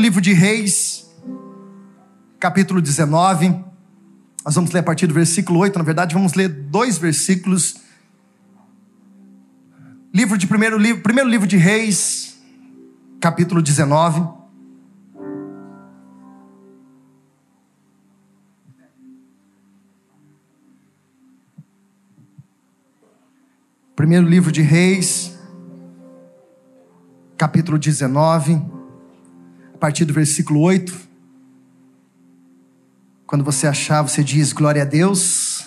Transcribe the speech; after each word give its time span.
livro 0.00 0.20
de 0.20 0.32
Reis, 0.32 1.06
capítulo 2.38 2.80
19. 2.80 3.48
Nós 4.42 4.54
vamos 4.54 4.70
ler 4.72 4.80
a 4.80 4.82
partir 4.82 5.06
do 5.06 5.12
versículo 5.12 5.60
8. 5.60 5.78
Na 5.78 5.84
verdade, 5.84 6.14
vamos 6.14 6.32
ler 6.32 6.48
dois 6.48 6.96
versículos. 6.96 7.76
Livro 10.12 10.38
de 10.38 10.46
primeiro 10.46 10.78
livro, 10.78 11.02
primeiro 11.02 11.28
livro 11.28 11.46
de 11.46 11.58
Reis, 11.58 12.40
capítulo 13.20 13.60
19. 13.60 14.40
Primeiro 23.94 24.26
livro 24.26 24.50
de 24.50 24.62
Reis, 24.62 25.38
capítulo 27.36 27.78
19, 27.78 28.54
a 28.54 28.79
partir 29.80 30.04
do 30.04 30.12
versículo 30.12 30.60
8. 30.60 30.94
Quando 33.26 33.42
você 33.42 33.66
achar, 33.66 34.02
você 34.02 34.22
diz 34.22 34.52
glória 34.52 34.82
a 34.82 34.84
Deus. 34.84 35.64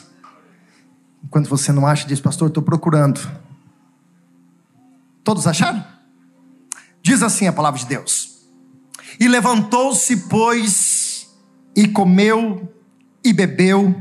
Enquanto 1.23 1.49
você 1.49 1.71
não 1.71 1.87
acha, 1.87 2.07
diz, 2.07 2.21
pastor, 2.21 2.49
estou 2.49 2.61
procurando. 2.61 3.19
Todos 5.23 5.47
acharam? 5.47 5.83
Diz 7.01 7.23
assim 7.23 7.47
a 7.47 7.53
palavra 7.53 7.79
de 7.79 7.87
Deus. 7.87 8.47
E 9.19 9.27
levantou-se, 9.27 10.15
pois, 10.27 11.27
e 11.75 11.87
comeu 11.87 12.71
e 13.23 13.31
bebeu, 13.31 13.95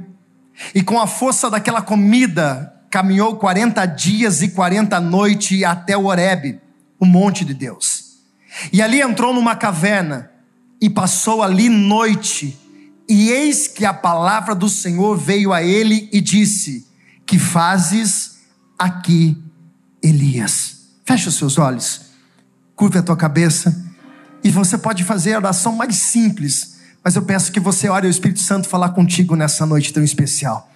e 0.74 0.83
com 0.83 1.00
a 1.00 1.06
força 1.06 1.48
daquela 1.48 1.80
comida 1.80 2.68
caminhou 2.90 3.36
40 3.36 3.86
dias 3.86 4.42
e 4.42 4.48
40 4.48 5.00
noites 5.00 5.62
até 5.62 5.96
o 5.96 6.06
Horebe 6.06 6.60
o 6.98 7.06
monte 7.06 7.44
de 7.44 7.55
Deus. 7.55 8.02
E 8.72 8.83
ali 8.83 9.00
entrou 9.00 9.33
numa 9.33 9.56
caverna 9.56 10.31
e 10.81 10.91
passou 10.91 11.42
ali 11.42 11.69
noite. 11.69 12.58
E 13.08 13.31
eis 13.31 13.69
que 13.69 13.84
a 13.84 13.95
palavra 13.95 14.55
do 14.55 14.69
Senhor 14.69 15.17
veio 15.17 15.53
a 15.53 15.62
ele 15.62 16.08
e 16.12 16.20
disse: 16.20 16.86
Que 17.27 17.39
fazes 17.39 18.39
aqui, 18.78 19.36
Elias? 20.03 20.80
Fecha 21.05 21.28
os 21.28 21.36
seus 21.36 21.58
olhos, 21.58 22.12
curva 22.75 23.00
a 23.00 23.03
tua 23.03 23.17
cabeça, 23.17 23.84
e 24.42 24.50
você 24.50 24.78
pode 24.78 25.05
fazer 25.05 25.34
a 25.34 25.39
oração 25.39 25.75
mais 25.75 25.97
simples, 25.97 26.78
mas 27.03 27.17
eu 27.17 27.23
peço 27.23 27.53
que 27.53 27.61
você 27.61 27.89
ore 27.89 28.06
o 28.06 28.11
Espírito 28.11 28.41
Santo 28.41 28.69
falar 28.69 28.91
contigo 28.91 29.34
nessa 29.34 29.67
noite 29.67 29.92
tão 29.92 30.03
especial. 30.03 30.70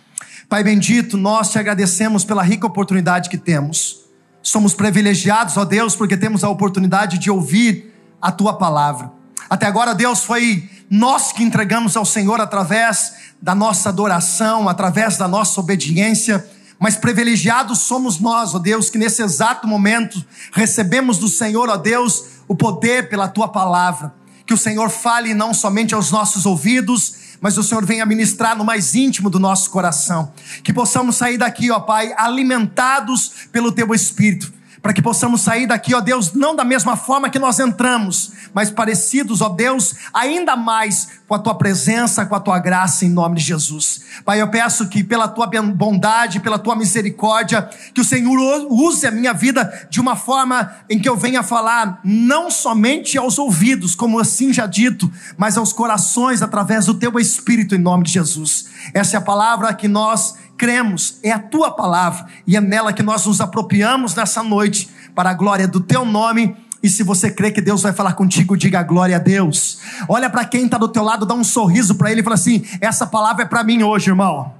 Pai 0.48 0.62
bendito, 0.62 1.16
nós 1.16 1.50
te 1.50 1.58
agradecemos 1.58 2.24
pela 2.24 2.42
rica 2.42 2.66
oportunidade 2.66 3.28
que 3.28 3.38
temos 3.38 4.05
Somos 4.46 4.74
privilegiados, 4.74 5.56
ó 5.56 5.64
Deus, 5.64 5.96
porque 5.96 6.16
temos 6.16 6.44
a 6.44 6.48
oportunidade 6.48 7.18
de 7.18 7.28
ouvir 7.28 7.92
a 8.22 8.30
tua 8.30 8.52
palavra. 8.52 9.10
Até 9.50 9.66
agora, 9.66 9.92
Deus, 9.92 10.22
foi 10.22 10.70
nós 10.88 11.32
que 11.32 11.42
entregamos 11.42 11.96
ao 11.96 12.04
Senhor 12.04 12.40
através 12.40 13.14
da 13.42 13.56
nossa 13.56 13.88
adoração, 13.88 14.68
através 14.68 15.16
da 15.18 15.26
nossa 15.26 15.58
obediência, 15.58 16.48
mas 16.78 16.94
privilegiados 16.94 17.80
somos 17.80 18.20
nós, 18.20 18.54
ó 18.54 18.60
Deus, 18.60 18.88
que 18.88 18.98
nesse 18.98 19.20
exato 19.20 19.66
momento 19.66 20.24
recebemos 20.52 21.18
do 21.18 21.26
Senhor, 21.26 21.68
ó 21.68 21.76
Deus, 21.76 22.26
o 22.46 22.54
poder 22.54 23.08
pela 23.08 23.26
tua 23.26 23.48
palavra. 23.48 24.14
Que 24.46 24.54
o 24.54 24.58
Senhor 24.58 24.90
fale 24.90 25.34
não 25.34 25.52
somente 25.52 25.92
aos 25.92 26.12
nossos 26.12 26.46
ouvidos, 26.46 27.14
mas 27.40 27.58
o 27.58 27.62
Senhor 27.62 27.84
venha 27.84 28.06
ministrar 28.06 28.56
no 28.56 28.64
mais 28.64 28.94
íntimo 28.94 29.30
do 29.30 29.38
nosso 29.38 29.70
coração. 29.70 30.32
Que 30.62 30.72
possamos 30.72 31.16
sair 31.16 31.38
daqui, 31.38 31.70
ó 31.70 31.80
Pai, 31.80 32.12
alimentados 32.16 33.32
pelo 33.52 33.72
Teu 33.72 33.94
Espírito 33.94 34.55
para 34.86 34.92
que 34.92 35.02
possamos 35.02 35.40
sair 35.40 35.66
daqui, 35.66 35.92
ó 35.96 36.00
Deus, 36.00 36.32
não 36.32 36.54
da 36.54 36.62
mesma 36.62 36.96
forma 36.96 37.28
que 37.28 37.40
nós 37.40 37.58
entramos, 37.58 38.30
mas 38.54 38.70
parecidos, 38.70 39.40
ó 39.40 39.48
Deus, 39.48 39.96
ainda 40.14 40.54
mais 40.54 41.08
com 41.26 41.34
a 41.34 41.40
tua 41.40 41.56
presença, 41.56 42.24
com 42.24 42.36
a 42.36 42.38
tua 42.38 42.60
graça, 42.60 43.04
em 43.04 43.08
nome 43.08 43.34
de 43.34 43.42
Jesus. 43.42 44.02
Pai, 44.24 44.40
eu 44.40 44.48
peço 44.48 44.88
que 44.88 45.02
pela 45.02 45.26
tua 45.26 45.48
bondade, 45.74 46.38
pela 46.38 46.56
tua 46.56 46.76
misericórdia, 46.76 47.68
que 47.92 48.00
o 48.00 48.04
Senhor 48.04 48.68
use 48.70 49.04
a 49.04 49.10
minha 49.10 49.32
vida 49.32 49.88
de 49.90 50.00
uma 50.00 50.14
forma 50.14 50.72
em 50.88 51.00
que 51.00 51.08
eu 51.08 51.16
venha 51.16 51.42
falar 51.42 51.98
não 52.04 52.48
somente 52.48 53.18
aos 53.18 53.40
ouvidos, 53.40 53.96
como 53.96 54.20
assim 54.20 54.52
já 54.52 54.68
dito, 54.68 55.10
mas 55.36 55.58
aos 55.58 55.72
corações 55.72 56.42
através 56.42 56.86
do 56.86 56.94
teu 56.94 57.18
Espírito, 57.18 57.74
em 57.74 57.78
nome 57.78 58.04
de 58.04 58.12
Jesus. 58.12 58.66
Essa 58.94 59.16
é 59.16 59.18
a 59.18 59.22
palavra 59.22 59.74
que 59.74 59.88
nós 59.88 60.36
cremos, 60.56 61.18
é 61.22 61.30
a 61.30 61.38
tua 61.38 61.70
palavra 61.70 62.26
e 62.46 62.56
é 62.56 62.60
nela 62.60 62.92
que 62.92 63.02
nós 63.02 63.26
nos 63.26 63.40
apropriamos 63.40 64.14
nessa 64.14 64.42
noite 64.42 64.88
para 65.14 65.30
a 65.30 65.34
glória 65.34 65.68
do 65.68 65.80
teu 65.80 66.04
nome. 66.04 66.56
E 66.82 66.88
se 66.88 67.02
você 67.02 67.30
crê 67.30 67.50
que 67.50 67.60
Deus 67.60 67.82
vai 67.82 67.92
falar 67.92 68.12
contigo, 68.12 68.56
diga 68.56 68.82
glória 68.82 69.16
a 69.16 69.18
Deus. 69.18 69.78
Olha 70.08 70.30
para 70.30 70.44
quem 70.44 70.66
está 70.66 70.78
do 70.78 70.88
teu 70.88 71.02
lado, 71.02 71.26
dá 71.26 71.34
um 71.34 71.44
sorriso 71.44 71.94
para 71.96 72.10
ele 72.10 72.20
e 72.20 72.24
fala 72.24 72.34
assim: 72.34 72.64
essa 72.80 73.06
palavra 73.06 73.44
é 73.44 73.46
para 73.46 73.64
mim 73.64 73.82
hoje, 73.82 74.10
irmão. 74.10 74.54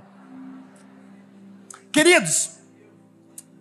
Queridos, 1.93 2.51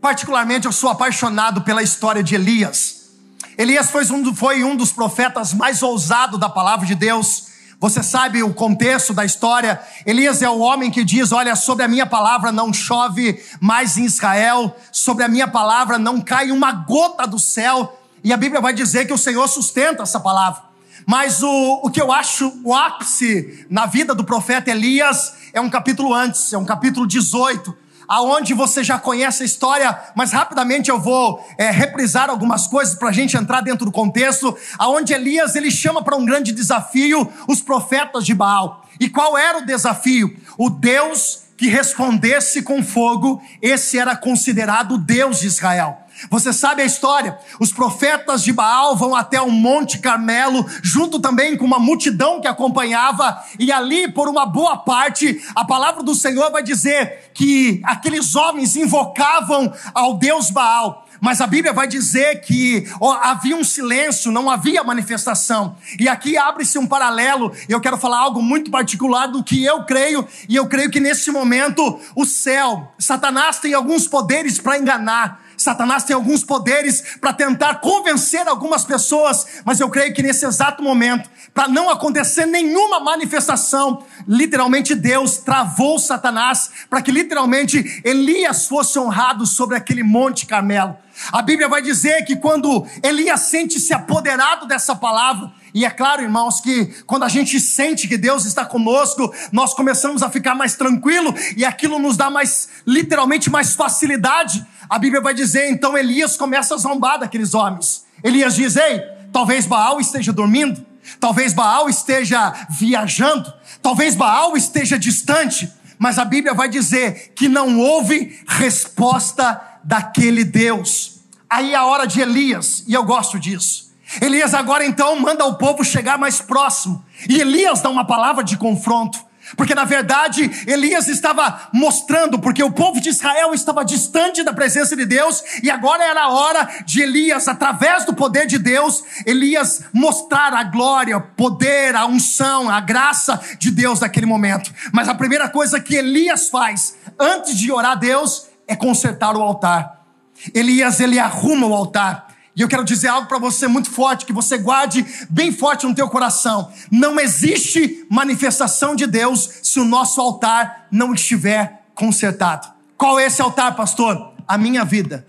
particularmente 0.02 0.66
eu 0.66 0.72
sou 0.72 0.90
apaixonado 0.90 1.62
pela 1.62 1.84
história 1.84 2.24
de 2.24 2.36
Elias. 2.36 3.12
Elias 3.58 3.90
foi 3.90 4.06
um, 4.12 4.36
foi 4.36 4.64
um 4.64 4.76
dos 4.76 4.92
profetas 4.92 5.54
mais 5.54 5.82
ousados 5.82 6.40
da 6.40 6.50
palavra 6.50 6.86
de 6.86 6.96
Deus. 6.96 7.55
Você 7.80 8.02
sabe 8.02 8.42
o 8.42 8.54
contexto 8.54 9.14
da 9.14 9.26
história? 9.26 9.82
Elias 10.06 10.42
é 10.42 10.50
o 10.50 10.60
homem 10.60 10.90
que 10.90 11.04
diz: 11.04 11.32
Olha, 11.32 11.56
sobre 11.56 11.84
a 11.84 11.88
minha 11.88 12.06
palavra 12.06 12.52
não 12.52 12.74
chove 12.74 13.42
mais 13.60 13.98
em 13.98 14.06
Israel, 14.06 14.76
sobre 14.92 15.24
a 15.24 15.28
minha 15.28 15.48
palavra 15.48 15.98
não 15.98 16.22
cai 16.22 16.52
uma 16.52 16.72
gota 16.72 17.28
do 17.28 17.38
céu. 17.38 18.00
E 18.24 18.34
a 18.34 18.38
Bíblia 18.38 18.62
vai 18.62 18.74
dizer 18.74 19.06
que 19.06 19.14
o 19.14 19.18
Senhor 19.18 19.48
sustenta 19.48 20.04
essa 20.04 20.20
palavra. 20.20 20.64
Mas 21.06 21.44
o, 21.44 21.82
o 21.84 21.90
que 21.90 22.02
eu 22.02 22.12
acho 22.12 22.52
o 22.64 22.74
ápice 22.74 23.66
na 23.70 23.86
vida 23.86 24.16
do 24.16 24.24
profeta 24.24 24.72
Elias 24.72 25.34
é 25.54 25.62
um 25.62 25.70
capítulo 25.70 26.14
antes, 26.14 26.52
é 26.52 26.58
um 26.58 26.66
capítulo 26.66 27.06
18, 27.06 27.76
aonde 28.08 28.54
você 28.54 28.84
já 28.84 28.98
conhece 28.98 29.44
a 29.44 29.46
história, 29.46 29.98
mas 30.16 30.32
rapidamente 30.32 30.90
eu 30.90 31.00
vou 31.00 31.46
é, 31.58 31.70
reprisar 31.70 32.30
algumas 32.30 32.68
coisas 32.68 32.96
para 32.96 33.10
a 33.10 33.14
gente 33.14 33.38
entrar 33.38 33.62
dentro 33.62 33.86
do 33.86 33.92
contexto, 33.92 34.56
aonde 34.78 35.14
Elias 35.14 35.56
ele 35.56 35.72
chama 35.72 36.04
para 36.04 36.16
um 36.16 36.26
grande 36.26 36.52
desafio 36.52 37.32
os 37.48 37.62
profetas 37.62 38.26
de 38.26 38.34
Baal. 38.34 38.86
E 39.00 39.10
qual 39.10 39.38
era 39.38 39.60
o 39.60 39.66
desafio? 39.66 40.36
O 40.58 40.70
Deus 40.70 41.46
que 41.58 41.68
respondesse 41.68 42.62
com 42.62 42.84
fogo, 42.84 43.42
esse 43.62 43.98
era 43.98 44.16
considerado 44.16 44.96
o 44.96 44.98
Deus 44.98 45.40
de 45.40 45.48
Israel. 45.48 46.05
Você 46.30 46.54
sabe 46.54 46.82
a 46.82 46.86
história? 46.86 47.38
Os 47.60 47.72
profetas 47.72 48.44
de 48.44 48.54
Baal 48.54 48.96
vão 48.96 49.16
até 49.16 49.42
o 49.42 49.52
Monte 49.52 50.00
Carmelo, 50.00 50.66
junto 50.82 51.20
também 51.20 51.58
com 51.58 51.66
uma 51.66 51.80
multidão 51.80 52.42
que 52.42 52.48
acompanhava, 52.48 53.44
e 53.60 53.72
ali, 53.72 54.12
por 54.12 54.28
uma 54.28 54.46
boa 54.46 54.78
parte, 54.78 55.42
a 55.56 55.66
palavra 55.66 56.04
do 56.04 56.16
Senhor 56.16 56.52
vai 56.52 56.64
dizer 56.64 57.32
que 57.34 57.82
aqueles 57.84 58.36
homens 58.36 58.76
invocavam 58.76 59.74
ao 59.94 60.18
Deus 60.18 60.50
Baal 60.50 61.06
mas 61.22 61.42
a 61.42 61.48
Bíblia 61.48 61.74
vai 61.74 61.88
dizer 61.88 62.42
que 62.42 62.88
havia 63.22 63.56
um 63.56 63.64
silêncio, 63.64 64.32
não 64.32 64.50
havia 64.50 64.84
manifestação. 64.84 65.76
E 66.00 66.08
aqui 66.08 66.38
abre-se 66.38 66.78
um 66.78 66.86
paralelo, 66.86 67.52
eu 67.68 67.82
quero 67.82 67.98
falar 67.98 68.20
algo 68.20 68.42
muito 68.42 68.70
particular 68.70 69.28
do 69.28 69.44
que 69.44 69.64
eu 69.64 69.84
creio, 69.86 70.28
e 70.48 70.56
eu 70.56 70.68
creio 70.68 70.92
que 70.92 71.00
nesse 71.00 71.32
momento 71.32 72.00
o 72.16 72.26
céu, 72.26 72.92
Satanás 73.00 73.60
tem 73.60 73.74
alguns 73.74 74.08
poderes 74.08 74.60
para 74.60 74.78
enganar. 74.78 75.45
Satanás 75.58 76.04
tem 76.04 76.16
alguns 76.16 76.44
poderes 76.44 77.18
para 77.20 77.34
tentar 77.34 77.76
convencer 77.76 78.48
algumas 78.48 78.84
pessoas, 78.84 79.46
mas 79.64 79.80
eu 79.80 79.90
creio 79.90 80.14
que 80.14 80.24
nesse 80.24 80.46
exato 80.46 80.84
momento, 80.84 81.30
para 81.54 81.68
não 81.68 81.90
acontecer 81.90 82.46
nenhuma 82.46 83.00
manifestação, 83.00 84.04
literalmente 84.28 84.94
Deus 84.94 85.38
travou 85.38 85.98
Satanás 86.00 86.70
para 86.90 87.02
que 87.02 87.12
literalmente 87.12 88.02
Elias 88.04 88.68
fosse 88.68 89.00
honrado 89.00 89.46
sobre 89.46 89.78
aquele 89.78 90.04
monte 90.04 90.46
Carmelo. 90.46 90.98
A 91.32 91.42
Bíblia 91.42 91.70
vai 91.70 91.82
dizer 91.82 92.24
que 92.26 92.36
quando 92.36 92.86
Elias 93.02 93.42
sente-se 93.42 93.94
apoderado 93.94 94.68
dessa 94.68 94.96
palavra, 94.96 95.52
e 95.76 95.84
é 95.84 95.90
claro, 95.90 96.22
irmãos, 96.22 96.62
que 96.62 96.86
quando 97.06 97.24
a 97.24 97.28
gente 97.28 97.60
sente 97.60 98.08
que 98.08 98.18
Deus 98.18 98.46
está 98.46 98.64
conosco, 98.64 99.36
nós 99.52 99.74
começamos 99.74 100.24
a 100.24 100.30
ficar 100.30 100.56
mais 100.56 100.76
tranquilo 100.76 101.36
e 101.58 101.66
aquilo 101.66 102.00
nos 102.00 102.16
dá 102.16 102.30
mais, 102.30 102.70
literalmente, 102.88 103.50
mais 103.50 103.76
facilidade. 103.76 104.66
A 104.90 104.98
Bíblia 104.98 105.22
vai 105.22 105.34
dizer, 105.34 105.70
então 105.70 105.98
Elias 105.98 106.38
começa 106.38 106.76
a 106.76 106.78
zombar 106.78 107.20
daqueles 107.20 107.54
homens. 107.54 108.06
Elias 108.24 108.56
diz: 108.56 108.78
Ei, 108.78 109.02
talvez 109.34 109.66
Baal 109.66 110.00
esteja 110.00 110.32
dormindo, 110.32 110.82
talvez 111.20 111.52
Baal 111.52 111.90
esteja 111.90 112.54
viajando, 112.70 113.54
talvez 113.82 114.16
Baal 114.16 114.56
esteja 114.56 114.98
distante, 114.98 115.70
mas 116.00 116.18
a 116.18 116.24
Bíblia 116.24 116.54
vai 116.54 116.70
dizer 116.70 117.34
que 117.36 117.50
não 117.50 117.82
houve 117.82 118.40
resposta 118.48 119.62
daquele 119.84 120.46
Deus. 120.46 121.20
Aí 121.50 121.74
é 121.74 121.76
a 121.76 121.86
hora 121.86 122.08
de 122.08 122.22
Elias, 122.22 122.86
e 122.88 122.94
eu 122.94 123.04
gosto 123.04 123.38
disso. 123.38 123.85
Elias 124.22 124.54
agora 124.54 124.86
então 124.86 125.20
manda 125.20 125.46
o 125.46 125.56
povo 125.56 125.84
chegar 125.84 126.18
mais 126.18 126.42
próximo. 126.42 127.04
E 127.30 127.40
Elias 127.40 127.82
dá 127.82 127.90
uma 127.90 128.06
palavra 128.06 128.44
de 128.44 128.58
confronto. 128.58 129.26
Porque 129.56 129.76
na 129.76 129.86
verdade 129.86 130.50
Elias 130.66 131.08
estava 131.08 131.70
mostrando, 131.72 132.40
porque 132.40 132.64
o 132.64 132.72
povo 132.72 133.00
de 133.00 133.10
Israel 133.10 133.54
estava 133.54 133.86
distante 133.86 134.44
da 134.44 134.52
presença 134.52 134.96
de 134.96 135.06
Deus, 135.06 135.44
e 135.62 135.70
agora 135.70 136.04
era 136.04 136.24
a 136.24 136.30
hora 136.30 136.68
de 136.86 137.02
Elias, 137.02 137.48
através 137.48 138.06
do 138.06 138.14
poder 138.14 138.48
de 138.48 138.58
Deus, 138.58 139.04
Elias 139.26 139.84
mostrar 139.94 140.54
a 140.54 140.64
glória, 140.64 141.20
poder, 141.20 141.96
a 141.96 142.06
unção, 142.08 142.70
a 142.70 142.80
graça 142.80 143.40
de 143.60 143.70
Deus 143.70 144.00
naquele 144.00 144.26
momento. 144.26 144.74
Mas 144.92 145.08
a 145.08 145.16
primeira 145.16 145.48
coisa 145.48 145.80
que 145.80 145.96
Elias 145.96 146.50
faz 146.50 146.96
antes 147.20 147.56
de 147.56 147.72
orar 147.72 147.92
a 147.92 147.96
Deus 147.96 148.48
é 148.68 148.76
consertar 148.76 149.38
o 149.38 149.42
altar. 149.42 150.06
Elias 150.54 151.00
ele 151.00 151.20
arruma 151.20 151.68
o 151.68 151.74
altar. 151.74 152.25
E 152.56 152.62
eu 152.62 152.70
quero 152.70 152.86
dizer 152.86 153.10
algo 153.10 153.28
para 153.28 153.38
você 153.38 153.68
muito 153.68 153.92
forte, 153.92 154.26
que 154.26 154.32
você 154.32 154.58
guarde 154.58 155.06
bem 155.30 155.52
forte 155.52 155.86
no 155.86 155.94
teu 155.94 156.08
coração. 156.08 156.72
Não 156.90 157.20
existe 157.20 158.06
manifestação 158.10 158.96
de 158.96 159.06
Deus 159.06 159.50
se 159.62 159.80
o 159.80 159.86
nosso 159.86 160.22
altar 160.22 160.88
não 160.90 161.14
estiver 161.14 161.86
consertado. 161.94 162.68
Qual 162.98 163.20
é 163.20 163.26
esse 163.26 163.42
altar, 163.42 163.76
pastor? 163.76 164.34
A 164.48 164.58
minha 164.58 164.86
vida 164.86 165.26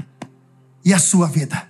e 0.84 0.94
a 0.94 1.00
sua 1.00 1.26
vida. 1.26 1.66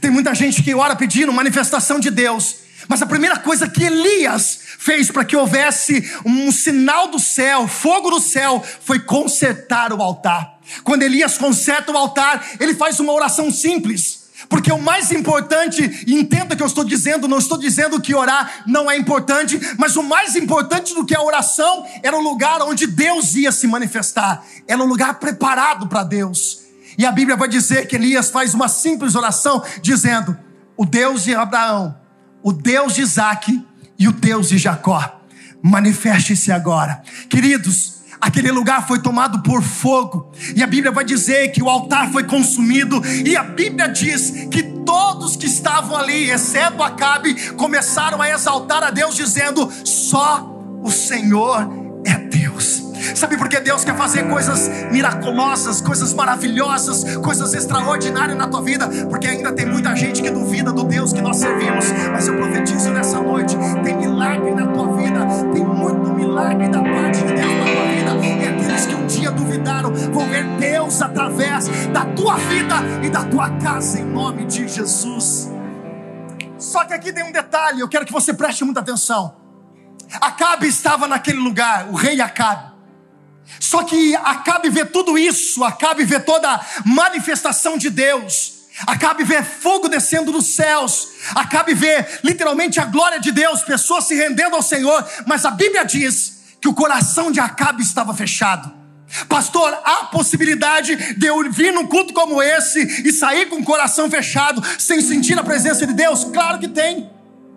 Tem 0.00 0.10
muita 0.10 0.34
gente 0.34 0.62
que 0.62 0.74
ora 0.74 0.96
pedindo 0.96 1.32
manifestação 1.32 2.00
de 2.00 2.10
Deus, 2.10 2.56
mas 2.88 3.02
a 3.02 3.06
primeira 3.06 3.38
coisa 3.38 3.68
que 3.68 3.84
Elias 3.84 4.60
fez 4.78 5.10
para 5.10 5.24
que 5.24 5.36
houvesse 5.36 6.10
um 6.24 6.50
sinal 6.50 7.08
do 7.08 7.18
céu, 7.18 7.68
fogo 7.68 8.10
do 8.10 8.20
céu, 8.20 8.64
foi 8.82 9.00
consertar 9.00 9.92
o 9.92 10.00
altar. 10.00 10.58
Quando 10.82 11.02
Elias 11.02 11.36
conserta 11.36 11.92
o 11.92 11.96
altar, 11.96 12.42
ele 12.58 12.74
faz 12.74 13.00
uma 13.00 13.12
oração 13.12 13.50
simples. 13.50 14.17
Porque 14.48 14.72
o 14.72 14.80
mais 14.80 15.12
importante, 15.12 16.04
entenda 16.06 16.56
que 16.56 16.62
eu 16.62 16.66
estou 16.66 16.82
dizendo, 16.82 17.28
não 17.28 17.38
estou 17.38 17.58
dizendo 17.58 18.00
que 18.00 18.14
orar 18.14 18.62
não 18.66 18.90
é 18.90 18.96
importante, 18.96 19.60
mas 19.76 19.94
o 19.96 20.02
mais 20.02 20.34
importante 20.36 20.94
do 20.94 21.04
que 21.04 21.14
a 21.14 21.22
oração 21.22 21.84
era 22.02 22.16
o 22.16 22.20
lugar 22.20 22.62
onde 22.62 22.86
Deus 22.86 23.34
ia 23.34 23.52
se 23.52 23.66
manifestar, 23.66 24.42
era 24.66 24.82
um 24.82 24.86
lugar 24.86 25.18
preparado 25.18 25.86
para 25.86 26.02
Deus. 26.02 26.60
E 26.96 27.04
a 27.04 27.12
Bíblia 27.12 27.36
vai 27.36 27.48
dizer 27.48 27.86
que 27.86 27.96
Elias 27.96 28.30
faz 28.30 28.54
uma 28.54 28.68
simples 28.68 29.14
oração, 29.14 29.62
dizendo: 29.82 30.36
O 30.76 30.86
Deus 30.86 31.24
de 31.24 31.34
Abraão, 31.34 31.94
o 32.42 32.52
Deus 32.52 32.94
de 32.94 33.02
Isaac 33.02 33.64
e 33.98 34.08
o 34.08 34.12
Deus 34.12 34.48
de 34.48 34.56
Jacó, 34.56 35.20
manifeste-se 35.62 36.50
agora. 36.50 37.02
Queridos, 37.28 37.97
aquele 38.20 38.50
lugar 38.50 38.86
foi 38.86 39.00
tomado 39.00 39.42
por 39.42 39.62
fogo, 39.62 40.30
e 40.54 40.62
a 40.62 40.66
Bíblia 40.66 40.92
vai 40.92 41.04
dizer 41.04 41.48
que 41.48 41.62
o 41.62 41.68
altar 41.68 42.10
foi 42.10 42.24
consumido, 42.24 43.02
e 43.24 43.36
a 43.36 43.42
Bíblia 43.42 43.88
diz 43.88 44.48
que 44.50 44.62
todos 44.62 45.36
que 45.36 45.46
estavam 45.46 45.96
ali, 45.96 46.30
exceto 46.30 46.82
Acabe, 46.82 47.52
começaram 47.52 48.22
a 48.22 48.30
exaltar 48.30 48.82
a 48.82 48.90
Deus, 48.90 49.14
dizendo: 49.14 49.70
só 49.84 50.50
o 50.82 50.90
Senhor 50.90 51.68
é 52.06 52.14
Deus. 52.14 52.84
Sabe 53.14 53.36
por 53.36 53.48
que 53.48 53.60
Deus 53.60 53.84
quer 53.84 53.96
fazer 53.96 54.28
coisas 54.28 54.70
miraculosas, 54.90 55.80
coisas 55.80 56.12
maravilhosas, 56.14 57.16
coisas 57.18 57.54
extraordinárias 57.54 58.36
na 58.36 58.48
tua 58.48 58.62
vida? 58.62 58.88
Porque 59.08 59.26
ainda 59.26 59.52
tem 59.52 59.66
muita 59.66 59.94
gente 59.94 60.22
que 60.22 60.30
duvida 60.30 60.72
do 60.72 60.84
Deus 60.84 61.12
que 61.12 61.20
nós 61.20 61.36
servimos. 61.36 61.86
Mas 62.12 62.26
eu 62.26 62.36
profetizo 62.36 62.90
nessa 62.90 63.20
noite: 63.20 63.56
tem 63.84 63.96
milagre 63.96 64.52
na 64.54 64.66
tua 64.66 64.96
vida, 64.96 65.26
tem 65.52 65.64
muito 65.64 66.10
milagre 66.12 66.68
da 66.68 66.82
parte 66.82 67.18
de 67.18 67.34
Deus 67.34 67.54
na 67.58 67.64
tua 67.64 67.82
vida 67.82 67.87
dia 69.08 69.30
duvidaram 69.30 69.92
vão 70.12 70.28
ver 70.28 70.44
Deus 70.58 71.02
através 71.02 71.68
da 71.88 72.04
tua 72.04 72.36
vida 72.36 72.76
e 73.02 73.10
da 73.10 73.24
tua 73.24 73.50
casa, 73.58 73.98
em 73.98 74.04
nome 74.04 74.44
de 74.44 74.68
Jesus. 74.68 75.50
Só 76.58 76.84
que 76.84 76.92
aqui 76.92 77.12
tem 77.12 77.24
um 77.24 77.32
detalhe, 77.32 77.80
eu 77.80 77.88
quero 77.88 78.04
que 78.04 78.12
você 78.12 78.32
preste 78.34 78.64
muita 78.64 78.80
atenção. 78.80 79.36
Acabe 80.20 80.66
estava 80.66 81.08
naquele 81.08 81.38
lugar, 81.38 81.88
o 81.88 81.94
rei 81.94 82.20
Acabe. 82.20 82.72
Só 83.58 83.82
que 83.82 84.14
Acabe 84.16 84.68
vê 84.68 84.84
tudo 84.84 85.18
isso, 85.18 85.64
Acabe 85.64 86.04
vê 86.04 86.20
toda 86.20 86.48
a 86.48 86.64
manifestação 86.84 87.78
de 87.78 87.90
Deus. 87.90 88.58
Acabe 88.86 89.24
vê 89.24 89.42
fogo 89.42 89.88
descendo 89.88 90.30
dos 90.30 90.54
céus, 90.54 91.08
Acabe 91.34 91.74
vê 91.74 92.06
literalmente 92.22 92.78
a 92.78 92.84
glória 92.84 93.18
de 93.18 93.32
Deus, 93.32 93.62
pessoas 93.62 94.04
se 94.04 94.14
rendendo 94.14 94.54
ao 94.54 94.62
Senhor, 94.62 95.04
mas 95.26 95.44
a 95.44 95.50
Bíblia 95.50 95.84
diz 95.84 96.37
que 96.60 96.68
o 96.68 96.74
coração 96.74 97.30
de 97.30 97.40
Acabe 97.40 97.82
estava 97.82 98.14
fechado. 98.14 98.78
Pastor, 99.28 99.72
há 99.84 100.04
possibilidade 100.06 101.14
de 101.14 101.26
eu 101.26 101.50
vir 101.50 101.72
num 101.72 101.86
culto 101.86 102.12
como 102.12 102.42
esse 102.42 102.80
e 103.06 103.12
sair 103.12 103.46
com 103.46 103.56
o 103.56 103.64
coração 103.64 104.10
fechado, 104.10 104.62
sem 104.78 105.00
sentir 105.00 105.38
a 105.38 105.42
presença 105.42 105.86
de 105.86 105.94
Deus? 105.94 106.24
Claro 106.24 106.58
que 106.58 106.68
tem. 106.68 107.10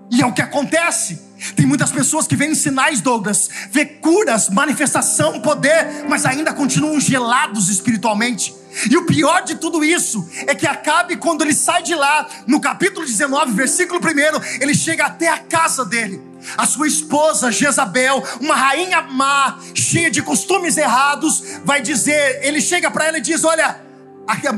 E 0.09 0.21
é 0.21 0.25
o 0.25 0.33
que 0.33 0.41
acontece. 0.41 1.31
Tem 1.55 1.65
muitas 1.65 1.91
pessoas 1.91 2.27
que 2.27 2.35
veem 2.35 2.53
sinais, 2.53 3.01
Douglas, 3.01 3.49
vê 3.71 3.85
curas, 3.85 4.49
manifestação, 4.49 5.41
poder, 5.41 6.05
mas 6.07 6.25
ainda 6.25 6.53
continuam 6.53 6.99
gelados 6.99 7.69
espiritualmente. 7.69 8.53
E 8.89 8.95
o 8.95 9.05
pior 9.05 9.43
de 9.43 9.55
tudo 9.55 9.83
isso 9.83 10.29
é 10.47 10.53
que 10.53 10.67
Acabe, 10.67 11.17
quando 11.17 11.41
ele 11.41 11.53
sai 11.53 11.81
de 11.81 11.95
lá, 11.95 12.27
no 12.45 12.61
capítulo 12.61 13.05
19, 13.05 13.53
versículo 13.53 13.99
1, 13.99 14.61
ele 14.61 14.75
chega 14.75 15.05
até 15.05 15.29
a 15.29 15.39
casa 15.39 15.83
dele. 15.83 16.30
A 16.57 16.65
sua 16.65 16.87
esposa 16.87 17.51
Jezabel, 17.51 18.23
uma 18.39 18.55
rainha 18.55 19.01
má, 19.01 19.59
cheia 19.73 20.09
de 20.09 20.21
costumes 20.21 20.77
errados, 20.77 21.43
vai 21.63 21.81
dizer, 21.81 22.39
ele 22.43 22.61
chega 22.61 22.89
para 22.89 23.07
ela 23.07 23.17
e 23.17 23.21
diz: 23.21 23.43
Olha, 23.43 23.79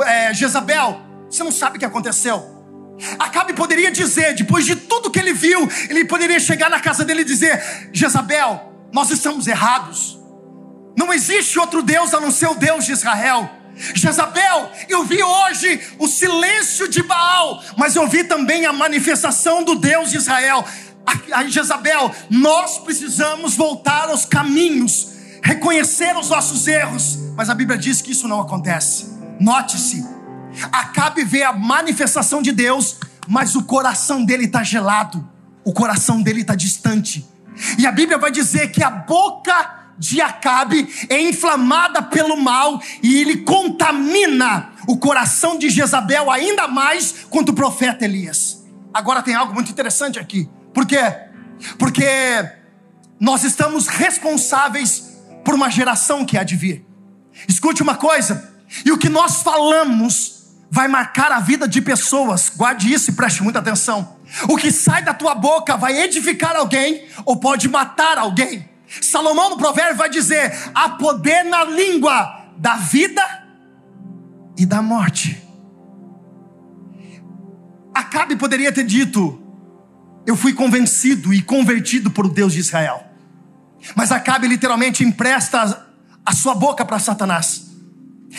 é, 0.05 0.33
Jezabel, 0.33 1.01
você 1.29 1.43
não 1.43 1.51
sabe 1.51 1.77
o 1.77 1.79
que 1.79 1.85
aconteceu. 1.85 2.53
Acabe 3.17 3.53
poderia 3.53 3.91
dizer, 3.91 4.35
depois 4.35 4.65
de 4.65 4.75
tudo 4.75 5.09
que 5.09 5.19
ele 5.19 5.33
viu, 5.33 5.67
ele 5.89 6.05
poderia 6.05 6.39
chegar 6.39 6.69
na 6.69 6.79
casa 6.79 7.03
dele 7.03 7.21
e 7.21 7.25
dizer: 7.25 7.89
Jezabel, 7.91 8.73
nós 8.91 9.09
estamos 9.09 9.47
errados. 9.47 10.19
Não 10.95 11.11
existe 11.11 11.57
outro 11.57 11.81
Deus 11.81 12.13
a 12.13 12.19
não 12.19 12.31
ser 12.31 12.47
o 12.47 12.55
Deus 12.55 12.85
de 12.85 12.91
Israel. 12.91 13.49
Jezabel, 13.95 14.71
eu 14.87 15.03
vi 15.03 15.23
hoje 15.23 15.81
o 15.97 16.07
silêncio 16.07 16.87
de 16.87 17.01
Baal, 17.01 17.63
mas 17.75 17.95
eu 17.95 18.07
vi 18.07 18.23
também 18.23 18.67
a 18.67 18.73
manifestação 18.73 19.63
do 19.63 19.75
Deus 19.75 20.11
de 20.11 20.17
Israel 20.17 20.63
a 21.33 21.43
Jezabel, 21.45 22.13
nós 22.29 22.79
precisamos 22.79 23.55
voltar 23.55 24.09
aos 24.09 24.25
caminhos, 24.25 25.09
reconhecer 25.41 26.15
os 26.17 26.29
nossos 26.29 26.67
erros, 26.67 27.17
mas 27.35 27.49
a 27.49 27.55
Bíblia 27.55 27.77
diz 27.77 28.01
que 28.01 28.11
isso 28.11 28.27
não 28.27 28.39
acontece. 28.39 29.11
Note-se, 29.39 30.05
Acabe 30.71 31.23
ver 31.23 31.43
a 31.43 31.53
manifestação 31.53 32.41
de 32.41 32.51
Deus, 32.51 32.97
mas 33.27 33.55
o 33.55 33.63
coração 33.63 34.23
dele 34.23 34.45
está 34.45 34.63
gelado, 34.63 35.27
o 35.63 35.73
coração 35.73 36.21
dele 36.21 36.41
está 36.41 36.55
distante. 36.55 37.25
E 37.77 37.85
a 37.85 37.91
Bíblia 37.91 38.17
vai 38.17 38.31
dizer 38.31 38.71
que 38.71 38.83
a 38.83 38.89
boca 38.89 39.81
de 39.97 40.21
Acabe 40.21 40.87
é 41.09 41.21
inflamada 41.21 42.01
pelo 42.01 42.35
mal 42.35 42.81
e 43.01 43.17
ele 43.17 43.37
contamina 43.37 44.71
o 44.87 44.97
coração 44.97 45.57
de 45.57 45.69
Jezabel 45.69 46.31
ainda 46.31 46.67
mais 46.67 47.25
quanto 47.29 47.49
o 47.49 47.53
profeta 47.53 48.03
Elias. 48.03 48.63
Agora 48.93 49.21
tem 49.21 49.35
algo 49.35 49.53
muito 49.53 49.71
interessante 49.71 50.19
aqui. 50.19 50.49
Por 50.73 50.85
quê? 50.85 51.01
Porque 51.77 52.05
nós 53.19 53.43
estamos 53.43 53.87
responsáveis 53.87 55.21
por 55.43 55.53
uma 55.53 55.69
geração 55.69 56.25
que 56.25 56.37
há 56.37 56.43
de 56.43 56.55
vir. 56.55 56.85
Escute 57.47 57.81
uma 57.81 57.95
coisa, 57.95 58.53
e 58.85 58.91
o 58.91 58.97
que 58.97 59.09
nós 59.09 59.41
falamos 59.41 60.43
vai 60.69 60.87
marcar 60.87 61.31
a 61.31 61.39
vida 61.39 61.67
de 61.67 61.81
pessoas, 61.81 62.51
guarde 62.55 62.91
isso 62.91 63.11
e 63.11 63.13
preste 63.13 63.43
muita 63.43 63.59
atenção. 63.59 64.17
O 64.49 64.57
que 64.57 64.71
sai 64.71 65.03
da 65.03 65.13
tua 65.13 65.35
boca 65.35 65.77
vai 65.77 66.01
edificar 66.01 66.55
alguém 66.55 67.05
ou 67.25 67.35
pode 67.35 67.69
matar 67.69 68.17
alguém. 68.17 68.67
Salomão 69.01 69.51
no 69.51 69.57
provérbio 69.57 69.97
vai 69.97 70.09
dizer: 70.09 70.51
há 70.73 70.89
poder 70.89 71.43
na 71.43 71.63
língua 71.63 72.47
da 72.57 72.75
vida 72.75 73.21
e 74.57 74.65
da 74.65 74.81
morte. 74.81 75.41
Acabe 77.93 78.35
poderia 78.35 78.71
ter 78.71 78.83
dito: 78.83 79.42
eu 80.25 80.35
fui 80.35 80.53
convencido 80.53 81.33
e 81.33 81.41
convertido 81.41 82.09
por 82.09 82.29
Deus 82.29 82.53
de 82.53 82.59
Israel. 82.59 83.03
Mas 83.95 84.11
Acabe 84.11 84.47
literalmente 84.47 85.03
empresta 85.03 85.85
a 86.25 86.33
sua 86.33 86.55
boca 86.55 86.85
para 86.85 86.99
Satanás. 86.99 87.67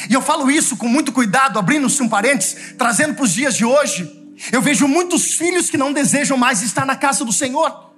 E 0.09 0.15
eu 0.15 0.23
falo 0.23 0.51
isso 0.51 0.77
com 0.77 0.89
muito 0.89 1.13
cuidado, 1.13 1.59
abrindo-se 1.59 2.03
um 2.03 2.09
parênteses, 2.09 2.75
trazendo 2.77 3.15
para 3.15 3.25
os 3.25 3.33
dias 3.33 3.55
de 3.55 3.65
hoje. 3.65 4.11
Eu 4.51 4.61
vejo 4.61 4.89
muitos 4.89 5.35
filhos 5.35 5.71
que 5.71 5.77
não 5.77 5.93
desejam 5.93 6.37
mais 6.37 6.63
estar 6.63 6.85
na 6.85 6.97
casa 6.97 7.25
do 7.25 7.33
Senhor. 7.33 7.93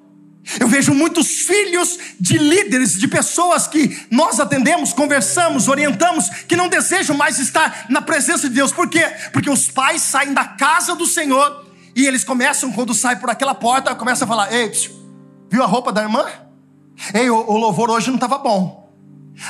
Eu 0.61 0.69
vejo 0.69 0.95
muitos 0.95 1.41
filhos 1.41 1.99
de 2.21 2.39
líderes, 2.39 2.99
de 2.99 3.09
pessoas 3.09 3.67
que 3.67 4.07
nós 4.11 4.39
atendemos, 4.39 4.93
conversamos, 4.93 5.67
orientamos, 5.67 6.29
que 6.47 6.55
não 6.55 6.69
desejam 6.69 7.17
mais 7.17 7.39
estar 7.39 7.87
na 7.89 8.01
presença 8.01 8.49
de 8.49 8.55
Deus. 8.55 8.71
Por 8.71 8.89
quê? 8.89 9.05
Porque 9.33 9.51
os 9.51 9.69
pais 9.69 10.03
saem 10.03 10.33
da 10.33 10.45
casa 10.45 10.95
do 10.95 11.07
Senhor 11.07 11.66
e 11.97 12.07
eles 12.07 12.23
começam, 12.23 12.71
quando 12.71 12.93
sai 12.93 13.17
por 13.17 13.31
aquela 13.31 13.55
porta, 13.55 13.95
começam 13.95 14.27
a 14.27 14.29
falar: 14.29 14.53
Ei, 14.53 14.71
viu 15.51 15.63
a 15.63 15.67
roupa 15.67 15.91
da 15.91 16.03
irmã? 16.03 16.27
Ei, 17.15 17.31
o, 17.31 17.37
o 17.37 17.57
louvor 17.57 17.91
hoje 17.91 18.09
não 18.09 18.17
estava 18.17 18.37
bom. 18.37 18.93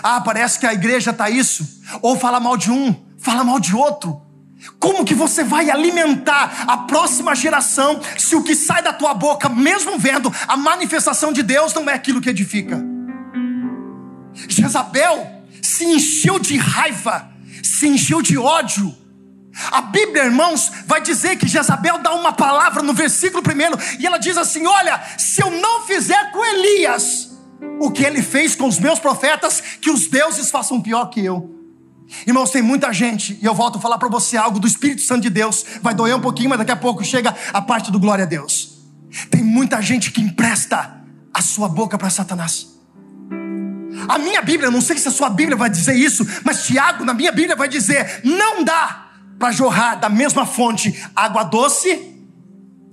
Ah, 0.01 0.21
parece 0.21 0.59
que 0.61 0.67
a 0.67 0.73
igreja 0.73 1.11
está 1.11 1.29
isso. 1.29 1.83
Ou 2.01 2.17
fala 2.17 2.39
mal 2.39 2.57
de 2.57 2.71
um, 2.71 2.95
fala 3.19 3.43
mal 3.43 3.59
de 3.59 3.75
outro. 3.75 4.23
Como 4.79 5.05
que 5.05 5.15
você 5.15 5.43
vai 5.43 5.71
alimentar 5.71 6.65
a 6.69 6.79
próxima 6.79 7.35
geração 7.35 8.01
se 8.17 8.37
o 8.37 8.43
que 8.43 8.55
sai 8.55 8.81
da 8.81 8.93
tua 8.93 9.13
boca, 9.13 9.49
mesmo 9.49 9.99
vendo 9.99 10.33
a 10.47 10.57
manifestação 10.57 11.33
de 11.33 11.43
Deus, 11.43 11.75
não 11.75 11.91
é 11.91 11.95
aquilo 11.95 12.21
que 12.21 12.31
edifica? 12.31 12.81
Jezabel 14.49 15.45
se 15.61 15.85
encheu 15.85 16.39
de 16.39 16.57
raiva, 16.57 17.29
se 17.63 17.89
encheu 17.89 18.23
de 18.23 18.39
ódio. 18.39 18.95
A 19.71 19.81
Bíblia, 19.81 20.25
irmãos, 20.25 20.71
vai 20.87 21.01
dizer 21.01 21.37
que 21.37 21.49
Jezabel 21.49 21.99
dá 21.99 22.13
uma 22.15 22.33
palavra 22.33 22.83
no 22.83 22.93
versículo 22.93 23.43
primeiro, 23.43 23.79
e 23.99 24.07
ela 24.07 24.19
diz 24.19 24.37
assim: 24.37 24.67
Olha, 24.67 25.03
se 25.17 25.43
eu 25.43 25.51
não 25.51 25.87
fizer 25.87 26.31
com 26.31 26.45
Elias 26.45 27.31
o 27.81 27.91
que 27.91 28.05
ele 28.05 28.23
fez 28.23 28.55
com 28.55 28.67
os 28.67 28.79
meus 28.79 28.99
profetas, 28.99 29.63
que 29.81 29.91
os 29.91 30.09
deuses 30.09 30.51
façam 30.51 30.81
pior 30.81 31.07
que 31.07 31.25
eu. 31.25 31.55
Irmãos, 32.27 32.51
tem 32.51 32.63
muita 32.63 32.93
gente, 32.93 33.39
e 33.43 33.45
eu 33.45 33.55
volto 33.55 33.79
a 33.79 33.81
falar 33.81 33.99
para 33.99 34.09
você 34.09 34.37
algo 34.37 34.61
do 34.61 34.67
Espírito 34.67 35.03
Santo 35.03 35.23
de 35.23 35.31
Deus, 35.31 35.65
vai 35.83 35.95
doer 35.95 36.15
um 36.15 36.21
pouquinho, 36.21 36.51
mas 36.51 36.59
daqui 36.59 36.71
a 36.71 36.77
pouco 36.77 37.05
chega 37.05 37.35
a 37.53 37.61
parte 37.61 37.91
do 37.91 37.99
glória 37.99 38.25
a 38.25 38.27
Deus. 38.27 38.79
Tem 39.31 39.43
muita 39.43 39.81
gente 39.81 40.11
que 40.13 40.21
empresta 40.21 41.03
a 41.33 41.43
sua 41.43 41.69
boca 41.69 41.99
para 41.99 42.11
Satanás. 42.11 42.69
A 44.09 44.19
minha 44.19 44.43
Bíblia, 44.43 44.71
não 44.71 44.81
sei 44.81 44.99
se 44.99 45.09
a 45.09 45.11
sua 45.11 45.31
Bíblia 45.31 45.57
vai 45.57 45.71
dizer 45.71 45.95
isso, 45.95 46.27
mas 46.45 46.65
Tiago, 46.67 47.05
na 47.05 47.15
minha 47.15 47.33
Bíblia, 47.33 47.57
vai 47.57 47.69
dizer: 47.69 48.21
não 48.23 48.63
dá 48.63 49.06
para 49.39 49.53
jorrar 49.53 49.97
da 49.97 50.09
mesma 50.09 50.47
fonte 50.47 51.03
água 51.15 51.45
doce 51.45 52.15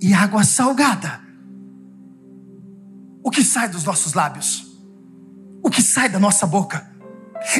e 0.00 0.12
água 0.12 0.44
salgada. 0.44 1.20
O 3.22 3.30
que 3.30 3.42
sai 3.42 3.68
dos 3.68 3.84
nossos 3.84 4.12
lábios? 4.12 4.66
O 5.62 5.70
que 5.70 5.80
sai 5.80 6.08
da 6.08 6.18
nossa 6.18 6.46
boca? 6.46 6.92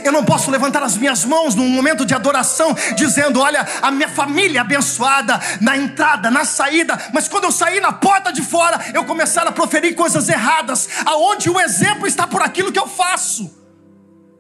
Eu 0.02 0.12
não 0.12 0.24
posso 0.24 0.50
levantar 0.50 0.82
as 0.82 0.96
minhas 0.96 1.24
mãos 1.24 1.54
num 1.54 1.68
momento 1.68 2.06
de 2.06 2.14
adoração, 2.14 2.74
dizendo: 2.96 3.40
Olha, 3.40 3.66
a 3.82 3.90
minha 3.90 4.08
família 4.08 4.58
é 4.58 4.60
abençoada 4.60 5.38
na 5.60 5.76
entrada, 5.76 6.30
na 6.30 6.44
saída, 6.44 6.98
mas 7.12 7.28
quando 7.28 7.44
eu 7.44 7.52
sair 7.52 7.80
na 7.80 7.92
porta 7.92 8.32
de 8.32 8.42
fora, 8.42 8.78
eu 8.94 9.04
começar 9.04 9.46
a 9.46 9.52
proferir 9.52 9.94
coisas 9.94 10.28
erradas, 10.28 10.88
aonde 11.04 11.50
o 11.50 11.60
exemplo 11.60 12.06
está 12.06 12.26
por 12.26 12.42
aquilo 12.42 12.72
que 12.72 12.78
eu 12.78 12.86
faço. 12.86 13.63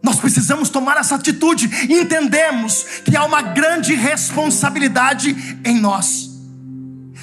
Nós 0.04 0.20
precisamos 0.20 0.68
tomar 0.68 0.96
essa 0.98 1.16
atitude 1.16 1.68
entendemos 1.92 2.84
que 3.04 3.16
há 3.16 3.24
uma 3.24 3.42
grande 3.42 3.94
responsabilidade 3.94 5.58
em 5.64 5.80
nós. 5.80 6.30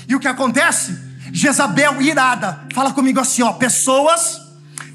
E 0.07 0.15
o 0.15 0.19
que 0.19 0.27
acontece? 0.27 0.97
Jezabel 1.31 2.01
irada, 2.01 2.67
fala 2.73 2.91
comigo 2.91 3.21
assim, 3.21 3.41
ó, 3.41 3.53
pessoas, 3.53 4.41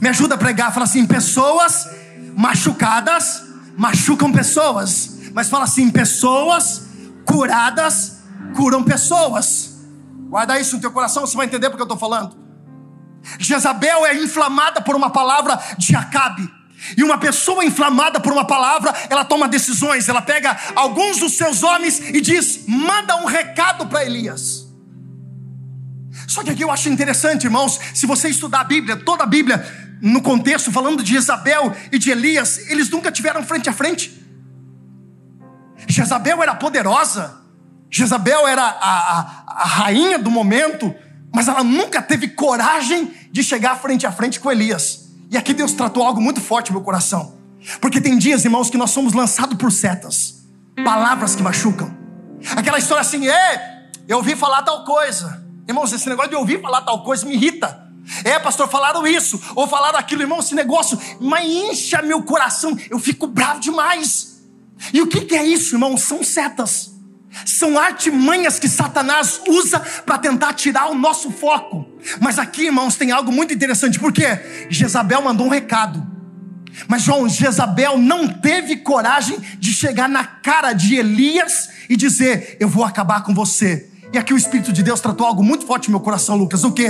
me 0.00 0.08
ajuda 0.08 0.34
a 0.34 0.38
pregar, 0.38 0.74
fala 0.74 0.84
assim, 0.84 1.06
pessoas 1.06 1.88
machucadas 2.36 3.46
machucam 3.76 4.32
pessoas, 4.32 5.30
mas 5.32 5.48
fala 5.48 5.64
assim: 5.64 5.90
pessoas 5.90 6.86
curadas 7.24 8.22
curam 8.54 8.82
pessoas. 8.82 9.76
Guarda 10.28 10.58
isso 10.58 10.74
no 10.76 10.80
teu 10.80 10.90
coração, 10.90 11.26
você 11.26 11.36
vai 11.36 11.46
entender 11.46 11.68
porque 11.68 11.82
eu 11.82 11.86
estou 11.86 11.98
falando. 11.98 12.36
Jezabel 13.38 14.06
é 14.06 14.14
inflamada 14.22 14.80
por 14.80 14.96
uma 14.96 15.10
palavra 15.10 15.58
de 15.78 15.94
Acabe. 15.94 16.55
E 16.96 17.02
uma 17.02 17.18
pessoa 17.18 17.64
inflamada 17.64 18.20
por 18.20 18.32
uma 18.32 18.46
palavra, 18.46 18.94
ela 19.08 19.24
toma 19.24 19.48
decisões. 19.48 20.08
Ela 20.08 20.22
pega 20.22 20.56
alguns 20.74 21.18
dos 21.18 21.36
seus 21.36 21.62
homens 21.62 22.00
e 22.00 22.20
diz: 22.20 22.64
manda 22.66 23.16
um 23.16 23.24
recado 23.24 23.86
para 23.86 24.04
Elias. 24.04 24.66
Só 26.28 26.42
que 26.42 26.50
aqui 26.50 26.62
eu 26.62 26.70
acho 26.70 26.88
interessante, 26.88 27.44
irmãos, 27.44 27.78
se 27.94 28.06
você 28.06 28.28
estudar 28.28 28.60
a 28.60 28.64
Bíblia, 28.64 28.96
toda 28.96 29.24
a 29.24 29.26
Bíblia, 29.26 29.64
no 30.00 30.20
contexto, 30.20 30.72
falando 30.72 31.02
de 31.02 31.14
Isabel 31.14 31.74
e 31.90 31.98
de 31.98 32.10
Elias, 32.10 32.68
eles 32.70 32.90
nunca 32.90 33.10
tiveram 33.10 33.42
frente 33.42 33.68
a 33.68 33.72
frente. 33.72 34.24
Jezabel 35.88 36.42
era 36.42 36.54
poderosa, 36.54 37.40
Jezabel 37.90 38.46
era 38.46 38.62
a, 38.62 39.18
a, 39.18 39.44
a 39.46 39.64
rainha 39.64 40.18
do 40.18 40.30
momento, 40.30 40.94
mas 41.34 41.48
ela 41.48 41.62
nunca 41.62 42.02
teve 42.02 42.28
coragem 42.28 43.14
de 43.30 43.42
chegar 43.42 43.76
frente 43.76 44.06
a 44.06 44.12
frente 44.12 44.40
com 44.40 44.50
Elias. 44.50 45.05
E 45.30 45.36
aqui 45.36 45.52
Deus 45.52 45.72
tratou 45.72 46.02
algo 46.02 46.20
muito 46.20 46.40
forte 46.40 46.70
no 46.70 46.76
meu 46.78 46.84
coração. 46.84 47.34
Porque 47.80 48.00
tem 48.00 48.16
dias, 48.16 48.44
irmãos, 48.44 48.70
que 48.70 48.76
nós 48.76 48.90
somos 48.90 49.12
lançados 49.12 49.56
por 49.56 49.72
setas, 49.72 50.44
palavras 50.84 51.34
que 51.34 51.42
machucam. 51.42 51.94
Aquela 52.56 52.78
história 52.78 53.00
assim, 53.00 53.28
é, 53.28 53.88
eu 54.06 54.18
ouvi 54.18 54.36
falar 54.36 54.62
tal 54.62 54.84
coisa. 54.84 55.44
Irmãos, 55.66 55.92
esse 55.92 56.08
negócio 56.08 56.30
de 56.30 56.36
ouvir 56.36 56.60
falar 56.60 56.82
tal 56.82 57.02
coisa 57.02 57.26
me 57.26 57.34
irrita. 57.34 57.84
É, 58.24 58.38
pastor, 58.38 58.68
falaram 58.68 59.04
isso, 59.04 59.40
ou 59.56 59.66
falaram 59.66 59.98
aquilo, 59.98 60.22
irmão, 60.22 60.38
esse 60.38 60.54
negócio, 60.54 60.96
mas 61.20 61.44
incha 61.44 62.00
meu 62.02 62.22
coração, 62.22 62.78
eu 62.88 63.00
fico 63.00 63.26
bravo 63.26 63.58
demais. 63.58 64.40
E 64.92 65.02
o 65.02 65.08
que, 65.08 65.22
que 65.22 65.34
é 65.34 65.44
isso, 65.44 65.74
irmão? 65.74 65.96
São 65.96 66.22
setas, 66.22 66.92
são 67.44 67.78
artimanhas 67.78 68.58
que 68.58 68.68
Satanás 68.68 69.40
usa 69.48 69.80
para 70.04 70.18
tentar 70.18 70.52
tirar 70.54 70.90
o 70.90 70.94
nosso 70.94 71.30
foco. 71.30 71.86
Mas 72.20 72.38
aqui, 72.38 72.66
irmãos, 72.66 72.96
tem 72.96 73.10
algo 73.10 73.32
muito 73.32 73.52
interessante, 73.52 73.98
porque 73.98 74.24
Jezabel 74.70 75.22
mandou 75.22 75.46
um 75.46 75.50
recado. 75.50 76.06
Mas 76.88 77.02
João, 77.02 77.28
Jezabel 77.28 77.98
não 77.98 78.28
teve 78.28 78.76
coragem 78.76 79.38
de 79.58 79.72
chegar 79.72 80.08
na 80.08 80.24
cara 80.24 80.72
de 80.72 80.94
Elias 80.94 81.70
e 81.88 81.96
dizer: 81.96 82.56
Eu 82.60 82.68
vou 82.68 82.84
acabar 82.84 83.22
com 83.22 83.34
você. 83.34 83.90
E 84.12 84.18
aqui 84.18 84.32
o 84.32 84.36
Espírito 84.36 84.72
de 84.72 84.82
Deus 84.82 85.00
tratou 85.00 85.26
algo 85.26 85.42
muito 85.42 85.66
forte 85.66 85.88
no 85.88 85.92
meu 85.92 86.00
coração, 86.00 86.36
Lucas. 86.36 86.64
O 86.64 86.72
que? 86.72 86.88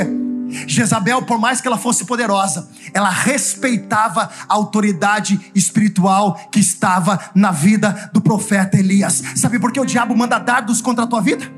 Jezabel, 0.67 1.23
por 1.23 1.39
mais 1.39 1.61
que 1.61 1.67
ela 1.67 1.79
fosse 1.79 2.05
poderosa, 2.05 2.69
ela 2.93 3.11
respeitava 3.11 4.31
a 4.49 4.55
autoridade 4.55 5.51
espiritual 5.55 6.35
que 6.51 6.61
estava 6.61 7.19
na 7.35 7.51
vida 7.51 8.11
do 8.13 8.21
profeta 8.21 8.79
Elias. 8.79 9.23
Sabe 9.35 9.59
por 9.59 9.73
que 9.73 9.81
o 9.81 9.85
diabo 9.85 10.17
manda 10.17 10.39
dardos 10.39 10.81
contra 10.81 11.05
a 11.05 11.07
tua 11.07 11.21
vida? 11.21 11.51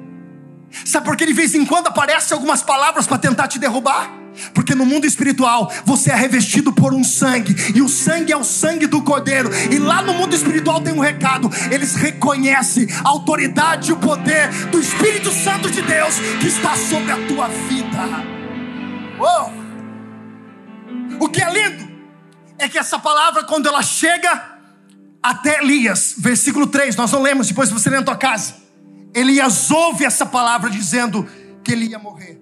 Sabe 0.84 1.06
por 1.06 1.16
que 1.16 1.26
de 1.26 1.32
vez 1.32 1.54
em 1.54 1.64
quando 1.64 1.86
aparecem 1.86 2.34
algumas 2.34 2.62
palavras 2.62 3.06
para 3.06 3.18
tentar 3.18 3.48
te 3.48 3.58
derrubar? 3.58 4.10
Porque 4.54 4.74
no 4.74 4.86
mundo 4.86 5.06
espiritual 5.06 5.72
você 5.84 6.10
é 6.10 6.14
revestido 6.14 6.72
por 6.72 6.94
um 6.94 7.02
sangue, 7.02 7.56
e 7.74 7.82
o 7.82 7.88
sangue 7.88 8.32
é 8.32 8.36
o 8.36 8.44
sangue 8.44 8.86
do 8.86 9.02
Cordeiro. 9.02 9.50
E 9.70 9.78
lá 9.78 10.02
no 10.02 10.14
mundo 10.14 10.34
espiritual 10.34 10.80
tem 10.80 10.92
um 10.92 11.00
recado: 11.00 11.50
eles 11.70 11.94
reconhecem 11.94 12.86
a 13.04 13.08
autoridade 13.08 13.90
e 13.90 13.92
o 13.92 13.96
poder 13.96 14.48
do 14.70 14.78
Espírito 14.78 15.30
Santo 15.32 15.70
de 15.70 15.82
Deus 15.82 16.18
que 16.40 16.46
está 16.46 16.76
sobre 16.76 17.10
a 17.10 17.26
tua 17.26 17.48
vida. 17.48 18.37
Oh! 19.20 19.50
O 21.24 21.28
que 21.28 21.42
é 21.42 21.50
lindo 21.50 21.88
é 22.58 22.68
que 22.68 22.78
essa 22.78 22.98
palavra, 22.98 23.44
quando 23.44 23.66
ela 23.66 23.82
chega 23.82 24.58
até 25.22 25.62
Elias, 25.62 26.14
versículo 26.16 26.66
3, 26.66 26.96
nós 26.96 27.12
não 27.12 27.22
lemos, 27.22 27.48
depois 27.48 27.70
você 27.70 27.90
lê 27.90 27.96
na 27.96 28.04
tua 28.04 28.16
casa. 28.16 28.56
Elias 29.14 29.70
ouve 29.70 30.04
essa 30.04 30.26
palavra 30.26 30.70
dizendo 30.70 31.28
que 31.64 31.72
ele 31.72 31.86
ia 31.86 31.98
morrer. 31.98 32.40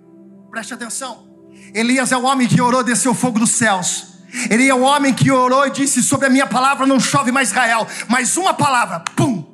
Preste 0.51 0.75
atenção. 0.75 1.27
Elias 1.75 2.13
é 2.13 2.17
o 2.17 2.25
homem 2.25 2.47
que 2.47 2.61
orou 2.61 2.83
desceu 2.83 3.15
fogo 3.15 3.39
dos 3.39 3.51
céus. 3.51 4.17
Ele 4.51 4.69
é 4.69 4.75
o 4.75 4.83
homem 4.83 5.15
que 5.15 5.31
orou 5.31 5.67
e 5.67 5.71
disse: 5.71 6.03
Sobre 6.03 6.27
a 6.27 6.31
minha 6.31 6.47
palavra 6.47 6.87
não 6.87 7.01
chove 7.01 7.33
mais 7.33 7.51
Israel. 7.51 7.87
Mas 8.09 8.37
uma 8.37 8.53
palavra, 8.53 9.01
pum, 9.15 9.45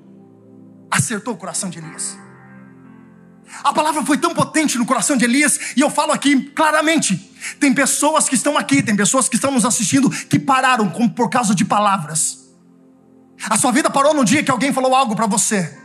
acertou 0.91 1.35
o 1.35 1.37
coração 1.37 1.71
de 1.71 1.79
Elias. 1.79 2.19
A 3.63 3.73
palavra 3.73 4.05
foi 4.05 4.19
tão 4.19 4.35
potente 4.35 4.79
no 4.79 4.87
coração 4.87 5.17
de 5.17 5.25
Elias, 5.25 5.59
e 5.77 5.81
eu 5.81 5.91
falo 5.91 6.13
aqui 6.13 6.41
claramente: 6.55 7.17
tem 7.61 7.73
pessoas 7.75 8.29
que 8.29 8.35
estão 8.35 8.57
aqui, 8.57 8.83
tem 8.83 8.97
pessoas 8.97 9.29
que 9.29 9.37
estão 9.37 9.51
nos 9.51 9.65
assistindo 9.65 10.09
que 10.11 10.39
pararam 10.39 10.89
por 11.11 11.29
causa 11.29 11.55
de 11.55 11.65
palavras. 11.65 12.39
A 13.49 13.57
sua 13.57 13.73
vida 13.73 13.91
parou 13.91 14.15
no 14.15 14.25
dia 14.25 14.43
que 14.43 14.51
alguém 14.51 14.73
falou 14.73 14.95
algo 14.95 15.17
para 15.17 15.27
você. 15.27 15.79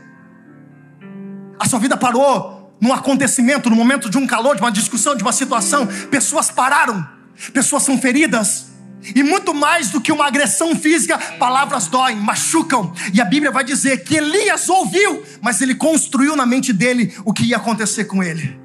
A 1.60 1.68
sua 1.68 1.80
vida 1.80 1.98
parou 1.98 2.78
num 2.80 2.94
acontecimento, 2.94 3.70
no 3.70 3.76
momento 3.76 4.10
de 4.10 4.18
um 4.18 4.28
calor, 4.28 4.56
de 4.56 4.62
uma 4.62 4.72
discussão, 4.72 5.16
de 5.16 5.24
uma 5.24 5.32
situação. 5.32 5.88
Pessoas 6.12 6.52
pararam, 6.52 7.08
pessoas 7.52 7.84
são 7.84 7.98
feridas, 7.98 8.68
e 9.16 9.24
muito 9.24 9.54
mais 9.54 9.90
do 9.90 10.02
que 10.02 10.12
uma 10.12 10.28
agressão 10.28 10.76
física, 10.76 11.18
palavras 11.38 11.88
doem, 11.88 12.16
machucam. 12.16 12.94
E 13.14 13.22
a 13.22 13.26
Bíblia 13.26 13.52
vai 13.52 13.64
dizer 13.64 14.04
que 14.04 14.16
Elias 14.16 14.70
ouviu, 14.70 15.24
mas 15.42 15.62
ele 15.62 15.76
construiu 15.76 16.36
na 16.36 16.46
mente 16.46 16.74
dele 16.74 17.14
o 17.26 17.34
que 17.34 17.44
ia 17.44 17.58
acontecer 17.58 18.06
com 18.06 18.24
ele. 18.24 18.60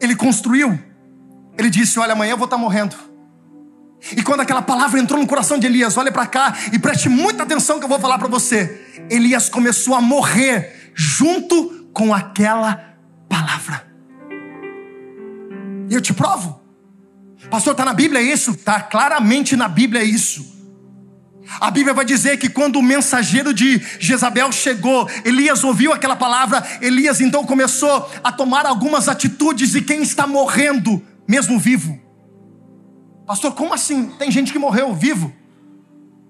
Ele 0.00 0.14
construiu. 0.14 0.78
Ele 1.56 1.70
disse: 1.70 1.98
Olha, 1.98 2.12
amanhã 2.12 2.32
eu 2.32 2.36
vou 2.36 2.44
estar 2.44 2.58
morrendo. 2.58 2.96
E 4.16 4.22
quando 4.22 4.40
aquela 4.40 4.62
palavra 4.62 5.00
entrou 5.00 5.20
no 5.20 5.26
coração 5.26 5.58
de 5.58 5.66
Elias, 5.66 5.96
olha 5.96 6.12
para 6.12 6.26
cá 6.26 6.56
e 6.72 6.78
preste 6.78 7.08
muita 7.08 7.42
atenção 7.42 7.78
que 7.78 7.84
eu 7.84 7.88
vou 7.88 7.98
falar 7.98 8.18
para 8.18 8.28
você. 8.28 8.86
Elias 9.10 9.48
começou 9.48 9.94
a 9.94 10.00
morrer 10.00 10.92
junto 10.94 11.88
com 11.92 12.14
aquela 12.14 12.96
palavra. 13.28 13.86
E 15.90 15.94
eu 15.94 16.00
te 16.00 16.12
provo. 16.12 16.57
Pastor, 17.50 17.72
está 17.72 17.84
na 17.84 17.94
Bíblia 17.94 18.20
isso? 18.20 18.50
Está 18.50 18.80
claramente 18.80 19.56
na 19.56 19.68
Bíblia 19.68 20.02
isso. 20.02 20.58
A 21.60 21.70
Bíblia 21.70 21.94
vai 21.94 22.04
dizer 22.04 22.36
que 22.36 22.48
quando 22.48 22.76
o 22.76 22.82
mensageiro 22.82 23.54
de 23.54 23.80
Jezabel 23.98 24.52
chegou, 24.52 25.08
Elias 25.24 25.64
ouviu 25.64 25.92
aquela 25.92 26.14
palavra, 26.14 26.62
Elias 26.80 27.20
então 27.20 27.44
começou 27.44 28.10
a 28.22 28.30
tomar 28.30 28.66
algumas 28.66 29.08
atitudes 29.08 29.70
de 29.70 29.80
quem 29.80 30.02
está 30.02 30.26
morrendo, 30.26 31.02
mesmo 31.26 31.58
vivo. 31.58 31.98
Pastor, 33.26 33.54
como 33.54 33.72
assim? 33.72 34.06
Tem 34.18 34.30
gente 34.30 34.52
que 34.52 34.58
morreu 34.58 34.94
vivo. 34.94 35.32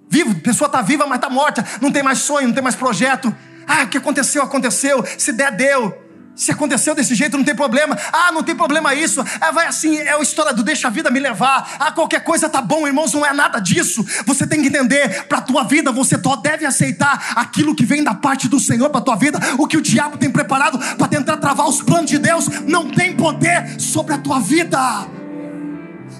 Vivo, 0.08 0.32
a 0.32 0.40
pessoa 0.40 0.66
está 0.66 0.82
viva, 0.82 1.06
mas 1.06 1.18
está 1.18 1.28
morta, 1.28 1.64
não 1.80 1.90
tem 1.90 2.02
mais 2.02 2.18
sonho, 2.18 2.46
não 2.46 2.54
tem 2.54 2.62
mais 2.62 2.76
projeto. 2.76 3.34
Ah, 3.66 3.82
o 3.82 3.88
que 3.88 3.98
aconteceu, 3.98 4.42
aconteceu. 4.42 5.04
Se 5.18 5.32
der, 5.32 5.52
deu. 5.52 6.07
Se 6.38 6.52
aconteceu 6.52 6.95
desse 6.95 7.16
jeito, 7.16 7.37
não 7.37 7.42
tem 7.42 7.54
problema. 7.54 7.99
Ah, 8.12 8.30
não 8.30 8.45
tem 8.45 8.54
problema 8.54 8.95
isso. 8.95 9.21
É, 9.40 9.50
vai 9.50 9.66
assim, 9.66 9.99
é 9.99 10.14
a 10.14 10.21
história 10.21 10.54
do 10.54 10.62
deixa 10.62 10.87
a 10.87 10.90
vida 10.90 11.11
me 11.11 11.18
levar. 11.18 11.76
Ah, 11.80 11.90
qualquer 11.90 12.23
coisa 12.23 12.49
tá 12.49 12.62
bom, 12.62 12.87
irmãos, 12.87 13.12
não 13.12 13.26
é 13.26 13.33
nada 13.33 13.59
disso. 13.59 14.07
Você 14.25 14.47
tem 14.47 14.62
que 14.62 14.68
entender, 14.68 15.25
para 15.25 15.40
tua 15.40 15.64
vida, 15.64 15.90
você 15.90 16.16
só 16.16 16.37
deve 16.37 16.64
aceitar 16.64 17.33
aquilo 17.35 17.75
que 17.75 17.85
vem 17.85 18.04
da 18.04 18.14
parte 18.14 18.47
do 18.47 18.61
Senhor 18.61 18.88
para 18.88 19.00
tua 19.00 19.16
vida. 19.16 19.40
O 19.59 19.66
que 19.66 19.76
o 19.76 19.83
diabo 19.83 20.16
tem 20.16 20.30
preparado 20.30 20.78
para 20.97 21.09
tentar 21.09 21.38
travar 21.38 21.66
os 21.66 21.83
planos 21.83 22.09
de 22.09 22.18
Deus 22.18 22.47
não 22.64 22.88
tem 22.88 23.16
poder 23.16 23.80
sobre 23.80 24.14
a 24.14 24.18
tua 24.18 24.38
vida. 24.38 24.78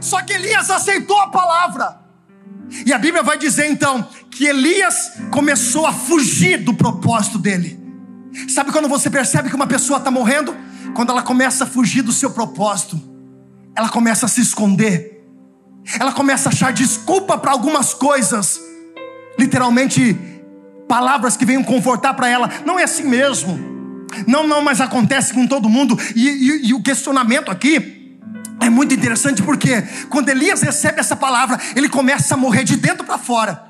Só 0.01 0.21
que 0.23 0.33
Elias 0.33 0.69
aceitou 0.69 1.21
a 1.21 1.29
palavra. 1.29 1.97
E 2.85 2.93
a 2.93 2.99
Bíblia 2.99 3.23
vai 3.23 3.39
dizer 3.39 3.71
então 3.71 4.03
que 4.33 4.47
Elias 4.47 5.13
começou 5.31 5.87
a 5.87 5.93
fugir 5.93 6.59
do 6.65 6.75
propósito 6.75 7.39
dele. 7.39 7.88
Sabe 8.49 8.73
quando 8.73 8.89
você 8.89 9.11
percebe 9.11 9.49
que 9.49 9.57
uma 9.57 9.67
pessoa 9.67 9.99
está 9.99 10.11
morrendo? 10.11 10.55
Quando 10.95 11.11
ela 11.11 11.23
começa 11.23 11.65
a 11.65 11.67
fugir 11.67 12.03
do 12.03 12.13
seu 12.13 12.31
propósito, 12.31 13.01
ela 13.75 13.89
começa 13.89 14.27
a 14.27 14.29
se 14.29 14.41
esconder, 14.41 15.25
ela 15.99 16.13
começa 16.13 16.49
a 16.49 16.53
achar 16.53 16.73
desculpa 16.73 17.39
para 17.39 17.53
algumas 17.53 17.95
coisas, 17.95 18.61
literalmente, 19.39 20.19
palavras 20.89 21.37
que 21.37 21.45
venham 21.45 21.63
confortar 21.63 22.15
para 22.15 22.29
ela. 22.29 22.51
Não 22.65 22.79
é 22.79 22.85
assim 22.85 23.05
mesmo, 23.05 23.59
não, 24.27 24.47
não, 24.47 24.63
mas 24.63 24.81
acontece 24.81 25.33
com 25.33 25.47
todo 25.47 25.69
mundo, 25.69 25.99
e, 26.15 26.29
e, 26.29 26.69
e 26.69 26.75
o 26.75 26.83
questionamento 26.83 27.51
aqui 27.51 27.99
é 28.61 28.69
muito 28.69 28.95
interessante 28.95 29.43
porque 29.43 29.83
quando 30.09 30.29
Elias 30.29 30.63
recebe 30.63 31.01
essa 31.01 31.15
palavra, 31.15 31.59
ele 31.77 31.89
começa 31.89 32.35
a 32.35 32.37
morrer 32.37 32.65
de 32.65 32.77
dentro 32.77 33.05
para 33.05 33.19
fora. 33.19 33.68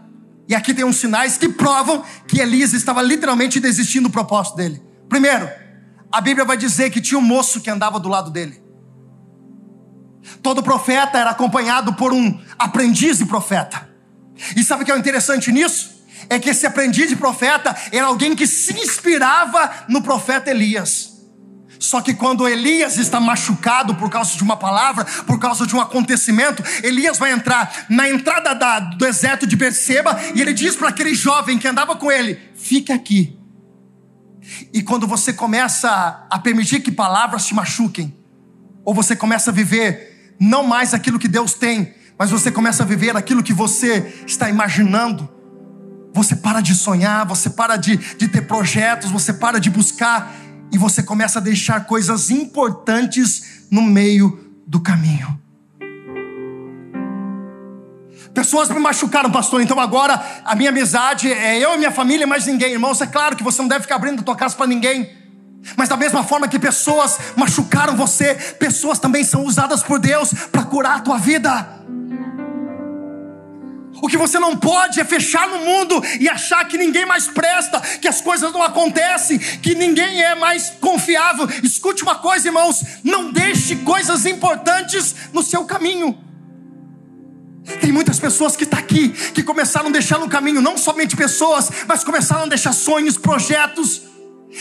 E 0.48 0.54
aqui 0.54 0.72
tem 0.72 0.84
uns 0.84 0.96
sinais 0.96 1.36
que 1.36 1.48
provam 1.48 2.02
que 2.26 2.40
Elias 2.40 2.72
estava 2.72 3.02
literalmente 3.02 3.60
desistindo 3.60 4.08
do 4.08 4.12
propósito 4.12 4.56
dele. 4.56 4.82
Primeiro, 5.06 5.48
a 6.10 6.22
Bíblia 6.22 6.44
vai 6.44 6.56
dizer 6.56 6.90
que 6.90 7.02
tinha 7.02 7.18
um 7.18 7.22
moço 7.22 7.60
que 7.60 7.68
andava 7.68 8.00
do 8.00 8.08
lado 8.08 8.30
dele. 8.30 8.62
Todo 10.42 10.62
profeta 10.62 11.18
era 11.18 11.30
acompanhado 11.30 11.92
por 11.94 12.14
um 12.14 12.40
aprendiz 12.58 13.18
de 13.18 13.26
profeta. 13.26 13.88
E 14.56 14.64
sabe 14.64 14.82
o 14.82 14.86
que 14.86 14.92
é 14.92 14.96
interessante 14.96 15.52
nisso? 15.52 15.98
É 16.30 16.38
que 16.38 16.48
esse 16.48 16.66
aprendiz 16.66 17.08
de 17.08 17.16
profeta 17.16 17.76
era 17.92 18.06
alguém 18.06 18.34
que 18.34 18.46
se 18.46 18.72
inspirava 18.72 19.70
no 19.88 20.02
profeta 20.02 20.50
Elias. 20.50 21.07
Só 21.78 22.00
que 22.00 22.14
quando 22.14 22.48
Elias 22.48 22.98
está 22.98 23.20
machucado 23.20 23.94
por 23.94 24.10
causa 24.10 24.36
de 24.36 24.42
uma 24.42 24.56
palavra, 24.56 25.04
por 25.26 25.38
causa 25.38 25.66
de 25.66 25.74
um 25.76 25.80
acontecimento, 25.80 26.62
Elias 26.82 27.18
vai 27.18 27.32
entrar 27.32 27.86
na 27.88 28.08
entrada 28.08 28.54
da, 28.54 28.80
do 28.80 28.96
deserto 28.96 29.46
de 29.46 29.56
Berseba 29.56 30.18
e 30.34 30.40
ele 30.40 30.52
diz 30.52 30.74
para 30.74 30.88
aquele 30.88 31.14
jovem 31.14 31.58
que 31.58 31.68
andava 31.68 31.94
com 31.96 32.10
ele: 32.10 32.38
fica 32.54 32.94
aqui. 32.94 33.38
E 34.72 34.82
quando 34.82 35.06
você 35.06 35.32
começa 35.32 36.26
a 36.30 36.38
permitir 36.38 36.80
que 36.80 36.90
palavras 36.90 37.46
te 37.46 37.54
machuquem, 37.54 38.16
ou 38.84 38.94
você 38.94 39.14
começa 39.14 39.50
a 39.50 39.54
viver 39.54 40.36
não 40.40 40.66
mais 40.66 40.94
aquilo 40.94 41.18
que 41.18 41.28
Deus 41.28 41.52
tem, 41.54 41.94
mas 42.18 42.30
você 42.30 42.50
começa 42.50 42.82
a 42.82 42.86
viver 42.86 43.16
aquilo 43.16 43.42
que 43.42 43.52
você 43.52 44.22
está 44.26 44.48
imaginando, 44.48 45.28
você 46.12 46.34
para 46.34 46.60
de 46.60 46.74
sonhar, 46.74 47.26
você 47.26 47.50
para 47.50 47.76
de, 47.76 47.96
de 47.96 48.26
ter 48.26 48.42
projetos, 48.42 49.10
você 49.10 49.32
para 49.32 49.60
de 49.60 49.70
buscar 49.70 50.34
e 50.72 50.78
você 50.78 51.02
começa 51.02 51.38
a 51.38 51.42
deixar 51.42 51.86
coisas 51.86 52.30
importantes 52.30 53.66
no 53.70 53.82
meio 53.82 54.54
do 54.66 54.80
caminho. 54.80 55.38
Pessoas 58.34 58.68
me 58.68 58.78
machucaram, 58.78 59.30
pastor, 59.30 59.60
então 59.60 59.80
agora 59.80 60.22
a 60.44 60.54
minha 60.54 60.70
amizade 60.70 61.32
é 61.32 61.58
eu 61.58 61.74
e 61.74 61.78
minha 61.78 61.90
família, 61.90 62.26
mais 62.26 62.46
ninguém, 62.46 62.72
irmãos. 62.72 63.00
É 63.00 63.06
claro 63.06 63.34
que 63.34 63.42
você 63.42 63.60
não 63.60 63.68
deve 63.68 63.82
ficar 63.82 63.96
abrindo 63.96 64.20
a 64.20 64.22
tua 64.22 64.36
casa 64.36 64.54
para 64.54 64.66
ninguém. 64.66 65.10
Mas 65.76 65.88
da 65.88 65.96
mesma 65.96 66.22
forma 66.22 66.46
que 66.46 66.58
pessoas 66.58 67.18
machucaram 67.36 67.96
você, 67.96 68.34
pessoas 68.34 68.98
também 68.98 69.24
são 69.24 69.44
usadas 69.44 69.82
por 69.82 69.98
Deus 69.98 70.32
para 70.52 70.62
curar 70.62 70.98
a 70.98 71.00
tua 71.00 71.18
vida. 71.18 71.68
O 74.00 74.08
que 74.08 74.16
você 74.16 74.38
não 74.38 74.56
pode 74.56 75.00
é 75.00 75.04
fechar 75.04 75.48
no 75.48 75.58
mundo 75.58 76.02
e 76.20 76.28
achar 76.28 76.64
que 76.66 76.78
ninguém 76.78 77.06
mais 77.06 77.26
presta, 77.26 77.80
que 77.80 78.08
as 78.08 78.20
coisas 78.20 78.52
não 78.52 78.62
acontecem, 78.62 79.38
que 79.38 79.74
ninguém 79.74 80.22
é 80.22 80.34
mais 80.34 80.70
confiável. 80.80 81.48
Escute 81.62 82.02
uma 82.02 82.16
coisa, 82.16 82.48
irmãos: 82.48 82.82
não 83.02 83.32
deixe 83.32 83.76
coisas 83.76 84.26
importantes 84.26 85.14
no 85.32 85.42
seu 85.42 85.64
caminho. 85.64 86.16
Tem 87.80 87.92
muitas 87.92 88.18
pessoas 88.18 88.56
que 88.56 88.64
estão 88.64 88.78
tá 88.78 88.84
aqui, 88.84 89.10
que 89.10 89.42
começaram 89.42 89.88
a 89.88 89.92
deixar 89.92 90.18
no 90.18 90.28
caminho, 90.28 90.60
não 90.62 90.78
somente 90.78 91.14
pessoas, 91.14 91.70
mas 91.86 92.02
começaram 92.02 92.44
a 92.44 92.46
deixar 92.46 92.72
sonhos, 92.72 93.18
projetos, 93.18 94.07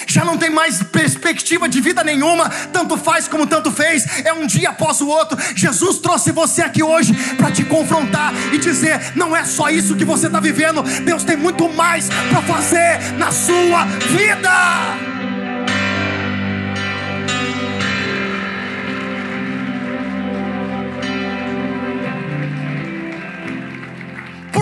já 0.06 0.24
não 0.24 0.38
tem 0.38 0.50
mais 0.50 0.84
perspectiva 0.84 1.68
de 1.68 1.82
vida 1.82 2.04
nenhuma, 2.04 2.50
tanto 2.72 2.98
faz 2.98 3.28
como 3.28 3.48
tanto 3.48 3.72
fez, 3.72 4.26
é 4.26 4.34
um 4.34 4.46
dia 4.46 4.70
após 4.70 5.02
o 5.02 5.08
outro. 5.08 5.38
Jesus 5.56 6.00
trouxe 6.00 6.32
você 6.32 6.62
aqui 6.62 6.84
hoje 6.84 7.14
para 7.36 7.52
te 7.52 7.64
confrontar 7.64 8.34
e 8.54 8.58
dizer: 8.58 9.14
não 9.16 9.36
é 9.36 9.44
só 9.46 9.70
isso 9.70 9.96
que 9.96 10.06
você 10.06 10.28
está 10.28 10.40
vivendo, 10.40 10.84
Deus 11.04 11.24
tem 11.24 11.38
muito 11.38 11.70
mais 11.70 12.10
para 12.30 12.42
fazer 12.42 13.14
na 13.18 13.32
sua 13.32 13.86
vida. 13.86 15.17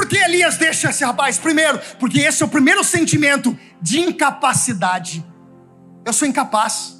Por 0.06 0.10
que 0.10 0.18
Elias 0.18 0.58
deixa 0.58 0.92
esse 0.92 1.04
rapaz? 1.04 1.40
Primeiro, 1.40 1.82
porque 2.00 2.20
esse 2.20 2.44
é 2.44 2.46
o 2.46 2.50
primeiro 2.50 2.84
sentimento 2.84 3.58
de 3.82 4.00
incapacidade. 4.00 5.26
Eu 6.06 6.14
sou 6.14 6.28
incapaz. 6.28 6.96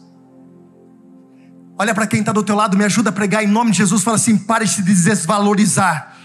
Olha 1.78 1.94
para 1.94 2.08
quem 2.08 2.22
está 2.22 2.32
do 2.32 2.42
teu 2.42 2.56
lado, 2.56 2.76
me 2.76 2.84
ajuda 2.84 3.12
a 3.12 3.14
pregar 3.14 3.44
em 3.44 3.48
nome 3.48 3.70
de 3.70 3.78
Jesus. 3.78 4.02
Fala 4.02 4.16
assim: 4.16 4.36
pare 4.36 4.66
de 4.66 4.82
desvalorizar. 4.82 6.18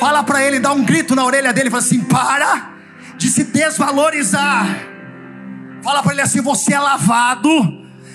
Fala 0.00 0.24
para 0.24 0.42
ele, 0.42 0.58
dá 0.58 0.72
um 0.72 0.82
grito 0.82 1.14
na 1.14 1.26
orelha 1.26 1.52
dele. 1.52 1.68
Fala 1.68 1.82
assim: 1.82 2.00
para 2.00 2.70
de 3.18 3.28
se 3.28 3.44
desvalorizar. 3.44 4.66
Fala 5.82 6.02
para 6.02 6.12
ele 6.12 6.22
assim: 6.22 6.40
você 6.40 6.72
é 6.72 6.80
lavado, 6.80 7.50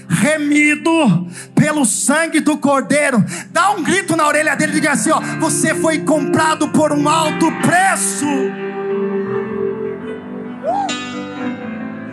remido 0.08 1.28
pelo 1.54 1.86
sangue 1.86 2.39
do 2.39 2.58
Cordeiro. 2.58 3.24
Dá 3.52 3.72
um 3.72 3.84
grito 3.84 4.15
na 4.15 4.26
orelha 4.28 4.56
dele 4.56 4.74
e 4.74 4.76
diga 4.76 4.91
assim: 4.91 5.12
ó, 5.12 5.20
você 5.39 5.76
foi 5.76 6.00
comprado 6.00 6.70
por 6.70 6.91
um 6.91 7.08
alto 7.08 7.52
preço. 7.62 8.26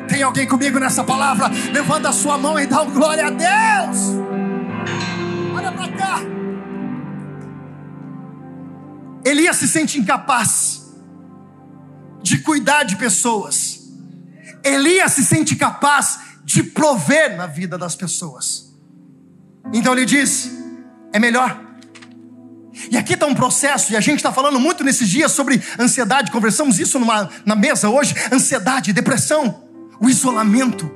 Tem 0.09 0.23
alguém 0.23 0.47
comigo 0.47 0.79
nessa 0.79 1.03
palavra? 1.03 1.51
Levanta 1.73 2.11
a 2.11 2.13
sua 2.13 2.39
mão 2.39 2.59
e 2.59 2.67
dá 2.67 2.83
um 2.83 2.91
glória 2.91 3.27
a 3.27 3.31
Deus. 3.31 3.99
Olha 5.55 5.73
para 5.73 5.89
cá. 5.89 6.21
Elias 9.25 9.57
se 9.57 9.67
sente 9.67 9.99
incapaz 9.99 10.95
de 12.23 12.39
cuidar 12.39 12.85
de 12.85 12.97
pessoas. 12.97 13.81
Elias 14.63 15.13
se 15.13 15.25
sente 15.25 15.57
capaz 15.57 16.21
de 16.45 16.63
prover 16.63 17.37
na 17.37 17.47
vida 17.47 17.79
das 17.79 17.97
pessoas. 17.97 18.75
Então 19.73 19.93
ele 19.93 20.05
diz: 20.05 20.51
é 21.13 21.19
melhor. 21.19 21.61
E 22.91 22.97
aqui 22.97 23.15
está 23.15 23.27
um 23.27 23.35
processo, 23.35 23.93
e 23.93 23.97
a 23.97 24.01
gente 24.01 24.17
está 24.17 24.33
falando 24.33 24.59
muito 24.59 24.83
nesses 24.83 25.09
dias 25.09 25.31
sobre 25.31 25.63
ansiedade, 25.79 26.33
conversamos 26.33 26.81
isso 26.81 26.99
numa, 26.99 27.29
na 27.47 27.55
mesa 27.55 27.89
hoje: 27.89 28.15
ansiedade, 28.33 28.93
depressão 28.93 29.63
o 30.01 30.11
isolamento, 30.11 30.91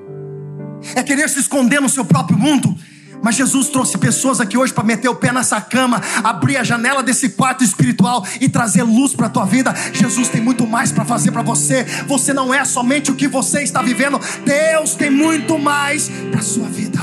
é 0.95 1.03
querer 1.03 1.29
se 1.29 1.39
esconder 1.39 1.81
no 1.81 1.89
seu 1.89 2.05
próprio 2.05 2.39
mundo. 2.39 2.77
Mas 3.23 3.37
Jesus 3.37 3.69
trouxe 3.69 3.99
pessoas 3.99 4.41
aqui 4.41 4.57
hoje 4.57 4.73
para 4.73 4.85
meter 4.85 5.09
o 5.09 5.15
pé 5.15 5.33
nessa 5.33 5.61
cama, 5.61 6.01
abrir 6.23 6.57
a 6.57 6.65
janela 6.65 7.03
desse 7.03 7.31
quarto 7.31 7.65
espiritual 7.65 8.27
e 8.41 8.49
trazer 8.49 8.83
luz 8.83 9.15
para 9.15 9.27
a 9.27 9.31
tua 9.31 9.45
vida. 9.45 9.75
Jesus 9.93 10.29
tem 10.29 10.41
muito 10.41 10.67
mais 10.67 10.93
para 10.93 11.05
fazer 11.05 11.33
para 11.33 11.43
você. 11.43 11.85
Você 12.07 12.33
não 12.33 12.53
é 12.53 12.65
somente 12.65 13.11
o 13.11 13.15
que 13.15 13.29
você 13.29 13.63
está 13.63 13.83
vivendo, 13.83 14.21
Deus 14.45 14.95
tem 14.95 15.11
muito 15.11 15.59
mais 15.59 16.09
para 16.31 16.41
a 16.41 16.43
sua 16.43 16.69
vida. 16.69 17.01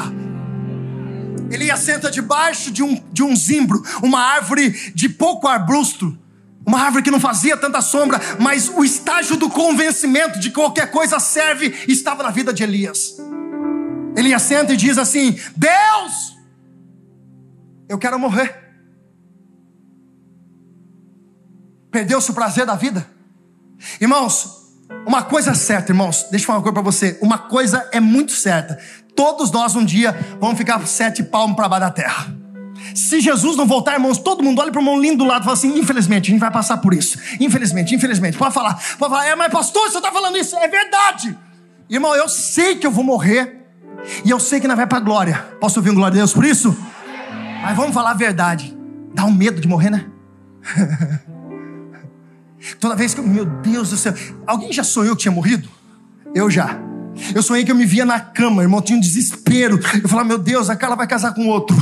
Ele 1.51 1.69
assenta 1.69 2.09
debaixo 2.09 2.71
de 2.71 2.81
um, 2.81 3.01
de 3.11 3.23
um 3.23 3.35
zimbro, 3.35 3.83
uma 4.01 4.19
árvore 4.19 4.71
de 4.93 5.07
pouco 5.07 5.47
arbusto 5.47 6.17
uma 6.65 6.81
árvore 6.81 7.03
que 7.03 7.11
não 7.11 7.19
fazia 7.19 7.55
tanta 7.55 7.79
sombra, 7.79 8.19
mas 8.39 8.69
o 8.69 8.83
estágio 8.83 9.37
do 9.37 9.49
convencimento 9.49 10.39
de 10.39 10.49
que 10.49 10.55
qualquer 10.55 10.89
coisa 10.89 11.19
serve 11.19 11.73
estava 11.87 12.23
na 12.23 12.31
vida 12.31 12.51
de 12.51 12.63
Elias. 12.63 13.17
Elias 14.15 14.41
senta 14.41 14.73
e 14.73 14.77
diz 14.77 14.97
assim: 14.97 15.39
Deus, 15.55 16.37
eu 17.87 17.97
quero 17.97 18.19
morrer. 18.19 18.63
Perdeu-se 21.91 22.29
o 22.31 22.33
prazer 22.33 22.65
da 22.65 22.75
vida. 22.75 23.07
Irmãos, 24.01 24.65
uma 25.05 25.23
coisa 25.23 25.51
é 25.51 25.53
certa, 25.53 25.91
irmãos, 25.91 26.27
deixa 26.29 26.43
eu 26.43 26.47
falar 26.47 26.59
uma 26.59 26.63
coisa 26.63 26.73
para 26.73 26.81
você. 26.81 27.19
Uma 27.21 27.37
coisa 27.37 27.89
é 27.91 27.99
muito 27.99 28.31
certa. 28.31 28.77
Todos 29.15 29.51
nós 29.51 29.75
um 29.75 29.85
dia 29.85 30.11
vamos 30.39 30.57
ficar 30.57 30.85
sete 30.87 31.23
palmos 31.23 31.55
para 31.55 31.69
baixo 31.69 31.85
da 31.85 31.91
terra. 31.91 32.35
Se 32.93 33.19
Jesus 33.19 33.55
não 33.55 33.65
voltar, 33.65 33.93
irmãos, 33.93 34.17
todo 34.17 34.43
mundo 34.43 34.59
olha 34.61 34.71
para 34.71 34.79
o 34.79 34.81
irmão 34.81 34.99
lindo 34.99 35.19
do 35.19 35.25
lado 35.25 35.41
e 35.41 35.45
fala 35.45 35.53
assim: 35.53 35.77
infelizmente, 35.79 36.29
a 36.29 36.31
gente 36.31 36.39
vai 36.39 36.51
passar 36.51 36.77
por 36.77 36.93
isso. 36.93 37.17
Infelizmente, 37.39 37.95
infelizmente. 37.95 38.37
Pode 38.37 38.53
falar, 38.53 38.73
pode 38.97 39.11
falar, 39.11 39.25
é, 39.25 39.35
mas 39.35 39.51
pastor, 39.51 39.89
você 39.89 39.97
está 39.97 40.11
falando 40.11 40.37
isso? 40.37 40.55
É 40.57 40.67
verdade. 40.67 41.37
Irmão, 41.89 42.15
eu 42.15 42.27
sei 42.27 42.75
que 42.75 42.85
eu 42.85 42.91
vou 42.91 43.03
morrer. 43.03 43.64
E 44.23 44.29
eu 44.29 44.39
sei 44.39 44.59
que 44.59 44.67
não 44.67 44.75
vai 44.75 44.87
para 44.87 44.97
a 44.97 45.01
glória. 45.01 45.37
Posso 45.59 45.79
ouvir 45.79 45.89
um 45.89 45.95
glória 45.95 46.15
a 46.15 46.17
Deus 46.17 46.33
por 46.33 46.45
isso? 46.45 46.75
Mas 47.61 47.75
vamos 47.75 47.93
falar 47.93 48.11
a 48.11 48.15
verdade. 48.15 48.75
Dá 49.13 49.25
um 49.25 49.31
medo 49.31 49.59
de 49.61 49.67
morrer, 49.67 49.89
né? 49.89 50.05
Toda 52.79 52.95
vez 52.95 53.13
que 53.13 53.19
eu, 53.19 53.27
meu 53.27 53.45
Deus 53.45 53.89
do 53.89 53.97
céu, 53.97 54.13
alguém 54.45 54.71
já 54.73 54.83
sonhou 54.83 55.15
que 55.15 55.23
tinha 55.23 55.31
morrido? 55.31 55.69
Eu 56.33 56.49
já. 56.49 56.79
Eu 57.33 57.41
sonhei 57.41 57.63
que 57.63 57.71
eu 57.71 57.75
me 57.75 57.85
via 57.85 58.05
na 58.05 58.19
cama, 58.19 58.61
irmão, 58.61 58.81
tinha 58.81 58.97
um 58.97 59.01
desespero. 59.01 59.79
Eu 60.01 60.09
falava, 60.09 60.27
meu 60.27 60.37
Deus, 60.37 60.69
a 60.69 60.75
Carla 60.75 60.95
vai 60.95 61.07
casar 61.07 61.33
com 61.33 61.47
outro. 61.47 61.75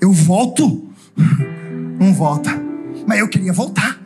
Eu 0.00 0.12
volto? 0.12 0.90
Não 1.98 2.12
volta. 2.12 2.50
Mas 3.06 3.18
eu 3.18 3.28
queria 3.28 3.52
voltar. 3.52 3.98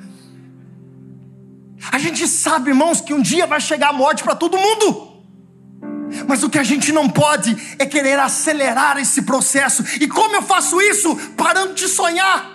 A 1.90 1.98
gente 1.98 2.26
sabe, 2.26 2.70
irmãos, 2.70 3.00
que 3.00 3.14
um 3.14 3.22
dia 3.22 3.46
vai 3.46 3.60
chegar 3.60 3.90
a 3.90 3.92
morte 3.92 4.24
para 4.24 4.34
todo 4.34 4.58
mundo. 4.58 5.13
Mas 6.26 6.42
o 6.42 6.50
que 6.50 6.58
a 6.58 6.64
gente 6.64 6.92
não 6.92 7.08
pode 7.08 7.56
é 7.78 7.86
querer 7.86 8.18
acelerar 8.18 8.98
esse 8.98 9.22
processo. 9.22 9.84
E 10.00 10.06
como 10.06 10.36
eu 10.36 10.42
faço 10.42 10.80
isso? 10.80 11.14
Parando 11.36 11.74
de 11.74 11.88
sonhar 11.88 12.54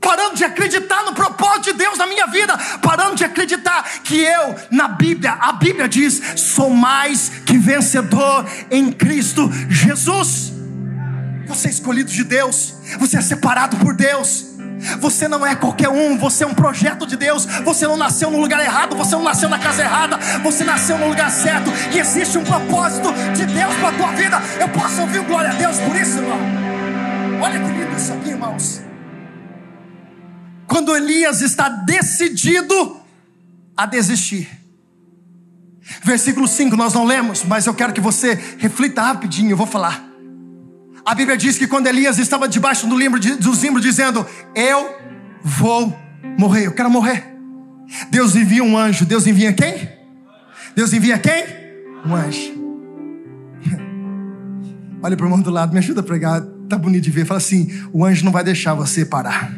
parando 0.00 0.36
de 0.36 0.44
acreditar 0.44 1.04
no 1.04 1.14
propósito 1.14 1.72
de 1.72 1.72
Deus 1.72 1.98
na 1.98 2.06
minha 2.06 2.26
vida, 2.26 2.56
parando 2.82 3.16
de 3.16 3.24
acreditar 3.24 3.82
que 4.04 4.18
eu, 4.20 4.54
na 4.70 4.88
Bíblia, 4.88 5.32
a 5.32 5.52
Bíblia 5.52 5.88
diz: 5.88 6.20
sou 6.36 6.70
mais 6.70 7.30
que 7.44 7.58
vencedor 7.58 8.46
em 8.70 8.92
Cristo 8.92 9.50
Jesus. 9.68 10.52
Você 11.46 11.68
é 11.68 11.70
escolhido 11.70 12.10
de 12.10 12.22
Deus, 12.22 12.74
você 12.98 13.16
é 13.16 13.20
separado 13.20 13.76
por 13.78 13.94
Deus. 13.94 14.49
Você 14.98 15.28
não 15.28 15.46
é 15.46 15.54
qualquer 15.54 15.88
um, 15.88 16.16
você 16.18 16.44
é 16.44 16.46
um 16.46 16.54
projeto 16.54 17.06
de 17.06 17.16
Deus. 17.16 17.44
Você 17.64 17.86
não 17.86 17.96
nasceu 17.96 18.30
no 18.30 18.40
lugar 18.40 18.60
errado, 18.60 18.96
você 18.96 19.14
não 19.14 19.22
nasceu 19.22 19.48
na 19.48 19.58
casa 19.58 19.82
errada, 19.82 20.18
você 20.42 20.64
nasceu 20.64 20.98
no 20.98 21.08
lugar 21.08 21.30
certo. 21.30 21.70
E 21.94 21.98
existe 21.98 22.38
um 22.38 22.44
propósito 22.44 23.12
de 23.34 23.46
Deus 23.46 23.74
para 23.76 23.88
a 23.88 23.92
tua 23.92 24.12
vida. 24.12 24.42
Eu 24.58 24.68
posso 24.68 25.00
ouvir 25.00 25.22
glória 25.24 25.50
a 25.50 25.54
Deus 25.54 25.76
por 25.78 25.96
isso, 25.96 26.18
irmão? 26.18 26.38
Olha 27.42 27.58
que 27.58 27.72
lindo 27.72 27.96
isso 27.96 28.12
aqui, 28.12 28.30
irmãos 28.30 28.90
quando 30.70 30.96
Elias 30.96 31.42
está 31.42 31.68
decidido 31.68 33.00
a 33.76 33.86
desistir. 33.86 34.48
Versículo 36.04 36.46
5 36.46 36.76
nós 36.76 36.94
não 36.94 37.04
lemos, 37.04 37.42
mas 37.42 37.66
eu 37.66 37.74
quero 37.74 37.92
que 37.92 38.00
você 38.00 38.34
reflita 38.56 39.02
rapidinho, 39.02 39.50
eu 39.50 39.56
vou 39.56 39.66
falar. 39.66 40.09
A 41.04 41.14
Bíblia 41.14 41.36
diz 41.36 41.58
que 41.58 41.66
quando 41.66 41.86
Elias 41.86 42.18
estava 42.18 42.48
debaixo 42.48 42.86
do 42.86 42.98
limbo, 42.98 43.18
do 43.18 43.54
zimbro, 43.54 43.80
dizendo: 43.80 44.26
Eu 44.54 44.94
vou 45.42 45.96
morrer, 46.38 46.66
eu 46.66 46.72
quero 46.72 46.90
morrer. 46.90 47.36
Deus 48.10 48.36
envia 48.36 48.62
um 48.62 48.76
anjo. 48.76 49.04
Deus 49.04 49.26
envia 49.26 49.52
quem? 49.52 49.88
Deus 50.74 50.92
envia 50.92 51.18
quem? 51.18 51.44
Um 52.04 52.14
anjo. 52.14 52.54
Olha 55.02 55.16
para 55.16 55.24
o 55.24 55.26
irmão 55.26 55.40
do 55.40 55.50
lado, 55.50 55.72
me 55.72 55.78
ajuda 55.78 56.00
a 56.00 56.04
pregar. 56.04 56.42
Tá 56.68 56.78
bonito 56.78 57.04
de 57.04 57.10
ver. 57.10 57.24
Fala 57.24 57.38
assim: 57.38 57.68
o 57.92 58.04
anjo 58.04 58.24
não 58.24 58.32
vai 58.32 58.44
deixar 58.44 58.74
você 58.74 59.04
parar. 59.04 59.52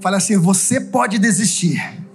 Fala 0.00 0.18
assim: 0.18 0.36
você 0.36 0.80
pode 0.80 1.18
desistir. 1.18 2.05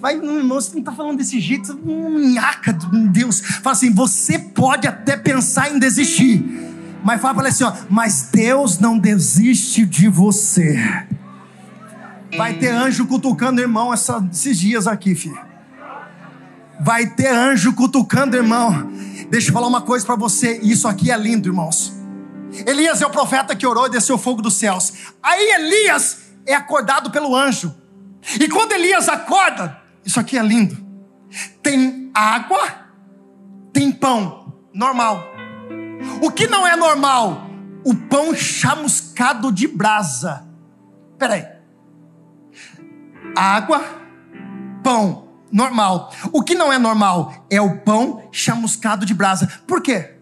Vai, 0.00 0.14
irmão, 0.14 0.60
você 0.60 0.72
não 0.72 0.80
está 0.80 0.92
falando 0.92 1.18
desse 1.18 1.38
jeito, 1.38 1.78
nhaca, 1.84 2.72
Deus. 3.12 3.40
Fala 3.40 3.76
assim: 3.76 3.92
você 3.92 4.38
pode 4.38 4.86
até 4.86 5.16
pensar 5.16 5.70
em 5.70 5.78
desistir. 5.78 6.42
Mas 7.04 7.20
fala 7.20 7.46
assim: 7.46 7.64
ó, 7.64 7.72
mas 7.88 8.30
Deus 8.32 8.78
não 8.78 8.98
desiste 8.98 9.84
de 9.84 10.08
você. 10.08 10.78
Vai 12.36 12.54
ter 12.54 12.68
anjo 12.68 13.06
cutucando 13.06 13.60
irmão 13.60 13.92
essa, 13.92 14.26
esses 14.32 14.58
dias 14.58 14.86
aqui, 14.86 15.14
filho. 15.14 15.38
Vai 16.80 17.06
ter 17.06 17.28
anjo 17.28 17.74
cutucando 17.74 18.36
irmão. 18.36 18.90
Deixa 19.28 19.48
eu 19.48 19.52
falar 19.52 19.66
uma 19.66 19.82
coisa 19.82 20.06
para 20.06 20.16
você. 20.16 20.60
Isso 20.62 20.88
aqui 20.88 21.10
é 21.10 21.16
lindo, 21.16 21.48
irmãos. 21.48 21.92
Elias 22.66 23.02
é 23.02 23.06
o 23.06 23.10
profeta 23.10 23.54
que 23.54 23.66
orou 23.66 23.86
e 23.86 23.90
desceu 23.90 24.16
fogo 24.16 24.40
dos 24.40 24.54
céus. 24.54 24.92
Aí 25.22 25.50
Elias 25.56 26.18
é 26.46 26.54
acordado 26.54 27.10
pelo 27.10 27.36
anjo. 27.36 27.74
E 28.38 28.48
quando 28.48 28.72
Elias 28.72 29.08
acorda, 29.08 29.79
isso 30.04 30.18
aqui 30.18 30.38
é 30.38 30.42
lindo. 30.42 30.76
Tem 31.62 32.10
água, 32.14 32.60
tem 33.72 33.92
pão, 33.92 34.54
normal. 34.72 35.24
O 36.22 36.30
que 36.30 36.46
não 36.46 36.66
é 36.66 36.76
normal? 36.76 37.48
O 37.84 37.94
pão 37.94 38.34
chamuscado 38.34 39.52
de 39.52 39.66
brasa. 39.68 40.46
Peraí. 41.18 41.46
Água, 43.36 43.82
pão, 44.82 45.28
normal. 45.52 46.12
O 46.32 46.42
que 46.42 46.54
não 46.54 46.72
é 46.72 46.78
normal 46.78 47.46
é 47.50 47.60
o 47.60 47.78
pão 47.80 48.28
chamuscado 48.32 49.06
de 49.06 49.14
brasa. 49.14 49.46
Por 49.66 49.82
quê? 49.82 50.16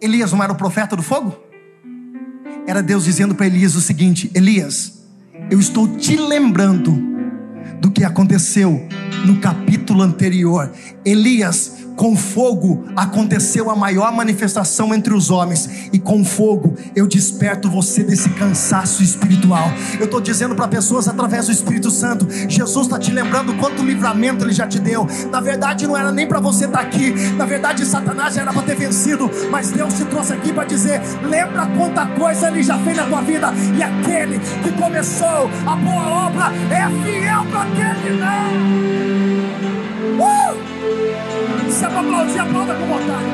Elias 0.00 0.32
não 0.32 0.42
era 0.42 0.52
o 0.52 0.56
profeta 0.56 0.94
do 0.94 1.02
fogo? 1.02 1.36
Era 2.66 2.82
Deus 2.82 3.04
dizendo 3.04 3.34
para 3.34 3.46
Elias 3.46 3.74
o 3.74 3.80
seguinte: 3.80 4.30
Elias, 4.34 5.04
eu 5.50 5.58
estou 5.58 5.88
te 5.96 6.16
lembrando 6.16 7.17
do 7.80 7.90
que 7.90 8.04
aconteceu 8.04 8.86
no 9.24 9.40
capítulo 9.40 10.02
anterior. 10.02 10.72
Elias 11.04 11.78
com 11.98 12.16
fogo 12.16 12.84
aconteceu 12.96 13.68
a 13.68 13.74
maior 13.74 14.12
manifestação 14.12 14.94
entre 14.94 15.12
os 15.12 15.30
homens, 15.30 15.88
e 15.92 15.98
com 15.98 16.24
fogo 16.24 16.76
eu 16.94 17.08
desperto 17.08 17.68
você 17.68 18.04
desse 18.04 18.28
cansaço 18.30 19.02
espiritual. 19.02 19.68
Eu 19.98 20.04
estou 20.04 20.20
dizendo 20.20 20.54
para 20.54 20.68
pessoas 20.68 21.08
através 21.08 21.46
do 21.46 21.52
Espírito 21.52 21.90
Santo: 21.90 22.26
Jesus 22.48 22.86
está 22.86 23.00
te 23.00 23.10
lembrando 23.10 23.52
quanto 23.54 23.82
livramento 23.82 24.44
ele 24.44 24.52
já 24.52 24.66
te 24.66 24.78
deu. 24.78 25.08
Na 25.30 25.40
verdade, 25.40 25.88
não 25.88 25.96
era 25.96 26.12
nem 26.12 26.26
para 26.26 26.38
você 26.38 26.66
estar 26.66 26.78
tá 26.78 26.84
aqui, 26.84 27.10
na 27.32 27.44
verdade, 27.44 27.84
Satanás 27.84 28.34
já 28.34 28.42
era 28.42 28.52
para 28.52 28.62
ter 28.62 28.76
vencido, 28.76 29.28
mas 29.50 29.72
Deus 29.72 29.94
te 29.94 30.04
trouxe 30.04 30.32
aqui 30.32 30.52
para 30.52 30.64
dizer: 30.64 31.02
lembra 31.24 31.66
quanta 31.66 32.06
coisa 32.06 32.46
ele 32.46 32.62
já 32.62 32.78
fez 32.78 32.96
na 32.96 33.06
tua 33.06 33.22
vida, 33.22 33.52
e 33.76 33.82
aquele 33.82 34.38
que 34.38 34.70
começou 34.80 35.50
a 35.66 35.74
boa 35.74 36.26
obra 36.28 36.52
é 36.70 36.88
fiel 37.02 37.44
para 37.50 37.66
terminar. 37.74 38.52
Uh! 40.20 40.77
Se 41.78 41.84
é 41.84 41.88
para 41.88 42.00
aplaudir, 42.00 42.38
aplauda 42.40 42.74
com 42.74 42.86
vontade. 42.86 43.24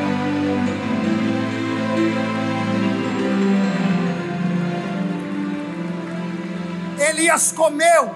Elias 7.09 7.53
comeu, 7.53 8.15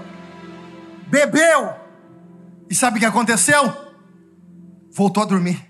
bebeu, 1.07 1.73
e 2.69 2.75
sabe 2.75 2.99
o 2.99 3.01
que 3.01 3.07
aconteceu? 3.07 3.73
Voltou 4.95 5.23
a 5.23 5.27
dormir. 5.27 5.65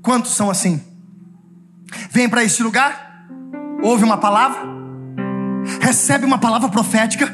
Quantos 0.00 0.30
são 0.30 0.48
assim? 0.48 0.82
Vem 2.10 2.30
para 2.30 2.42
esse 2.42 2.62
lugar, 2.62 3.28
ouve 3.82 4.04
uma 4.04 4.16
palavra, 4.16 4.60
recebe 5.82 6.24
uma 6.24 6.38
palavra 6.38 6.70
profética, 6.70 7.30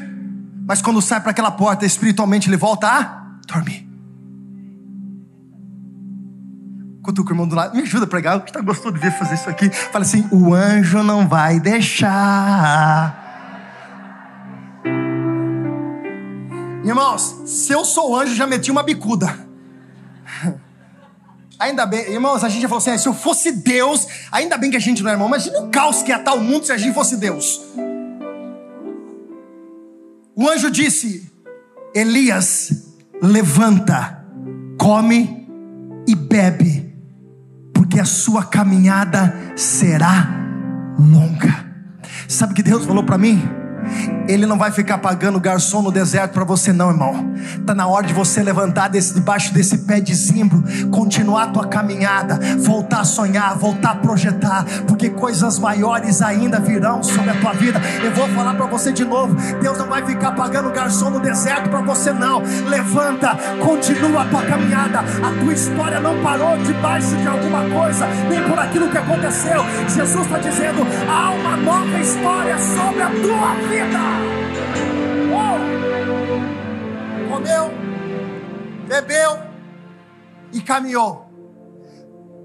mas 0.67 0.81
quando 0.81 1.01
sai 1.01 1.21
para 1.21 1.31
aquela 1.31 1.51
porta, 1.51 1.85
espiritualmente 1.85 2.49
ele 2.49 2.57
volta 2.57 2.89
a 2.89 3.39
dormir. 3.47 3.94
Cutuca 7.05 7.29
o 7.29 7.33
irmão 7.33 7.47
do 7.47 7.55
lado, 7.55 7.75
me 7.75 7.83
ajuda 7.83 8.05
a 8.05 8.07
pregar, 8.07 8.39
que 8.43 8.49
está 8.49 8.59
gostou 8.61 8.91
de 8.91 8.99
ver 8.99 9.11
fazer 9.11 9.35
isso 9.35 9.49
aqui. 9.49 9.69
Fala 9.69 10.03
assim: 10.03 10.27
o 10.31 10.53
anjo 10.53 11.03
não 11.03 11.27
vai 11.27 11.59
deixar. 11.59 13.23
Irmãos, 16.83 17.35
se 17.45 17.71
eu 17.71 17.85
sou 17.85 18.19
anjo, 18.19 18.35
já 18.35 18.47
meti 18.47 18.71
uma 18.71 18.83
bicuda. 18.83 19.45
Ainda 21.57 21.85
bem, 21.85 22.11
irmãos, 22.11 22.43
a 22.43 22.49
gente 22.49 22.63
já 22.63 22.67
falou 22.67 22.79
assim: 22.79 22.97
se 22.97 23.07
eu 23.07 23.13
fosse 23.13 23.51
Deus, 23.51 24.07
ainda 24.31 24.57
bem 24.57 24.71
que 24.71 24.77
a 24.77 24.81
gente 24.81 25.03
não 25.03 25.09
é 25.09 25.13
irmão. 25.13 25.27
Imagina 25.27 25.59
o 25.61 25.69
caos 25.69 26.01
que 26.01 26.09
ia 26.09 26.17
estar 26.17 26.33
o 26.33 26.41
mundo 26.41 26.65
se 26.65 26.71
a 26.71 26.77
gente 26.77 26.93
fosse 26.93 27.17
Deus. 27.17 27.61
O 30.35 30.49
anjo 30.49 30.69
disse: 30.71 31.31
Elias, 31.93 32.93
levanta, 33.21 34.25
come 34.77 35.47
e 36.07 36.13
bebe 36.13 36.94
porque 37.85 37.99
a 37.99 38.05
sua 38.05 38.43
caminhada 38.43 39.31
será 39.55 40.27
longa. 40.97 41.65
Sabe 42.27 42.53
o 42.53 42.55
que 42.55 42.63
Deus 42.63 42.83
falou 42.83 43.03
para 43.03 43.15
mim? 43.15 43.47
Ele 44.27 44.45
não 44.45 44.57
vai 44.57 44.71
ficar 44.71 44.97
pagando 44.97 45.39
garçom 45.39 45.81
no 45.81 45.91
deserto 45.91 46.33
para 46.33 46.43
você, 46.43 46.73
não, 46.73 46.89
irmão. 46.89 47.33
Tá 47.65 47.75
na 47.75 47.87
hora 47.87 48.07
de 48.07 48.13
você 48.13 48.41
levantar 48.41 48.87
desse, 48.89 49.13
debaixo 49.13 49.53
desse 49.53 49.79
pé 49.79 49.99
de 49.99 50.13
zimbro, 50.13 50.63
continuar 50.91 51.43
a 51.43 51.47
tua 51.47 51.67
caminhada, 51.67 52.39
voltar 52.59 53.01
a 53.01 53.03
sonhar, 53.03 53.57
voltar 53.57 53.91
a 53.91 53.95
projetar, 53.95 54.65
porque 54.87 55.09
coisas 55.09 55.59
maiores 55.59 56.21
ainda 56.21 56.59
virão 56.59 57.03
sobre 57.03 57.31
a 57.31 57.39
tua 57.39 57.53
vida. 57.53 57.79
Eu 58.03 58.11
vou 58.13 58.27
falar 58.29 58.55
para 58.55 58.65
você 58.65 58.91
de 58.91 59.05
novo: 59.05 59.35
Deus 59.61 59.77
não 59.77 59.87
vai 59.87 60.05
ficar 60.05 60.31
pagando 60.31 60.71
garçom 60.71 61.09
no 61.09 61.19
deserto 61.19 61.69
para 61.69 61.81
você, 61.81 62.11
não. 62.11 62.41
Levanta, 62.67 63.37
continua 63.63 64.23
a 64.23 64.25
tua 64.25 64.41
caminhada. 64.43 64.99
A 64.99 65.43
tua 65.43 65.53
história 65.53 65.99
não 65.99 66.21
parou 66.21 66.57
debaixo 66.57 67.15
de 67.15 67.27
alguma 67.27 67.61
coisa, 67.69 68.07
nem 68.29 68.43
por 68.43 68.57
aquilo 68.57 68.89
que 68.89 68.97
aconteceu. 68.97 69.63
Jesus 69.87 70.25
está 70.25 70.39
dizendo: 70.39 70.85
há 71.09 71.31
uma 71.31 71.57
nova 71.57 71.99
história 71.99 72.57
sobre 72.57 73.01
a 73.01 73.09
tua 73.09 73.53
vida. 73.69 74.14
Comeu, 77.29 77.71
bebeu 78.87 79.39
e 80.53 80.61
caminhou. 80.61 81.25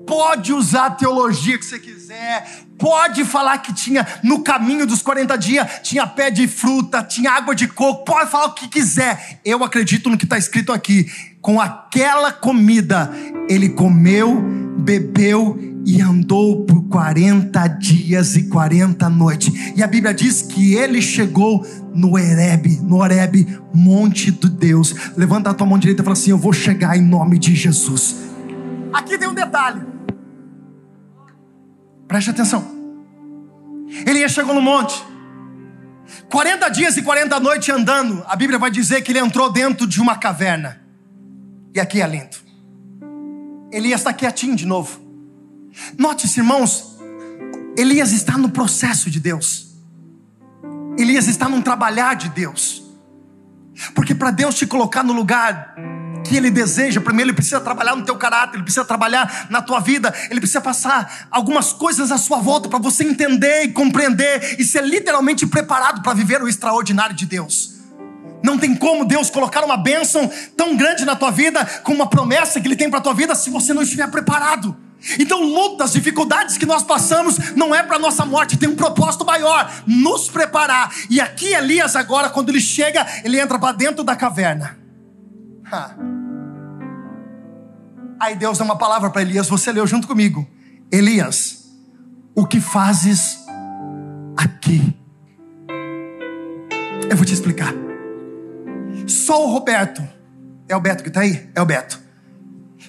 Pode 0.06 0.52
usar 0.52 0.86
a 0.86 0.90
teologia 0.90 1.56
que 1.56 1.64
você 1.64 1.78
quiser, 1.78 2.64
pode 2.76 3.24
falar 3.24 3.58
que 3.58 3.72
tinha 3.72 4.04
no 4.24 4.42
caminho 4.42 4.84
dos 4.86 5.02
40 5.02 5.38
dias, 5.38 5.80
tinha 5.82 6.06
pé 6.06 6.30
de 6.30 6.48
fruta, 6.48 7.04
tinha 7.04 7.30
água 7.30 7.54
de 7.54 7.68
coco, 7.68 8.04
pode 8.04 8.30
falar 8.30 8.46
o 8.46 8.54
que 8.54 8.66
quiser. 8.66 9.40
Eu 9.44 9.62
acredito 9.62 10.10
no 10.10 10.18
que 10.18 10.24
está 10.24 10.36
escrito 10.36 10.72
aqui. 10.72 11.06
Com 11.40 11.60
aquela 11.60 12.32
comida, 12.32 13.10
ele 13.48 13.70
comeu, 13.70 14.42
bebeu 14.78 15.58
e 15.86 16.00
andou 16.00 16.64
por 16.64 16.84
40 16.88 17.66
dias 17.68 18.36
e 18.36 18.48
40 18.48 19.08
noites. 19.08 19.72
E 19.74 19.82
a 19.82 19.86
Bíblia 19.86 20.12
diz 20.12 20.42
que 20.42 20.74
ele 20.74 21.00
chegou 21.00 21.66
no 21.94 22.18
Erebe, 22.18 22.78
no 22.82 22.96
Oreb, 22.96 23.46
monte 23.74 24.30
de 24.30 24.48
Deus. 24.48 24.94
Levanta 25.16 25.50
a 25.50 25.54
tua 25.54 25.66
mão 25.66 25.78
direita 25.78 26.02
e 26.02 26.04
fala 26.04 26.12
assim: 26.12 26.30
Eu 26.30 26.38
vou 26.38 26.52
chegar 26.52 26.96
em 26.96 27.02
nome 27.02 27.38
de 27.38 27.54
Jesus. 27.54 28.16
Aqui 28.92 29.16
tem 29.16 29.28
um 29.28 29.34
detalhe. 29.34 29.80
Preste 32.06 32.30
atenção. 32.30 32.64
Elias 34.06 34.32
chegou 34.32 34.54
no 34.54 34.60
monte. 34.60 35.02
40 36.28 36.68
dias 36.70 36.96
e 36.96 37.02
40 37.02 37.38
noites 37.40 37.68
andando, 37.68 38.22
a 38.26 38.36
Bíblia 38.36 38.58
vai 38.58 38.70
dizer 38.70 39.00
que 39.02 39.12
ele 39.12 39.20
entrou 39.20 39.50
dentro 39.52 39.86
de 39.86 40.00
uma 40.00 40.16
caverna. 40.16 40.79
E 41.74 41.80
aqui 41.80 42.00
é 42.00 42.06
lindo. 42.06 42.36
Elias 43.72 44.00
está 44.00 44.12
quietinho 44.12 44.56
de 44.56 44.66
novo. 44.66 45.00
Note-se, 45.96 46.40
irmãos, 46.40 46.98
Elias 47.76 48.12
está 48.12 48.36
no 48.36 48.50
processo 48.50 49.08
de 49.10 49.20
Deus. 49.20 49.68
Elias 50.98 51.28
está 51.28 51.48
num 51.48 51.62
trabalhar 51.62 52.14
de 52.14 52.28
Deus. 52.30 52.82
Porque 53.94 54.14
para 54.14 54.30
Deus 54.30 54.56
te 54.56 54.66
colocar 54.66 55.02
no 55.02 55.12
lugar 55.12 55.74
que 56.26 56.36
Ele 56.36 56.50
deseja, 56.50 57.00
primeiro 57.00 57.30
Ele 57.30 57.36
precisa 57.36 57.60
trabalhar 57.60 57.96
no 57.96 58.04
teu 58.04 58.16
caráter, 58.16 58.56
Ele 58.56 58.64
precisa 58.64 58.84
trabalhar 58.84 59.46
na 59.48 59.62
tua 59.62 59.80
vida, 59.80 60.12
Ele 60.28 60.40
precisa 60.40 60.60
passar 60.60 61.28
algumas 61.30 61.72
coisas 61.72 62.10
à 62.12 62.18
sua 62.18 62.38
volta 62.38 62.68
para 62.68 62.78
você 62.78 63.04
entender 63.04 63.62
e 63.62 63.72
compreender 63.72 64.56
e 64.58 64.64
ser 64.64 64.84
literalmente 64.84 65.46
preparado 65.46 66.02
para 66.02 66.12
viver 66.12 66.42
o 66.42 66.48
extraordinário 66.48 67.14
de 67.14 67.24
Deus. 67.24 67.79
Não 68.42 68.58
tem 68.58 68.74
como 68.74 69.04
Deus 69.04 69.30
colocar 69.30 69.64
uma 69.64 69.76
bênção 69.76 70.30
tão 70.56 70.76
grande 70.76 71.04
na 71.04 71.14
tua 71.14 71.30
vida, 71.30 71.64
com 71.84 71.92
uma 71.92 72.08
promessa 72.08 72.60
que 72.60 72.66
Ele 72.66 72.76
tem 72.76 72.88
para 72.88 72.98
a 72.98 73.02
tua 73.02 73.14
vida, 73.14 73.34
se 73.34 73.50
você 73.50 73.72
não 73.72 73.82
estiver 73.82 74.10
preparado. 74.10 74.76
Então, 75.18 75.42
lutas, 75.42 75.92
dificuldades 75.92 76.58
que 76.58 76.66
nós 76.66 76.82
passamos, 76.82 77.54
não 77.54 77.74
é 77.74 77.82
para 77.82 77.98
nossa 77.98 78.24
morte, 78.26 78.58
tem 78.58 78.68
um 78.68 78.76
propósito 78.76 79.24
maior: 79.24 79.70
nos 79.86 80.28
preparar. 80.28 80.94
E 81.08 81.20
aqui, 81.20 81.54
Elias, 81.54 81.96
agora, 81.96 82.28
quando 82.28 82.50
ele 82.50 82.60
chega, 82.60 83.06
ele 83.24 83.40
entra 83.40 83.58
para 83.58 83.72
dentro 83.72 84.04
da 84.04 84.14
caverna. 84.14 84.78
Aí 88.20 88.36
Deus 88.36 88.58
dá 88.58 88.64
uma 88.64 88.76
palavra 88.76 89.08
para 89.08 89.22
Elias, 89.22 89.48
você 89.48 89.72
leu 89.72 89.86
junto 89.86 90.06
comigo. 90.06 90.46
Elias, 90.92 91.70
o 92.34 92.46
que 92.46 92.60
fazes 92.60 93.38
aqui? 94.36 94.94
Eu 97.08 97.16
vou 97.16 97.24
te 97.24 97.32
explicar. 97.32 97.89
Só 99.30 99.46
o 99.46 99.52
Roberto, 99.52 100.02
é 100.68 100.74
o 100.74 100.80
Beto 100.80 101.04
que 101.04 101.08
está 101.08 101.20
aí? 101.20 101.48
É 101.54 101.62
o 101.62 101.64
Beto. 101.64 102.00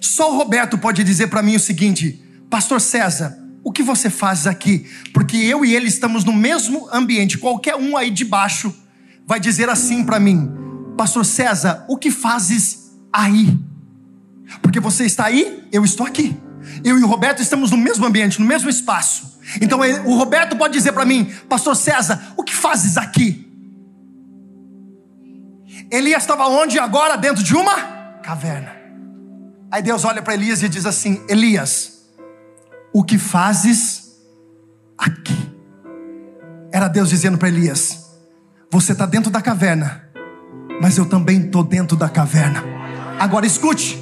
Só 0.01 0.33
o 0.33 0.37
Roberto 0.37 0.75
pode 0.75 1.03
dizer 1.03 1.27
para 1.27 1.43
mim 1.43 1.55
o 1.55 1.59
seguinte: 1.59 2.19
Pastor 2.49 2.81
César, 2.81 3.37
o 3.63 3.71
que 3.71 3.83
você 3.83 4.09
faz 4.09 4.47
aqui? 4.47 4.89
Porque 5.13 5.37
eu 5.37 5.63
e 5.63 5.75
ele 5.75 5.87
estamos 5.87 6.25
no 6.25 6.33
mesmo 6.33 6.89
ambiente. 6.91 7.37
Qualquer 7.37 7.75
um 7.75 7.95
aí 7.95 8.09
de 8.09 8.25
baixo 8.25 8.73
vai 9.23 9.39
dizer 9.39 9.69
assim 9.69 10.03
para 10.03 10.19
mim: 10.19 10.51
Pastor 10.97 11.23
César, 11.23 11.85
o 11.87 11.95
que 11.95 12.09
fazes 12.09 12.91
aí? 13.13 13.55
Porque 14.63 14.79
você 14.79 15.05
está 15.05 15.25
aí, 15.25 15.63
eu 15.71 15.85
estou 15.85 16.07
aqui. 16.07 16.35
Eu 16.83 16.97
e 16.97 17.03
o 17.03 17.07
Roberto 17.07 17.39
estamos 17.39 17.69
no 17.69 17.77
mesmo 17.77 18.03
ambiente, 18.03 18.39
no 18.39 18.47
mesmo 18.47 18.67
espaço. 18.67 19.39
Então 19.61 19.79
o 20.07 20.17
Roberto 20.17 20.55
pode 20.55 20.73
dizer 20.73 20.93
para 20.93 21.05
mim, 21.05 21.31
Pastor 21.47 21.75
César, 21.75 22.33
o 22.35 22.43
que 22.43 22.55
fazes 22.55 22.97
aqui? 22.97 23.50
Elias 25.91 26.23
estava 26.23 26.47
onde 26.47 26.79
agora? 26.79 27.17
Dentro 27.17 27.43
de 27.43 27.53
uma 27.53 27.75
caverna. 28.23 28.73
Aí 29.69 29.81
Deus 29.81 30.05
olha 30.05 30.21
para 30.21 30.33
Elias 30.33 30.63
e 30.63 30.69
diz 30.69 30.85
assim: 30.85 31.21
Elias, 31.27 32.09
o 32.93 33.03
que 33.03 33.17
fazes 33.17 34.11
aqui? 34.97 35.51
Era 36.71 36.87
Deus 36.87 37.09
dizendo 37.09 37.37
para 37.37 37.49
Elias: 37.49 38.17
Você 38.69 38.93
está 38.93 39.05
dentro 39.05 39.29
da 39.29 39.41
caverna, 39.41 40.09
mas 40.81 40.97
eu 40.97 41.05
também 41.05 41.45
estou 41.45 41.63
dentro 41.63 41.97
da 41.97 42.07
caverna. 42.07 42.63
Agora 43.19 43.45
escute, 43.45 44.01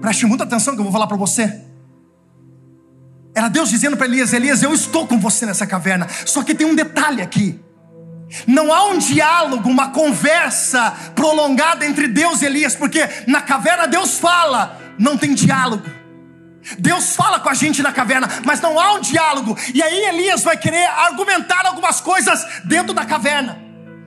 preste 0.00 0.24
muita 0.24 0.44
atenção 0.44 0.74
que 0.74 0.80
eu 0.80 0.84
vou 0.84 0.92
falar 0.92 1.08
para 1.08 1.16
você. 1.16 1.64
Era 3.34 3.48
Deus 3.48 3.70
dizendo 3.70 3.96
para 3.96 4.06
Elias: 4.06 4.32
Elias, 4.32 4.62
eu 4.62 4.72
estou 4.72 5.06
com 5.06 5.18
você 5.18 5.46
nessa 5.46 5.66
caverna. 5.66 6.06
Só 6.24 6.44
que 6.44 6.54
tem 6.54 6.66
um 6.66 6.74
detalhe 6.74 7.22
aqui. 7.22 7.60
Não 8.46 8.72
há 8.72 8.86
um 8.86 8.98
diálogo, 8.98 9.68
uma 9.68 9.90
conversa 9.90 10.92
prolongada 11.14 11.84
entre 11.84 12.06
Deus 12.08 12.42
e 12.42 12.46
Elias, 12.46 12.76
porque 12.76 13.00
na 13.26 13.40
caverna 13.40 13.86
Deus 13.86 14.18
fala, 14.18 14.78
não 14.98 15.16
tem 15.16 15.34
diálogo. 15.34 15.84
Deus 16.78 17.16
fala 17.16 17.40
com 17.40 17.48
a 17.48 17.54
gente 17.54 17.82
na 17.82 17.92
caverna, 17.92 18.28
mas 18.44 18.60
não 18.60 18.78
há 18.78 18.92
um 18.94 19.00
diálogo. 19.00 19.56
E 19.74 19.82
aí 19.82 20.04
Elias 20.06 20.42
vai 20.42 20.56
querer 20.56 20.84
argumentar 20.86 21.66
algumas 21.66 22.00
coisas 22.00 22.44
dentro 22.64 22.92
da 22.92 23.04
caverna. 23.04 23.58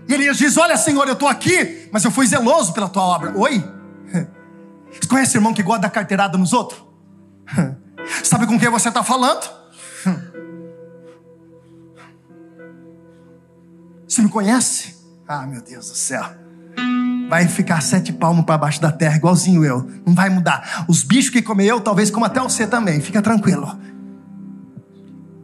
E 0.07 0.13
Elias 0.13 0.37
diz: 0.37 0.55
Olha, 0.55 0.77
Senhor, 0.77 1.07
eu 1.07 1.13
estou 1.13 1.27
aqui, 1.27 1.89
mas 1.91 2.03
eu 2.03 2.11
fui 2.11 2.27
zeloso 2.27 2.73
pela 2.73 2.87
tua 2.87 3.03
obra. 3.03 3.37
Oi? 3.37 3.63
Você 4.91 5.07
conhece 5.07 5.35
irmão 5.35 5.53
que 5.53 5.63
gosta 5.63 5.81
da 5.81 5.89
carteirada 5.89 6.37
nos 6.37 6.53
outros? 6.53 6.81
Sabe 8.23 8.45
com 8.45 8.59
quem 8.59 8.69
você 8.69 8.89
está 8.89 9.01
falando? 9.01 9.62
Você 14.13 14.21
me 14.21 14.29
conhece? 14.29 14.95
Ah, 15.27 15.47
meu 15.47 15.59
Deus 15.59 15.89
do 15.89 15.95
céu. 15.95 16.23
Vai 17.27 17.47
ficar 17.47 17.81
sete 17.81 18.13
palmos 18.13 18.45
para 18.45 18.59
baixo 18.59 18.79
da 18.79 18.91
terra, 18.91 19.15
igualzinho 19.15 19.65
eu. 19.65 19.89
Não 20.05 20.13
vai 20.13 20.29
mudar. 20.29 20.85
Os 20.87 21.01
bichos 21.01 21.31
que 21.31 21.41
comeu 21.41 21.65
eu, 21.65 21.81
talvez 21.81 22.11
como 22.11 22.23
até 22.23 22.39
você 22.39 22.67
também. 22.67 23.01
Fica 23.01 23.23
tranquilo. 23.23 23.75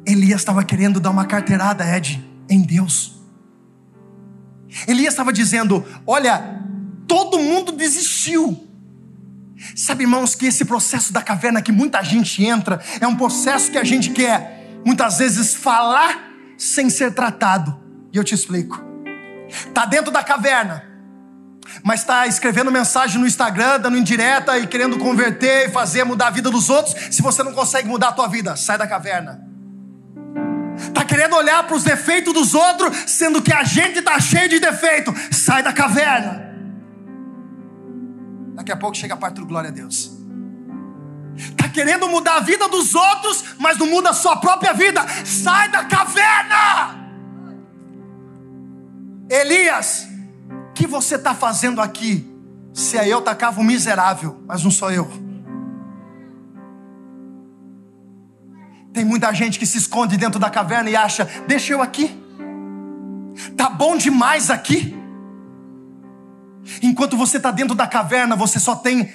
Elias 0.05 0.41
estava 0.41 0.63
querendo 0.63 0.99
dar 0.99 1.09
uma 1.09 1.25
carteirada, 1.25 1.83
Ed, 1.83 2.23
em 2.47 2.61
Deus. 2.61 3.19
Elias 4.87 5.13
estava 5.13 5.33
dizendo: 5.33 5.83
Olha, 6.05 6.61
todo 7.07 7.39
mundo 7.39 7.71
desistiu. 7.71 8.67
Sabe, 9.75 10.03
irmãos, 10.03 10.35
que 10.35 10.45
esse 10.45 10.63
processo 10.63 11.11
da 11.11 11.23
caverna 11.23 11.59
que 11.59 11.71
muita 11.71 12.03
gente 12.03 12.45
entra 12.45 12.79
é 13.01 13.07
um 13.07 13.15
processo 13.15 13.71
que 13.71 13.79
a 13.79 13.83
gente 13.83 14.11
quer 14.11 14.79
muitas 14.85 15.17
vezes 15.17 15.55
falar 15.55 16.29
sem 16.55 16.87
ser 16.87 17.15
tratado. 17.15 17.78
E 18.11 18.17
eu 18.17 18.23
te 18.23 18.33
explico. 18.33 18.81
Tá 19.73 19.85
dentro 19.85 20.11
da 20.11 20.23
caverna, 20.23 20.83
mas 21.83 22.01
está 22.01 22.27
escrevendo 22.27 22.71
mensagem 22.71 23.19
no 23.19 23.27
Instagram, 23.27 23.79
dando 23.79 23.97
indireta 23.97 24.57
e 24.57 24.67
querendo 24.67 24.97
converter 24.97 25.69
e 25.69 25.71
fazer 25.71 26.03
mudar 26.03 26.27
a 26.27 26.31
vida 26.31 26.49
dos 26.49 26.69
outros. 26.69 26.95
Se 27.11 27.21
você 27.21 27.43
não 27.43 27.53
consegue 27.53 27.87
mudar 27.87 28.09
a 28.09 28.11
tua 28.11 28.27
vida, 28.27 28.55
sai 28.55 28.77
da 28.77 28.87
caverna. 28.87 29.47
Tá 30.93 31.03
querendo 31.03 31.35
olhar 31.35 31.65
para 31.65 31.75
os 31.75 31.83
defeitos 31.83 32.33
dos 32.33 32.53
outros, 32.53 32.95
sendo 33.07 33.41
que 33.41 33.53
a 33.53 33.63
gente 33.63 34.01
tá 34.01 34.19
cheio 34.19 34.49
de 34.49 34.59
defeito. 34.59 35.13
Sai 35.31 35.61
da 35.61 35.73
caverna. 35.73 36.49
Daqui 38.55 38.71
a 38.71 38.77
pouco 38.77 38.95
chega 38.95 39.13
a 39.13 39.17
parte 39.17 39.35
do 39.35 39.45
glória 39.45 39.69
a 39.69 39.73
Deus. 39.73 40.11
Tá 41.55 41.69
querendo 41.69 42.07
mudar 42.09 42.37
a 42.37 42.39
vida 42.41 42.67
dos 42.67 42.93
outros, 42.95 43.43
mas 43.57 43.77
não 43.77 43.87
muda 43.87 44.09
a 44.09 44.13
sua 44.13 44.37
própria 44.37 44.73
vida. 44.73 45.05
Sai 45.25 45.69
da 45.69 45.85
caverna. 45.85 47.08
Elias, 49.29 50.07
o 50.69 50.73
que 50.73 50.87
você 50.87 51.15
está 51.15 51.35
fazendo 51.35 51.81
aqui? 51.81 52.27
Se 52.73 52.97
aí 52.97 53.09
eu 53.09 53.21
tacava 53.21 53.61
um 53.61 53.63
miserável, 53.63 54.41
mas 54.47 54.63
não 54.63 54.71
sou 54.71 54.91
eu. 54.91 55.07
Tem 58.91 59.05
muita 59.05 59.31
gente 59.33 59.59
que 59.59 59.65
se 59.65 59.77
esconde 59.77 60.17
dentro 60.17 60.39
da 60.39 60.49
caverna 60.49 60.89
e 60.89 60.95
acha: 60.95 61.29
deixa 61.47 61.73
eu 61.73 61.81
aqui, 61.81 62.19
tá 63.55 63.69
bom 63.69 63.95
demais 63.95 64.49
aqui. 64.49 64.95
Enquanto 66.81 67.15
você 67.15 67.37
está 67.37 67.51
dentro 67.51 67.75
da 67.75 67.87
caverna, 67.87 68.35
você 68.35 68.59
só 68.59 68.75
tem 68.75 69.11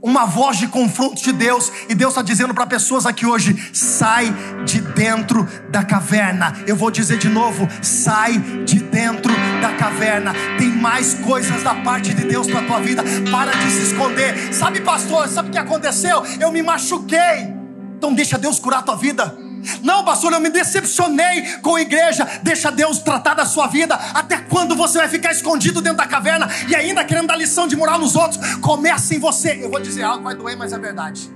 uma 0.00 0.24
voz 0.24 0.58
de 0.58 0.68
confronto 0.68 1.22
de 1.22 1.32
Deus, 1.32 1.72
e 1.88 1.94
Deus 1.94 2.12
está 2.12 2.22
dizendo 2.22 2.54
para 2.54 2.66
pessoas 2.66 3.04
aqui 3.04 3.26
hoje: 3.26 3.70
sai 3.72 4.34
de 4.64 4.80
dentro 4.80 5.46
da 5.70 5.82
caverna. 5.82 6.56
Eu 6.66 6.76
vou 6.76 6.90
dizer 6.90 7.18
de 7.18 7.28
novo: 7.28 7.68
sai 7.82 8.38
de 8.64 8.80
dentro 8.80 9.32
da 9.68 9.74
caverna. 9.76 10.32
Tem 10.58 10.68
mais 10.68 11.14
coisas 11.14 11.62
da 11.62 11.74
parte 11.74 12.14
de 12.14 12.24
Deus 12.24 12.46
para 12.46 12.62
tua 12.62 12.80
vida. 12.80 13.02
Para 13.30 13.52
de 13.52 13.70
se 13.70 13.82
esconder. 13.92 14.52
Sabe, 14.52 14.80
pastor, 14.80 15.28
sabe 15.28 15.48
o 15.48 15.52
que 15.52 15.58
aconteceu? 15.58 16.22
Eu 16.40 16.50
me 16.50 16.62
machuquei. 16.62 17.54
Então 17.96 18.14
deixa 18.14 18.38
Deus 18.38 18.58
curar 18.58 18.80
a 18.80 18.82
tua 18.82 18.96
vida. 18.96 19.36
Não, 19.82 20.04
pastor, 20.04 20.32
eu 20.32 20.40
me 20.40 20.50
decepcionei 20.50 21.58
com 21.62 21.74
a 21.74 21.80
igreja. 21.80 22.24
Deixa 22.42 22.70
Deus 22.70 23.00
tratar 23.00 23.34
da 23.34 23.44
sua 23.44 23.66
vida. 23.66 23.94
Até 24.14 24.38
quando 24.38 24.74
você 24.74 24.98
vai 24.98 25.08
ficar 25.08 25.32
escondido 25.32 25.82
dentro 25.82 25.98
da 25.98 26.06
caverna 26.06 26.48
e 26.68 26.74
ainda 26.74 27.04
querendo 27.04 27.26
dar 27.26 27.36
lição 27.36 27.66
de 27.66 27.76
moral 27.76 27.98
nos 27.98 28.14
outros? 28.16 28.38
Comece 28.56 29.16
em 29.16 29.18
você. 29.18 29.58
Eu 29.62 29.70
vou 29.70 29.80
dizer 29.80 30.02
algo 30.02 30.24
vai 30.24 30.34
doer, 30.34 30.56
mas 30.56 30.72
é 30.72 30.78
verdade. 30.78 31.28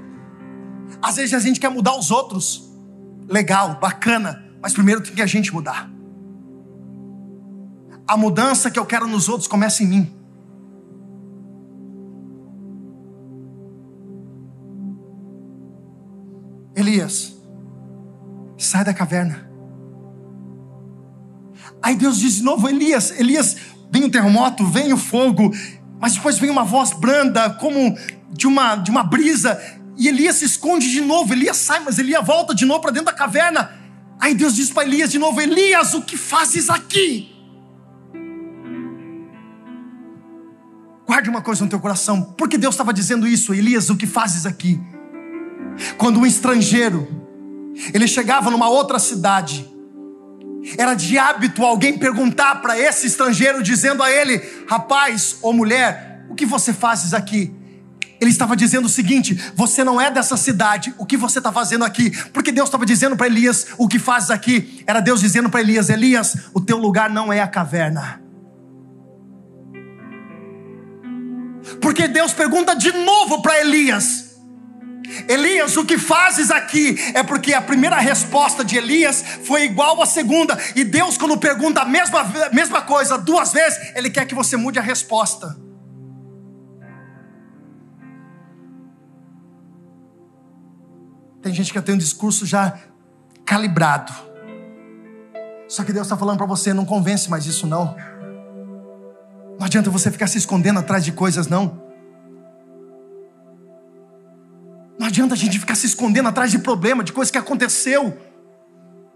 Às 1.02 1.16
vezes 1.16 1.34
a 1.34 1.40
gente 1.40 1.58
quer 1.58 1.68
mudar 1.68 1.96
os 1.96 2.10
outros. 2.10 2.70
Legal, 3.28 3.78
bacana. 3.80 4.44
Mas 4.62 4.72
primeiro 4.72 5.00
tem 5.00 5.14
que 5.14 5.22
a 5.22 5.26
gente 5.26 5.52
mudar. 5.52 5.90
A 8.06 8.16
mudança 8.16 8.70
que 8.70 8.78
eu 8.78 8.86
quero 8.86 9.06
nos 9.06 9.28
outros 9.28 9.48
começa 9.48 9.82
em 9.82 9.86
mim. 9.86 10.22
Elias, 16.74 17.36
sai 18.58 18.84
da 18.84 18.94
caverna. 18.94 19.50
Aí 21.82 21.96
Deus 21.96 22.18
diz 22.18 22.36
de 22.36 22.42
novo: 22.42 22.68
Elias, 22.68 23.10
Elias, 23.18 23.56
vem 23.90 24.04
o 24.04 24.10
terremoto, 24.10 24.64
vem 24.66 24.92
o 24.92 24.96
fogo, 24.96 25.52
mas 26.00 26.14
depois 26.14 26.38
vem 26.38 26.50
uma 26.50 26.64
voz 26.64 26.92
branda, 26.92 27.50
como 27.50 27.96
de 28.30 28.46
uma, 28.46 28.76
de 28.76 28.90
uma 28.90 29.02
brisa, 29.02 29.60
e 29.96 30.08
Elias 30.08 30.36
se 30.36 30.46
esconde 30.46 30.90
de 30.90 31.00
novo. 31.00 31.32
Elias 31.32 31.56
sai, 31.58 31.80
mas 31.80 31.98
Elias 31.98 32.24
volta 32.24 32.54
de 32.54 32.64
novo 32.64 32.80
para 32.80 32.90
dentro 32.90 33.06
da 33.06 33.12
caverna. 33.12 33.70
Aí 34.18 34.34
Deus 34.34 34.54
diz 34.54 34.70
para 34.70 34.84
Elias 34.84 35.10
de 35.10 35.18
novo: 35.18 35.40
Elias, 35.40 35.94
o 35.94 36.02
que 36.02 36.16
fazes 36.16 36.70
aqui? 36.70 37.30
Guarde 41.12 41.28
uma 41.28 41.42
coisa 41.42 41.62
no 41.62 41.68
teu 41.68 41.78
coração, 41.78 42.22
porque 42.38 42.56
Deus 42.56 42.72
estava 42.72 42.90
dizendo 42.90 43.28
isso, 43.28 43.52
Elias, 43.52 43.90
o 43.90 43.96
que 43.98 44.06
fazes 44.06 44.46
aqui? 44.46 44.80
Quando 45.98 46.18
um 46.18 46.24
estrangeiro, 46.24 47.06
ele 47.92 48.08
chegava 48.08 48.50
numa 48.50 48.70
outra 48.70 48.98
cidade, 48.98 49.70
era 50.78 50.94
de 50.94 51.18
hábito 51.18 51.66
alguém 51.66 51.98
perguntar 51.98 52.62
para 52.62 52.78
esse 52.78 53.06
estrangeiro, 53.06 53.62
dizendo 53.62 54.02
a 54.02 54.10
ele: 54.10 54.40
rapaz 54.66 55.36
ou 55.42 55.52
mulher, 55.52 56.24
o 56.30 56.34
que 56.34 56.46
você 56.46 56.72
fazes 56.72 57.12
aqui? 57.12 57.54
Ele 58.18 58.30
estava 58.30 58.56
dizendo 58.56 58.86
o 58.86 58.88
seguinte: 58.88 59.38
você 59.54 59.84
não 59.84 60.00
é 60.00 60.10
dessa 60.10 60.38
cidade, 60.38 60.94
o 60.96 61.04
que 61.04 61.18
você 61.18 61.40
está 61.40 61.52
fazendo 61.52 61.84
aqui? 61.84 62.10
Porque 62.32 62.50
Deus 62.50 62.68
estava 62.68 62.86
dizendo 62.86 63.18
para 63.18 63.26
Elias: 63.26 63.66
o 63.76 63.86
que 63.86 63.98
fazes 63.98 64.30
aqui? 64.30 64.82
Era 64.86 64.98
Deus 64.98 65.20
dizendo 65.20 65.50
para 65.50 65.60
Elias: 65.60 65.90
Elias, 65.90 66.38
o 66.54 66.60
teu 66.62 66.78
lugar 66.78 67.10
não 67.10 67.30
é 67.30 67.42
a 67.42 67.46
caverna. 67.46 68.21
Porque 71.80 72.08
Deus 72.08 72.32
pergunta 72.32 72.74
de 72.74 72.92
novo 72.92 73.42
para 73.42 73.60
Elias: 73.60 74.32
Elias, 75.28 75.76
o 75.76 75.84
que 75.84 75.98
fazes 75.98 76.50
aqui? 76.50 76.96
É 77.14 77.22
porque 77.22 77.52
a 77.52 77.60
primeira 77.60 77.98
resposta 77.98 78.64
de 78.64 78.76
Elias 78.76 79.22
foi 79.44 79.64
igual 79.64 80.00
à 80.00 80.06
segunda. 80.06 80.58
E 80.74 80.84
Deus, 80.84 81.18
quando 81.18 81.36
pergunta 81.36 81.82
a 81.82 81.84
mesma, 81.84 82.24
mesma 82.52 82.82
coisa 82.82 83.18
duas 83.18 83.52
vezes, 83.52 83.94
Ele 83.94 84.10
quer 84.10 84.26
que 84.26 84.34
você 84.34 84.56
mude 84.56 84.78
a 84.78 84.82
resposta. 84.82 85.56
Tem 91.42 91.52
gente 91.52 91.72
que 91.72 91.82
tem 91.82 91.94
um 91.96 91.98
discurso 91.98 92.46
já 92.46 92.78
calibrado. 93.44 94.12
Só 95.68 95.82
que 95.82 95.92
Deus 95.92 96.06
está 96.06 96.16
falando 96.16 96.36
para 96.36 96.46
você: 96.46 96.72
não 96.72 96.84
convence 96.84 97.28
mais 97.28 97.46
isso, 97.46 97.66
não. 97.66 97.96
Não 99.62 99.66
adianta 99.66 99.90
você 99.90 100.10
ficar 100.10 100.26
se 100.26 100.38
escondendo 100.38 100.80
atrás 100.80 101.04
de 101.04 101.12
coisas, 101.12 101.46
não. 101.46 101.80
Não 104.98 105.06
adianta 105.06 105.34
a 105.34 105.36
gente 105.36 105.56
ficar 105.56 105.76
se 105.76 105.86
escondendo 105.86 106.28
atrás 106.28 106.50
de 106.50 106.58
problema, 106.58 107.04
de 107.04 107.12
coisa 107.12 107.30
que 107.30 107.38
aconteceu. 107.38 108.18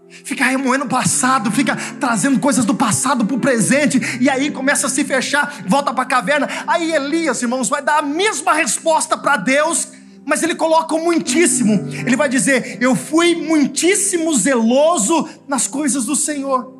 Fica 0.07 0.45
remoendo 0.45 0.85
o 0.85 0.87
passado, 0.87 1.51
fica 1.51 1.75
trazendo 1.99 2.39
coisas 2.39 2.63
do 2.63 2.73
passado 2.73 3.25
para 3.25 3.35
o 3.35 3.39
presente, 3.41 3.99
e 4.21 4.29
aí 4.29 4.49
começa 4.49 4.87
a 4.87 4.89
se 4.89 5.03
fechar, 5.03 5.65
volta 5.67 5.93
para 5.93 6.03
a 6.03 6.07
caverna. 6.07 6.47
Aí 6.65 6.93
Elias, 6.93 7.41
irmãos, 7.41 7.67
vai 7.67 7.81
dar 7.81 7.97
a 7.97 8.01
mesma 8.01 8.53
resposta 8.53 9.17
para 9.17 9.35
Deus, 9.35 9.89
mas 10.25 10.43
ele 10.43 10.55
coloca 10.55 10.95
o 10.95 11.03
muitíssimo. 11.03 11.89
Ele 11.91 12.15
vai 12.15 12.29
dizer: 12.29 12.77
Eu 12.79 12.95
fui 12.95 13.35
muitíssimo 13.35 14.33
zeloso 14.33 15.27
nas 15.45 15.67
coisas 15.67 16.05
do 16.05 16.15
Senhor. 16.15 16.76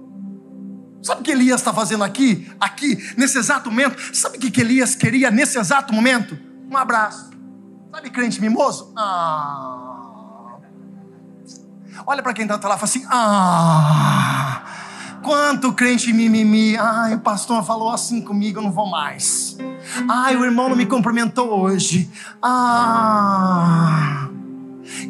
Sabe 1.08 1.22
o 1.22 1.24
que 1.24 1.32
Elias 1.32 1.62
está 1.62 1.74
fazendo 1.74 2.04
aqui? 2.04 2.52
Aqui, 2.60 2.98
nesse 3.16 3.38
exato 3.38 3.72
momento? 3.72 3.98
Sabe 4.14 4.36
o 4.36 4.40
que 4.42 4.60
Elias 4.60 4.94
queria 4.94 5.32
nesse 5.32 5.58
exato 5.58 5.94
momento? 5.94 6.38
Um 6.70 6.76
abraço. 6.76 7.30
Sabe 7.90 8.10
crente 8.10 8.42
mimoso? 8.42 8.92
Ah. 8.94 10.58
Olha 12.06 12.22
para 12.22 12.34
quem 12.34 12.44
está 12.44 12.56
lá 12.56 12.76
e 12.76 12.78
fala 12.78 12.84
assim: 12.84 13.06
Ah. 13.10 14.64
Quanto 15.24 15.72
crente 15.72 16.12
mimimi. 16.12 16.76
Ai, 16.76 17.16
o 17.16 17.20
pastor 17.22 17.64
falou 17.64 17.90
assim 17.90 18.20
comigo, 18.20 18.60
eu 18.60 18.64
não 18.64 18.72
vou 18.74 18.90
mais. 18.90 19.56
Ai, 20.10 20.36
o 20.36 20.44
irmão 20.44 20.68
não 20.68 20.76
me 20.76 20.86
cumprimentou 20.86 21.58
hoje. 21.58 22.12
Ah. 22.44 24.28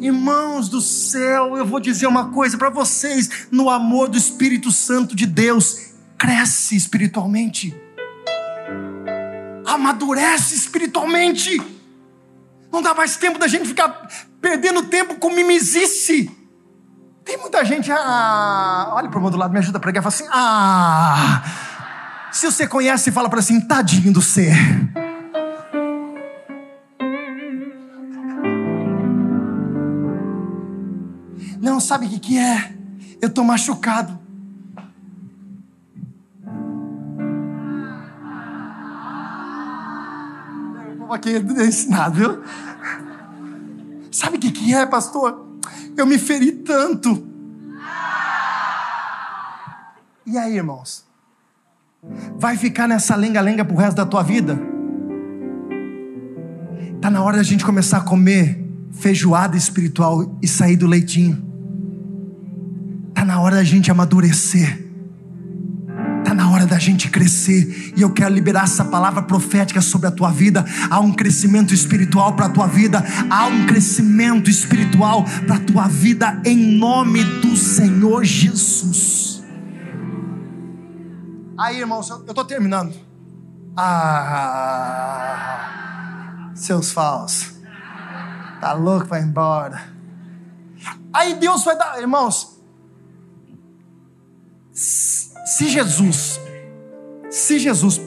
Irmãos 0.00 0.68
do 0.68 0.80
céu, 0.80 1.56
eu 1.56 1.66
vou 1.66 1.80
dizer 1.80 2.06
uma 2.06 2.28
coisa 2.28 2.56
para 2.56 2.70
vocês: 2.70 3.48
no 3.50 3.68
amor 3.68 4.08
do 4.08 4.16
Espírito 4.16 4.70
Santo 4.70 5.16
de 5.16 5.26
Deus, 5.26 5.87
cresce 6.18 6.76
espiritualmente, 6.76 7.74
amadurece 9.64 10.54
espiritualmente. 10.54 11.62
Não 12.72 12.82
dá 12.82 12.92
mais 12.92 13.16
tempo 13.16 13.38
da 13.38 13.46
gente 13.46 13.66
ficar 13.66 14.08
perdendo 14.40 14.82
tempo 14.84 15.14
com 15.14 15.30
mimizice. 15.30 16.30
Tem 17.24 17.38
muita 17.38 17.64
gente, 17.64 17.90
ah, 17.92 18.90
olha 18.94 19.08
para 19.08 19.20
o 19.20 19.30
do 19.30 19.36
lado, 19.36 19.52
me 19.52 19.58
ajuda 19.58 19.78
a 19.78 19.80
pregar, 19.80 20.02
fala 20.02 20.14
assim, 20.14 20.28
ah. 20.32 21.42
Se 22.32 22.46
você 22.46 22.66
conhece, 22.66 23.10
fala 23.10 23.28
para 23.30 23.38
assim, 23.38 23.60
tadinho 23.60 24.12
do 24.12 24.20
ser. 24.20 24.54
Não, 31.60 31.80
sabe 31.80 32.06
o 32.06 32.08
que, 32.08 32.18
que 32.18 32.38
é? 32.38 32.72
Eu 33.20 33.28
estou 33.28 33.44
machucado. 33.44 34.27
Aqui 41.12 41.30
ensinado, 41.36 42.14
viu? 42.16 42.42
Sabe 44.10 44.36
o 44.36 44.40
que, 44.40 44.50
que 44.50 44.74
é, 44.74 44.86
pastor? 44.86 45.46
Eu 45.96 46.06
me 46.06 46.18
feri 46.18 46.52
tanto. 46.52 47.26
E 50.26 50.36
aí, 50.36 50.56
irmãos? 50.56 51.04
Vai 52.38 52.56
ficar 52.56 52.86
nessa 52.86 53.16
lenga-lenga 53.16 53.64
pro 53.64 53.76
resto 53.76 53.96
da 53.96 54.06
tua 54.06 54.22
vida? 54.22 54.58
Tá 57.00 57.10
na 57.10 57.22
hora 57.22 57.36
da 57.36 57.42
gente 57.42 57.64
começar 57.64 57.98
a 57.98 58.02
comer 58.02 58.64
feijoada 58.92 59.56
espiritual 59.56 60.36
e 60.42 60.48
sair 60.48 60.76
do 60.76 60.86
leitinho. 60.86 61.46
Tá 63.14 63.24
na 63.24 63.40
hora 63.40 63.56
da 63.56 63.64
gente 63.64 63.90
amadurecer 63.90 64.87
da 66.68 66.78
gente 66.78 67.10
crescer, 67.10 67.92
e 67.96 68.02
eu 68.02 68.10
quero 68.12 68.32
liberar 68.32 68.64
essa 68.64 68.84
palavra 68.84 69.22
profética 69.22 69.80
sobre 69.80 70.06
a 70.06 70.10
tua 70.10 70.30
vida. 70.30 70.64
Há 70.90 71.00
um 71.00 71.12
crescimento 71.12 71.74
espiritual 71.74 72.34
para 72.36 72.46
a 72.46 72.50
tua 72.50 72.66
vida, 72.66 73.04
há 73.30 73.46
um 73.46 73.66
crescimento 73.66 74.48
espiritual 74.50 75.24
para 75.46 75.56
a 75.56 75.60
tua 75.60 75.88
vida, 75.88 76.40
em 76.44 76.78
nome 76.78 77.24
do 77.24 77.56
Senhor 77.56 78.24
Jesus. 78.24 79.42
Aí, 81.58 81.80
irmãos, 81.80 82.08
eu 82.10 82.18
estou 82.24 82.44
terminando. 82.44 82.94
Ah, 83.76 84.98
seus 86.54 86.92
falsos, 86.92 87.54
tá 88.60 88.72
louco 88.72 89.14
ir 89.14 89.22
embora. 89.22 89.80
Aí 91.12 91.34
Deus 91.34 91.64
vai 91.64 91.76
dar, 91.76 92.00
irmãos, 92.00 92.60
se 94.72 95.68
Jesus 95.68 96.40
se 97.30 97.58
Jesus 97.58 98.00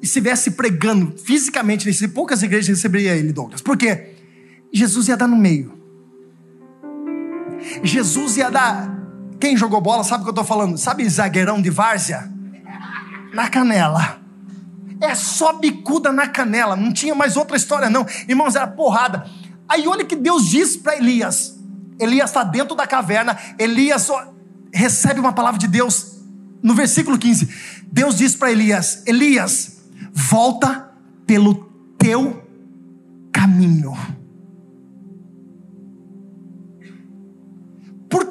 estivesse 0.00 0.52
pregando 0.52 1.16
fisicamente 1.18 1.86
nesse, 1.86 2.08
poucas 2.08 2.42
igrejas 2.42 2.68
receberiam 2.68 3.14
ele, 3.14 3.32
Douglas. 3.32 3.60
Por 3.60 3.76
quê? 3.76 4.14
Jesus 4.72 5.08
ia 5.08 5.16
dar 5.16 5.28
no 5.28 5.36
meio. 5.36 5.78
Jesus 7.82 8.36
ia 8.36 8.50
dar. 8.50 9.00
Quem 9.38 9.56
jogou 9.56 9.80
bola 9.80 10.02
sabe 10.02 10.22
o 10.22 10.24
que 10.24 10.30
eu 10.30 10.32
estou 10.32 10.44
falando? 10.44 10.76
Sabe 10.76 11.08
zagueirão 11.08 11.60
de 11.60 11.70
várzea? 11.70 12.30
Na 13.32 13.48
canela. 13.48 14.20
É 15.00 15.14
só 15.14 15.52
bicuda 15.52 16.12
na 16.12 16.28
canela. 16.28 16.76
Não 16.76 16.92
tinha 16.92 17.14
mais 17.14 17.36
outra 17.36 17.56
história, 17.56 17.90
não. 17.90 18.06
Irmãos, 18.28 18.54
era 18.54 18.66
porrada. 18.66 19.26
Aí 19.68 19.86
olha 19.86 20.04
que 20.04 20.16
Deus 20.16 20.48
diz 20.48 20.76
para 20.76 20.96
Elias. 20.96 21.58
Elias 21.98 22.30
está 22.30 22.44
dentro 22.44 22.74
da 22.74 22.86
caverna. 22.86 23.36
Elias 23.58 24.08
recebe 24.72 25.20
uma 25.20 25.32
palavra 25.32 25.58
de 25.58 25.68
Deus 25.68 26.12
no 26.62 26.74
versículo 26.74 27.18
15, 27.18 27.81
Deus 27.92 28.16
diz 28.16 28.34
para 28.34 28.50
Elias: 28.50 29.02
Elias, 29.06 29.82
volta 30.12 30.92
pelo 31.26 31.70
teu 31.98 32.42
caminho. 33.30 33.94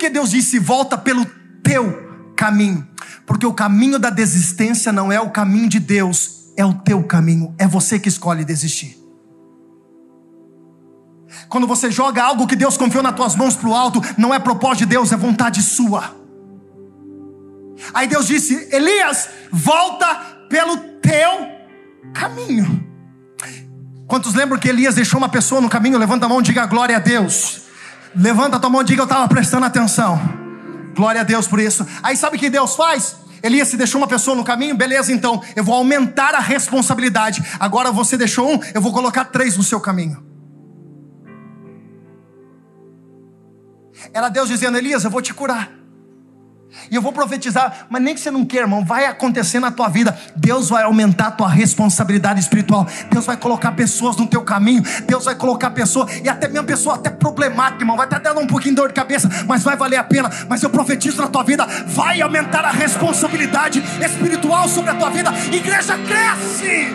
que 0.01 0.09
Deus 0.09 0.31
disse 0.31 0.57
volta 0.57 0.97
pelo 0.97 1.23
teu 1.63 2.33
caminho? 2.35 2.87
Porque 3.23 3.45
o 3.45 3.53
caminho 3.53 3.99
da 3.99 4.09
desistência 4.09 4.91
não 4.91 5.11
é 5.11 5.21
o 5.21 5.29
caminho 5.29 5.69
de 5.69 5.79
Deus, 5.79 6.51
é 6.57 6.65
o 6.65 6.73
teu 6.73 7.03
caminho, 7.03 7.53
é 7.59 7.67
você 7.67 7.99
que 7.99 8.09
escolhe 8.09 8.43
desistir. 8.43 8.97
Quando 11.47 11.67
você 11.67 11.91
joga 11.91 12.23
algo 12.23 12.47
que 12.47 12.55
Deus 12.55 12.77
confiou 12.77 13.03
nas 13.03 13.15
tuas 13.15 13.35
mãos 13.35 13.55
para 13.55 13.69
o 13.69 13.75
alto, 13.75 14.01
não 14.17 14.33
é 14.33 14.39
propósito 14.39 14.79
de 14.79 14.85
Deus, 14.87 15.11
é 15.11 15.17
vontade 15.17 15.61
sua. 15.61 16.15
Aí 17.93 18.07
Deus 18.07 18.27
disse: 18.27 18.69
Elias, 18.71 19.29
volta 19.51 20.07
pelo 20.49 20.77
teu 20.77 21.47
caminho. 22.13 22.87
Quantos 24.07 24.33
lembram 24.33 24.59
que 24.59 24.67
Elias 24.67 24.95
deixou 24.95 25.17
uma 25.17 25.29
pessoa 25.29 25.61
no 25.61 25.69
caminho? 25.69 25.97
Levanta 25.97 26.25
a 26.25 26.29
mão 26.29 26.41
e 26.41 26.43
diga 26.43 26.65
glória 26.65 26.97
a 26.97 26.99
Deus. 26.99 27.61
Levanta 28.15 28.57
a 28.57 28.59
tua 28.59 28.69
mão 28.69 28.81
e 28.81 28.83
diga 28.83 29.01
eu 29.01 29.05
estava 29.05 29.27
prestando 29.27 29.65
atenção. 29.65 30.19
Glória 30.95 31.21
a 31.21 31.23
Deus 31.23 31.47
por 31.47 31.59
isso. 31.59 31.87
Aí 32.03 32.17
sabe 32.17 32.35
o 32.35 32.39
que 32.39 32.49
Deus 32.49 32.75
faz? 32.75 33.15
Elias 33.41 33.69
se 33.69 33.77
deixou 33.77 33.99
uma 33.99 34.07
pessoa 34.07 34.35
no 34.35 34.43
caminho, 34.43 34.75
beleza, 34.75 35.11
então 35.11 35.41
eu 35.55 35.63
vou 35.63 35.73
aumentar 35.73 36.35
a 36.35 36.39
responsabilidade. 36.39 37.41
Agora 37.59 37.91
você 37.91 38.17
deixou 38.17 38.53
um, 38.53 38.59
eu 38.73 38.81
vou 38.81 38.93
colocar 38.93 39.25
três 39.25 39.57
no 39.57 39.63
seu 39.63 39.79
caminho. 39.79 40.23
Era 44.13 44.29
Deus 44.29 44.49
dizendo: 44.49 44.77
Elias, 44.77 45.03
eu 45.03 45.09
vou 45.09 45.21
te 45.21 45.33
curar. 45.33 45.80
E 46.89 46.95
eu 46.95 47.01
vou 47.01 47.11
profetizar, 47.11 47.87
mas 47.89 48.01
nem 48.01 48.13
que 48.13 48.21
você 48.21 48.31
não 48.31 48.45
queira, 48.45 48.65
irmão, 48.65 48.83
vai 48.83 49.05
acontecer 49.05 49.59
na 49.59 49.71
tua 49.71 49.89
vida. 49.89 50.17
Deus 50.35 50.69
vai 50.69 50.83
aumentar 50.83 51.27
a 51.27 51.31
tua 51.31 51.49
responsabilidade 51.49 52.39
espiritual. 52.39 52.87
Deus 53.09 53.25
vai 53.25 53.35
colocar 53.35 53.73
pessoas 53.73 54.15
no 54.15 54.25
teu 54.25 54.41
caminho. 54.43 54.81
Deus 55.05 55.25
vai 55.25 55.35
colocar 55.35 55.71
pessoas, 55.71 56.21
e 56.23 56.29
até 56.29 56.47
mesmo 56.47 56.65
pessoa 56.65 56.95
até 56.95 57.09
problemática, 57.09 57.81
irmão. 57.81 57.97
Vai 57.97 58.05
até 58.05 58.19
dando 58.19 58.39
um 58.39 58.47
pouquinho 58.47 58.75
de 58.75 58.81
dor 58.81 58.87
de 58.87 58.93
cabeça, 58.93 59.29
mas 59.47 59.63
vai 59.63 59.75
valer 59.75 59.97
a 59.97 60.03
pena. 60.03 60.29
Mas 60.47 60.63
eu 60.63 60.69
profetizo 60.69 61.21
na 61.21 61.27
tua 61.27 61.43
vida, 61.43 61.65
vai 61.87 62.21
aumentar 62.21 62.63
a 62.63 62.71
responsabilidade 62.71 63.83
espiritual 64.03 64.67
sobre 64.69 64.91
a 64.91 64.95
tua 64.95 65.09
vida. 65.09 65.31
Igreja 65.51 65.97
cresce. 65.97 66.87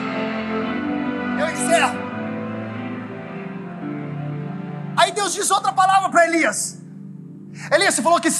Eu 1.38 1.50
encerro. 1.50 2.06
Aí 4.96 5.12
Deus 5.12 5.34
diz 5.34 5.50
outra 5.50 5.72
palavra 5.72 6.08
para 6.08 6.26
Elias. 6.26 6.78
Elias, 7.70 7.94
você 7.94 8.02
falou 8.02 8.20
que 8.20 8.30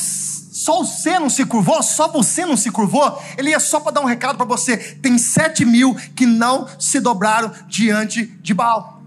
só 0.57 0.79
você 0.79 1.19
não 1.19 1.29
se 1.29 1.45
curvou, 1.45 1.83
só 1.83 2.09
você 2.09 2.47
não 2.47 2.57
se 2.57 2.71
curvou. 2.71 3.23
Ele 3.37 3.51
ia 3.51 3.61
só 3.61 3.79
para 3.79 3.93
dar 3.93 4.01
um 4.01 4.07
recado 4.07 4.39
para 4.39 4.47
você: 4.47 4.79
tem 4.79 5.19
sete 5.19 5.67
mil 5.67 5.95
que 6.17 6.25
não 6.25 6.67
se 6.79 6.99
dobraram 6.99 7.53
diante 7.69 8.25
de 8.25 8.55
Baal. 8.55 9.03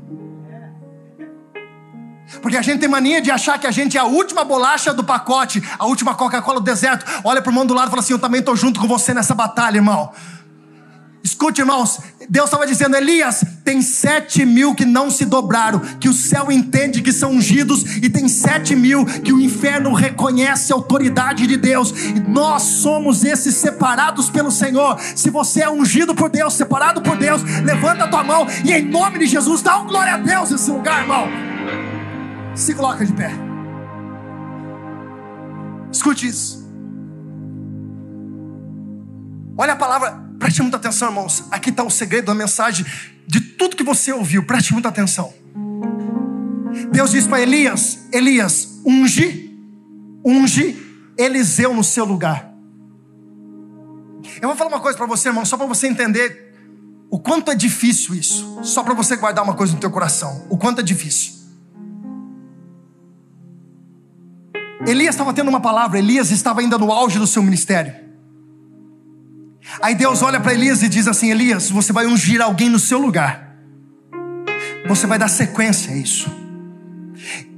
Porque 2.40 2.56
a 2.56 2.62
gente 2.62 2.82
tem 2.82 2.88
mania 2.88 3.20
de 3.20 3.32
achar 3.32 3.58
que 3.58 3.66
a 3.66 3.72
gente 3.72 3.98
é 3.98 4.00
a 4.00 4.04
última 4.04 4.44
bolacha 4.44 4.94
do 4.94 5.04
pacote, 5.04 5.60
a 5.80 5.88
última 5.88 6.14
Coca-Cola 6.14 6.60
do 6.60 6.64
deserto. 6.64 7.04
Olha 7.24 7.42
para 7.42 7.50
o 7.50 7.52
irmão 7.52 7.66
do 7.66 7.74
lado 7.74 7.88
e 7.88 7.90
fala 7.90 8.04
assim: 8.04 8.14
Eu 8.14 8.20
também 8.20 8.42
estou 8.42 8.56
junto 8.56 8.80
com 8.80 8.88
você 8.88 9.12
nessa 9.12 9.34
batalha, 9.34 9.78
irmão. 9.78 10.14
Escute, 11.22 11.60
irmãos, 11.60 12.00
Deus 12.30 12.46
estava 12.46 12.66
dizendo: 12.66 12.96
Elias, 12.96 13.44
tem 13.66 13.82
sete 13.82 14.46
mil 14.46 14.74
que 14.74 14.86
não 14.86 15.12
se 15.12 15.26
dobraram, 15.26 15.80
que 16.00 16.08
o 16.08 16.14
céu 16.14 16.52
entende 16.52 17.02
que 17.02 17.12
são 17.12 17.32
ungidos, 17.32 17.98
e 17.98 18.10
tem 18.10 18.28
sete 18.28 18.76
mil 18.76 19.06
que 19.06 19.34
o 19.34 19.42
inferno 19.42 19.94
reconhece 19.94 20.72
a 20.72 20.76
autoridade 20.76 21.46
de 21.46 21.58
Deus, 21.58 21.92
e 21.92 22.20
nós 22.22 22.64
somos 22.64 23.24
esses 23.26 23.56
separados 23.56 24.30
pelo 24.30 24.52
Senhor. 24.52 24.98
Se 25.16 25.30
você 25.30 25.62
é 25.62 25.70
ungido 25.70 26.16
por 26.16 26.30
Deus, 26.30 26.54
separado 26.54 27.02
por 27.02 27.18
Deus, 27.18 27.42
levanta 27.64 28.06
a 28.06 28.08
tua 28.08 28.24
mão 28.24 28.48
e 28.64 28.72
em 28.72 28.86
nome 28.86 29.20
de 29.20 29.26
Jesus 29.26 29.62
dá 29.62 29.80
um 29.80 29.88
glória 29.88 30.14
a 30.14 30.18
Deus 30.18 30.52
nesse 30.52 30.72
lugar, 30.72 31.02
irmão. 31.02 31.28
Se 32.56 32.74
coloca 32.74 33.06
de 33.06 33.14
pé. 33.14 33.32
Escute 35.92 36.28
isso. 36.28 36.70
Olha 39.58 39.74
a 39.74 39.76
palavra 39.76 40.29
Preste 40.40 40.62
muita 40.62 40.78
atenção, 40.78 41.10
irmãos. 41.10 41.44
Aqui 41.52 41.70
está 41.70 41.84
o 41.84 41.90
segredo 41.90 42.26
da 42.26 42.34
mensagem 42.34 42.86
de 43.28 43.42
tudo 43.42 43.76
que 43.76 43.84
você 43.84 44.14
ouviu. 44.14 44.46
Preste 44.46 44.72
muita 44.74 44.88
atenção. 44.88 45.34
Deus 46.92 47.12
diz 47.12 47.28
para 47.28 47.42
Elias: 47.42 48.08
Elias, 48.12 48.80
unge, 48.86 49.56
unge 50.26 50.76
Eliseu 51.18 51.74
no 51.74 51.84
seu 51.84 52.06
lugar. 52.06 52.50
Eu 54.42 54.48
vou 54.48 54.56
falar 54.56 54.70
uma 54.70 54.80
coisa 54.80 54.98
para 54.98 55.06
você, 55.06 55.28
irmão, 55.28 55.44
só 55.44 55.58
para 55.58 55.66
você 55.66 55.88
entender 55.88 56.56
o 57.12 57.20
quanto 57.20 57.52
é 57.52 57.56
difícil 57.56 58.16
isso. 58.16 58.60
Só 58.64 58.84
para 58.84 58.94
você 58.94 59.18
guardar 59.18 59.44
uma 59.44 59.54
coisa 59.54 59.74
no 59.74 59.80
teu 59.80 59.92
coração. 59.92 60.48
O 60.50 60.58
quanto 60.58 60.80
é 60.80 60.84
difícil. 60.84 61.34
Elias 64.88 65.14
estava 65.14 65.34
tendo 65.34 65.50
uma 65.50 65.60
palavra, 65.60 66.00
Elias 66.00 66.32
estava 66.32 66.62
ainda 66.62 66.78
no 66.78 66.92
auge 66.92 67.20
do 67.20 67.28
seu 67.28 67.44
ministério. 67.44 68.09
Aí 69.82 69.96
Deus 69.96 70.22
olha 70.22 70.40
para 70.40 70.54
Elias 70.54 70.82
e 70.82 70.90
diz 70.90 71.08
assim: 71.08 71.30
Elias, 71.30 71.70
você 71.70 71.94
vai 71.94 72.06
ungir 72.08 72.42
alguém 72.42 72.70
no 72.70 72.80
seu 72.80 73.00
lugar. 73.00 73.56
Você 74.88 75.06
vai 75.06 75.20
dar 75.20 75.28
sequência 75.28 75.94
a 75.94 75.98
isso. 75.98 76.30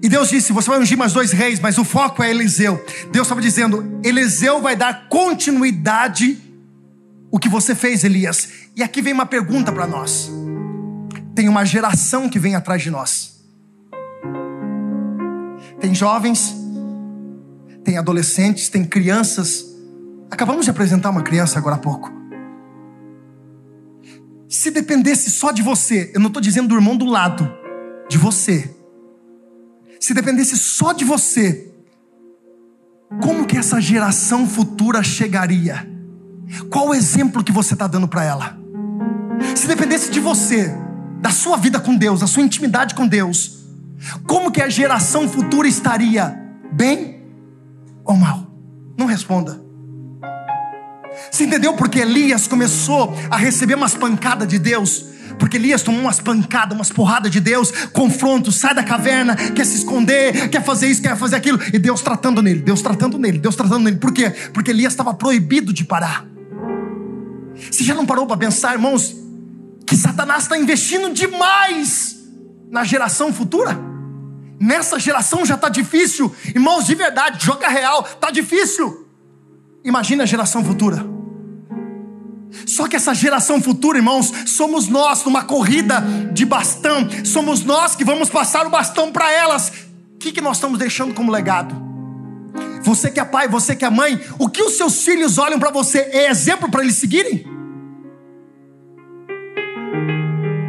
E 0.01 0.09
Deus 0.09 0.30
disse: 0.30 0.51
Você 0.51 0.70
vai 0.70 0.80
ungir 0.80 0.97
mais 0.97 1.14
dois 1.14 1.32
reis, 1.32 1.59
mas 1.59 1.78
o 1.78 1.84
foco 1.84 2.22
é 2.22 2.30
Eliseu. 2.30 2.84
Deus 3.12 3.28
estava 3.28 3.41
dizendo: 3.41 3.99
Eliseu 4.03 4.62
vai 4.62 4.76
dar 4.76 5.07
continuidade 5.07 6.38
o 7.32 7.39
que 7.39 7.47
você 7.47 7.74
fez, 7.74 8.03
Elias. 8.03 8.49
E 8.76 8.84
aqui 8.84 9.01
vem 9.01 9.14
uma 9.14 9.26
pergunta 9.26 9.72
para 9.72 9.88
nós. 9.88 10.30
Tem 11.34 11.47
uma 11.47 11.64
geração 11.64 12.28
que 12.28 12.38
vem 12.38 12.55
atrás 12.55 12.82
de 12.82 12.91
nós. 12.91 13.39
Tem 15.80 15.95
jovens, 15.95 16.53
tem 17.84 17.97
adolescentes, 17.97 18.70
tem 18.70 18.84
crianças 18.86 19.70
Acabamos 20.32 20.63
de 20.63 20.71
apresentar 20.71 21.09
uma 21.09 21.21
criança 21.21 21.59
agora 21.59 21.75
há 21.75 21.79
pouco. 21.79 22.09
Se 24.47 24.71
dependesse 24.71 25.29
só 25.29 25.51
de 25.51 25.61
você, 25.61 26.09
eu 26.13 26.19
não 26.21 26.27
estou 26.27 26.41
dizendo 26.41 26.69
do 26.69 26.75
irmão 26.75 26.95
do 26.95 27.05
lado, 27.05 27.51
de 28.09 28.17
você. 28.17 28.73
Se 29.99 30.13
dependesse 30.13 30.57
só 30.57 30.93
de 30.93 31.03
você, 31.03 31.73
como 33.21 33.45
que 33.45 33.57
essa 33.57 33.82
geração 33.82 34.47
futura 34.47 35.03
chegaria? 35.03 35.88
Qual 36.69 36.89
o 36.89 36.93
exemplo 36.93 37.43
que 37.43 37.51
você 37.51 37.73
está 37.73 37.86
dando 37.86 38.07
para 38.07 38.23
ela? 38.23 38.57
Se 39.55 39.67
dependesse 39.67 40.09
de 40.11 40.19
você, 40.19 40.73
da 41.19 41.29
sua 41.29 41.57
vida 41.57 41.79
com 41.79 41.95
Deus, 41.95 42.21
da 42.21 42.27
sua 42.27 42.41
intimidade 42.41 42.95
com 42.95 43.07
Deus, 43.07 43.65
como 44.25 44.51
que 44.51 44.61
a 44.61 44.69
geração 44.69 45.27
futura 45.29 45.67
estaria? 45.67 46.38
Bem 46.71 47.23
ou 48.03 48.15
mal? 48.15 48.47
Não 48.97 49.05
responda. 49.05 49.61
Você 51.30 51.43
entendeu 51.43 51.74
porque 51.74 51.99
Elias 51.99 52.47
começou 52.47 53.15
a 53.30 53.38
receber 53.38 53.76
umas 53.76 53.93
pancadas 53.93 54.47
de 54.47 54.57
Deus? 54.57 55.05
Porque 55.38 55.57
Elias 55.57 55.82
tomou 55.82 56.01
umas 56.01 56.19
pancadas, 56.19 56.76
umas 56.76 56.91
porradas 56.91 57.32
de 57.32 57.39
Deus, 57.39 57.72
confronto, 57.91 58.51
sai 58.51 58.76
da 58.76 58.84
caverna, 58.84 59.36
quer 59.36 59.65
se 59.65 59.78
esconder, 59.78 60.49
quer 60.49 60.63
fazer 60.63 60.88
isso, 60.88 61.01
quer 61.01 61.17
fazer 61.17 61.36
aquilo, 61.36 61.59
e 61.74 61.80
Deus 61.80 62.01
tratando 62.01 62.41
nele, 62.41 62.59
Deus 62.59 62.82
tratando 62.82 63.17
nele, 63.17 63.39
Deus 63.39 63.55
tratando 63.55 63.84
nele. 63.84 63.97
Por 63.97 64.13
quê? 64.13 64.30
Porque 64.53 64.72
Elias 64.72 64.93
estava 64.93 65.13
proibido 65.13 65.74
de 65.74 65.84
parar. 65.84 66.26
Você 67.69 67.84
já 67.84 67.93
não 67.93 68.05
parou 68.05 68.26
para 68.28 68.38
pensar, 68.38 68.74
irmãos, 68.74 69.15
que 69.86 69.95
Satanás 69.95 70.43
está 70.43 70.57
investindo 70.57 71.13
demais 71.13 72.17
na 72.69 72.84
geração 72.84 73.34
futura? 73.34 73.78
Nessa 74.59 74.99
geração 74.99 75.43
já 75.43 75.55
está 75.55 75.69
difícil, 75.69 76.32
irmãos, 76.53 76.86
de 76.86 76.93
verdade, 76.93 77.43
joga 77.43 77.67
real, 77.67 78.07
está 78.07 78.30
difícil. 78.30 79.07
Imagina 79.84 80.22
a 80.22 80.28
geração 80.28 80.63
futura. 80.63 81.03
Só 82.65 82.87
que 82.87 82.95
essa 82.95 83.13
geração 83.13 83.61
futura, 83.61 83.97
irmãos, 83.97 84.31
somos 84.45 84.87
nós 84.87 85.23
numa 85.23 85.43
corrida 85.43 86.03
de 86.33 86.45
bastão, 86.45 87.07
somos 87.23 87.63
nós 87.63 87.95
que 87.95 88.03
vamos 88.03 88.29
passar 88.29 88.65
o 88.65 88.69
bastão 88.69 89.11
para 89.11 89.31
elas. 89.31 89.71
O 90.15 90.17
que, 90.19 90.31
que 90.31 90.41
nós 90.41 90.57
estamos 90.57 90.77
deixando 90.77 91.13
como 91.13 91.31
legado? 91.31 91.75
Você 92.83 93.11
que 93.11 93.19
é 93.19 93.25
pai, 93.25 93.47
você 93.47 93.75
que 93.75 93.85
é 93.85 93.89
mãe, 93.89 94.19
o 94.39 94.49
que 94.49 94.61
os 94.61 94.73
seus 94.73 95.03
filhos 95.03 95.37
olham 95.37 95.59
para 95.59 95.71
você 95.71 95.99
é 95.99 96.29
exemplo 96.29 96.69
para 96.69 96.83
eles 96.83 96.95
seguirem? 96.95 97.45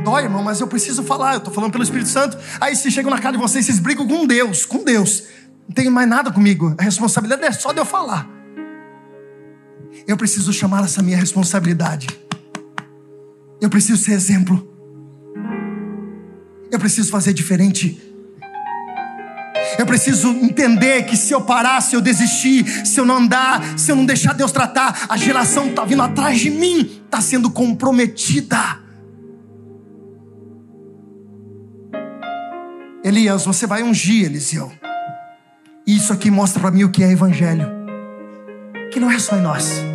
Dói, 0.05 0.25
irmão, 0.25 0.43
mas 0.43 0.61
eu 0.61 0.67
preciso 0.67 1.03
falar, 1.03 1.35
eu 1.35 1.39
estou 1.39 1.53
falando 1.53 1.73
pelo 1.73 1.85
Espírito 1.85 2.09
Santo. 2.09 2.37
Aí 2.61 2.77
se 2.77 2.91
chegam 2.91 3.11
na 3.11 3.19
casa 3.19 3.33
de 3.33 3.39
vocês, 3.39 3.65
vocês 3.65 3.79
brigam 3.79 4.07
com 4.07 4.27
Deus, 4.27 4.65
com 4.67 4.85
Deus. 4.85 5.25
Não 5.67 5.75
tem 5.75 5.89
mais 5.89 6.09
nada 6.09 6.31
comigo, 6.31 6.75
a 6.79 6.83
responsabilidade 6.83 7.45
é 7.45 7.53
só 7.53 7.73
de 7.73 7.79
eu 7.79 7.85
falar. 7.85 8.29
Eu 10.07 10.17
preciso 10.17 10.53
chamar 10.53 10.85
essa 10.85 11.03
minha 11.03 11.17
responsabilidade. 11.17 12.07
Eu 13.61 13.71
preciso 13.71 14.03
ser 14.03 14.13
exemplo. 14.13 14.69
Eu 16.71 16.79
preciso 16.79 17.11
fazer 17.11 17.33
diferente. 17.33 18.01
Eu 19.79 19.87
preciso 19.87 20.29
entender 20.29 21.05
que 21.05 21.17
se 21.17 21.33
eu 21.33 21.41
parar, 21.41 21.81
se 21.81 21.95
eu 21.95 22.01
desistir, 22.01 22.87
se 22.87 22.99
eu 22.99 23.07
não 23.07 23.19
andar, 23.19 23.79
se 23.79 23.91
eu 23.91 23.97
não 23.97 24.05
deixar 24.05 24.33
Deus 24.33 24.53
tratar, 24.53 25.07
a 25.09 25.17
geração 25.17 25.65
que 25.65 25.71
está 25.71 25.85
vindo 25.85 26.03
atrás 26.03 26.41
de 26.41 26.51
mim 26.51 27.03
está 27.05 27.21
sendo 27.21 27.51
comprometida. 27.51 28.81
Elias, 33.05 33.45
você 33.45 33.67
vai 33.67 33.83
ungir 33.83 34.27
Eliseu. 34.27 34.71
E 35.87 35.97
isso 35.97 36.13
aqui 36.13 36.31
mostra 36.31 36.61
para 36.61 36.71
mim 36.71 36.85
o 36.85 36.91
que 36.91 37.03
é 37.03 37.11
evangelho. 37.11 37.67
Que 38.93 39.01
não 39.01 39.11
é 39.11 39.19
só 39.19 39.37
em 39.37 39.43
nós. 39.43 39.92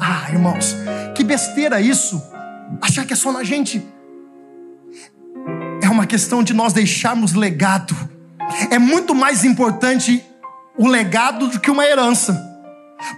Ah, 0.00 0.30
irmãos, 0.30 0.74
que 1.14 1.22
besteira 1.22 1.80
isso. 1.80 2.22
Achar 2.80 3.04
que 3.04 3.12
é 3.12 3.16
só 3.16 3.30
na 3.30 3.44
gente. 3.44 3.86
É 5.82 5.88
uma 5.90 6.06
questão 6.06 6.42
de 6.42 6.54
nós 6.54 6.72
deixarmos 6.72 7.34
legado. 7.34 7.94
É 8.70 8.78
muito 8.78 9.14
mais 9.14 9.44
importante 9.44 10.24
o 10.78 10.88
legado 10.88 11.48
do 11.48 11.60
que 11.60 11.70
uma 11.70 11.84
herança. 11.84 12.48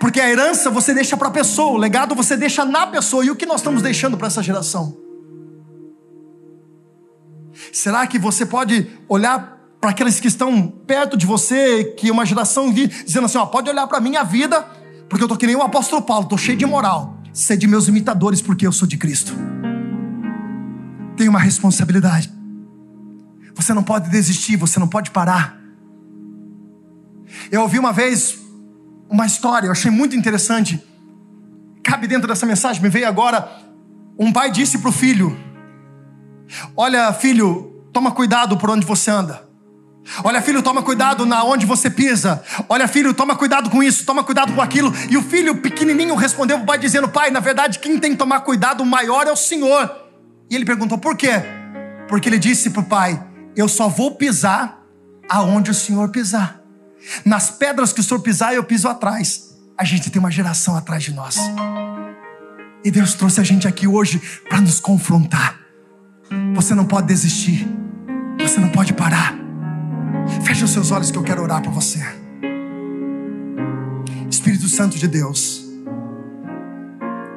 Porque 0.00 0.20
a 0.20 0.28
herança 0.28 0.70
você 0.70 0.92
deixa 0.92 1.16
para 1.16 1.28
a 1.28 1.30
pessoa, 1.30 1.72
o 1.72 1.76
legado 1.76 2.14
você 2.14 2.36
deixa 2.36 2.64
na 2.64 2.86
pessoa. 2.86 3.24
E 3.24 3.30
o 3.30 3.36
que 3.36 3.46
nós 3.46 3.60
estamos 3.60 3.82
deixando 3.82 4.16
para 4.16 4.26
essa 4.26 4.42
geração? 4.42 4.96
Será 7.72 8.06
que 8.06 8.18
você 8.18 8.44
pode 8.44 8.90
olhar 9.08 9.58
para 9.80 9.90
aqueles 9.90 10.20
que 10.20 10.28
estão 10.28 10.68
perto 10.68 11.16
de 11.16 11.26
você, 11.26 11.84
que 11.96 12.10
uma 12.10 12.24
geração 12.24 12.72
dizendo 12.72 13.26
assim: 13.26 13.38
ó, 13.38 13.46
pode 13.46 13.70
olhar 13.70 13.86
para 13.86 13.98
a 13.98 14.00
minha 14.00 14.22
vida, 14.22 14.66
porque 15.12 15.22
eu 15.22 15.28
tô 15.28 15.36
que 15.36 15.46
nem 15.46 15.54
o 15.54 15.60
apóstolo 15.60 16.00
Paulo, 16.00 16.26
tô 16.26 16.38
cheio 16.38 16.56
de 16.56 16.64
moral. 16.64 17.18
Ser 17.34 17.58
de 17.58 17.66
meus 17.66 17.86
imitadores, 17.86 18.40
porque 18.40 18.66
eu 18.66 18.72
sou 18.72 18.88
de 18.88 18.96
Cristo. 18.96 19.34
Tem 21.18 21.28
uma 21.28 21.38
responsabilidade. 21.38 22.32
Você 23.54 23.74
não 23.74 23.82
pode 23.82 24.08
desistir, 24.08 24.56
você 24.56 24.80
não 24.80 24.88
pode 24.88 25.10
parar. 25.10 25.60
Eu 27.50 27.60
ouvi 27.60 27.78
uma 27.78 27.92
vez 27.92 28.38
uma 29.06 29.26
história, 29.26 29.66
eu 29.66 29.72
achei 29.72 29.90
muito 29.90 30.16
interessante. 30.16 30.82
Cabe 31.84 32.06
dentro 32.06 32.26
dessa 32.26 32.46
mensagem, 32.46 32.80
me 32.80 32.88
veio 32.88 33.06
agora. 33.06 33.52
Um 34.18 34.32
pai 34.32 34.50
disse 34.50 34.78
para 34.78 34.88
o 34.88 34.92
filho: 34.92 35.38
Olha, 36.74 37.12
filho, 37.12 37.84
toma 37.92 38.12
cuidado 38.12 38.56
por 38.56 38.70
onde 38.70 38.86
você 38.86 39.10
anda. 39.10 39.46
Olha, 40.24 40.42
filho, 40.42 40.62
toma 40.62 40.82
cuidado 40.82 41.24
na 41.24 41.44
onde 41.44 41.64
você 41.64 41.88
pisa. 41.88 42.42
Olha, 42.68 42.88
filho, 42.88 43.14
toma 43.14 43.36
cuidado 43.36 43.70
com 43.70 43.82
isso, 43.82 44.04
toma 44.04 44.24
cuidado 44.24 44.52
com 44.52 44.60
aquilo. 44.60 44.92
E 45.08 45.16
o 45.16 45.22
filho 45.22 45.56
pequenininho 45.56 46.14
respondeu 46.14 46.58
o 46.58 46.66
pai 46.66 46.78
dizendo: 46.78 47.08
Pai, 47.08 47.30
na 47.30 47.40
verdade, 47.40 47.78
quem 47.78 47.98
tem 47.98 48.12
que 48.12 48.18
tomar 48.18 48.40
cuidado 48.40 48.84
maior 48.84 49.26
é 49.26 49.32
o 49.32 49.36
Senhor. 49.36 49.90
E 50.50 50.56
ele 50.56 50.64
perguntou: 50.64 50.98
Por 50.98 51.16
quê? 51.16 51.42
Porque 52.08 52.28
ele 52.28 52.38
disse 52.38 52.70
para 52.70 52.80
o 52.82 52.84
pai: 52.84 53.22
Eu 53.56 53.68
só 53.68 53.88
vou 53.88 54.16
pisar 54.16 54.82
aonde 55.28 55.70
o 55.70 55.74
Senhor 55.74 56.08
pisar. 56.10 56.60
Nas 57.24 57.50
pedras 57.50 57.92
que 57.92 58.00
o 58.00 58.02
Senhor 58.02 58.20
pisar, 58.20 58.54
eu 58.54 58.64
piso 58.64 58.88
atrás. 58.88 59.52
A 59.78 59.84
gente 59.84 60.10
tem 60.10 60.20
uma 60.20 60.30
geração 60.30 60.76
atrás 60.76 61.02
de 61.02 61.12
nós. 61.12 61.36
E 62.84 62.90
Deus 62.90 63.14
trouxe 63.14 63.40
a 63.40 63.44
gente 63.44 63.66
aqui 63.66 63.86
hoje 63.86 64.20
para 64.48 64.60
nos 64.60 64.80
confrontar. 64.80 65.58
Você 66.54 66.74
não 66.74 66.84
pode 66.84 67.06
desistir. 67.06 67.66
Você 68.40 68.60
não 68.60 68.68
pode 68.68 68.92
parar. 68.92 69.41
Feche 70.44 70.64
os 70.64 70.70
seus 70.70 70.90
olhos 70.90 71.10
que 71.10 71.18
eu 71.18 71.22
quero 71.22 71.42
orar 71.42 71.62
para 71.62 71.70
você. 71.70 72.00
Espírito 74.30 74.68
Santo 74.68 74.98
de 74.98 75.08
Deus. 75.08 75.62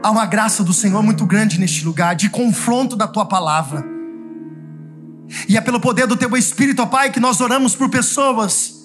Há 0.04 0.12
uma 0.12 0.26
graça 0.26 0.64
do 0.64 0.74
Senhor 0.74 1.02
muito 1.02 1.26
grande 1.26 1.60
neste 1.60 1.84
lugar, 1.84 2.16
de 2.16 2.30
confronto 2.30 2.96
da 2.96 3.08
tua 3.08 3.26
palavra. 3.26 3.84
E 5.50 5.58
é 5.58 5.62
pelo 5.62 5.80
poder 5.80 6.06
do 6.08 6.16
teu 6.16 6.36
Espírito, 6.38 6.82
ó 6.82 6.86
Pai, 6.86 7.12
que 7.12 7.20
nós 7.20 7.42
oramos 7.42 7.76
por 7.76 7.90
pessoas 7.90 8.76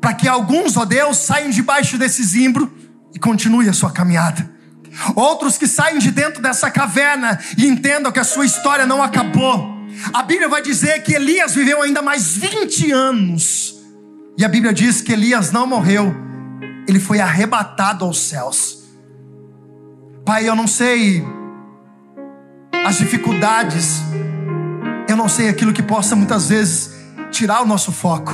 para 0.00 0.12
que 0.12 0.28
alguns, 0.28 0.76
ó 0.76 0.84
Deus, 0.84 1.16
saiam 1.16 1.48
debaixo 1.48 1.96
desse 1.96 2.22
zimbro 2.22 2.70
e 3.14 3.18
continue 3.18 3.68
a 3.70 3.72
sua 3.72 3.90
caminhada. 3.90 4.52
Outros 5.16 5.56
que 5.56 5.66
saem 5.66 5.98
de 5.98 6.10
dentro 6.10 6.42
dessa 6.42 6.70
caverna 6.70 7.38
e 7.56 7.66
entendam 7.66 8.12
que 8.12 8.20
a 8.20 8.24
sua 8.24 8.44
história 8.44 8.86
não 8.86 9.02
acabou. 9.02 9.73
A 10.12 10.22
Bíblia 10.22 10.48
vai 10.48 10.62
dizer 10.62 11.02
que 11.02 11.14
Elias 11.14 11.54
viveu 11.54 11.82
ainda 11.82 12.02
mais 12.02 12.36
20 12.36 12.92
anos. 12.92 13.76
E 14.36 14.44
a 14.44 14.48
Bíblia 14.48 14.72
diz 14.72 15.00
que 15.00 15.12
Elias 15.12 15.52
não 15.52 15.66
morreu, 15.66 16.14
ele 16.88 16.98
foi 16.98 17.20
arrebatado 17.20 18.04
aos 18.04 18.18
céus. 18.18 18.84
Pai, 20.24 20.48
eu 20.48 20.56
não 20.56 20.66
sei 20.66 21.24
as 22.84 22.98
dificuldades, 22.98 24.00
eu 25.08 25.16
não 25.16 25.28
sei 25.28 25.48
aquilo 25.48 25.72
que 25.72 25.82
possa 25.82 26.16
muitas 26.16 26.48
vezes 26.48 26.90
tirar 27.30 27.62
o 27.62 27.66
nosso 27.66 27.92
foco. 27.92 28.32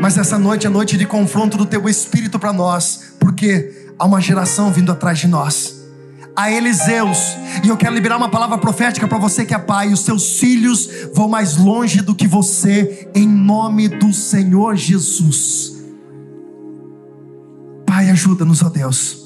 Mas 0.00 0.16
essa 0.16 0.38
noite 0.38 0.66
é 0.66 0.70
noite 0.70 0.96
de 0.96 1.06
confronto 1.06 1.56
do 1.56 1.66
teu 1.66 1.88
espírito 1.88 2.38
para 2.38 2.52
nós, 2.52 3.14
porque 3.18 3.92
há 3.98 4.04
uma 4.04 4.20
geração 4.20 4.72
vindo 4.72 4.92
atrás 4.92 5.18
de 5.18 5.26
nós. 5.26 5.83
Há 6.36 6.50
Eliseus, 6.50 7.18
e 7.62 7.68
eu 7.68 7.76
quero 7.76 7.94
liberar 7.94 8.16
uma 8.16 8.28
palavra 8.28 8.58
profética 8.58 9.06
para 9.06 9.18
você 9.18 9.44
que 9.44 9.54
é 9.54 9.58
pai. 9.58 9.92
Os 9.92 10.00
seus 10.00 10.38
filhos 10.40 10.88
vão 11.14 11.28
mais 11.28 11.56
longe 11.56 12.02
do 12.02 12.12
que 12.12 12.26
você, 12.26 13.08
em 13.14 13.28
nome 13.28 13.88
do 13.88 14.12
Senhor 14.12 14.74
Jesus. 14.74 15.74
Pai, 17.86 18.10
ajuda-nos, 18.10 18.62
ó 18.62 18.68
Deus. 18.68 19.24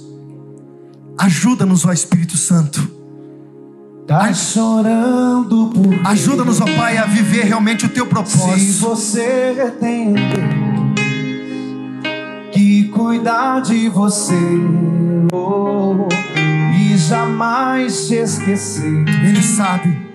Ajuda-nos, 1.17 1.87
ó 1.87 1.93
Espírito 1.93 2.37
Santo. 2.37 2.99
Tá 4.07 4.33
chorando 4.35 5.71
por 5.75 6.07
Ajuda-nos, 6.07 6.61
ó 6.61 6.65
Pai, 6.77 6.99
a 6.99 7.07
viver 7.07 7.45
realmente 7.45 7.87
o 7.87 7.89
teu 7.89 8.07
propósito. 8.07 8.59
Se 8.59 8.73
você 8.81 9.73
tem 9.81 10.15
que 12.53 12.89
cuidar 12.89 13.61
de 13.61 13.89
você 13.89 14.35
oh, 15.33 16.09
jamais 17.09 18.11
esquecer. 18.11 19.05
Ele 19.25 19.43
sabe 19.43 20.08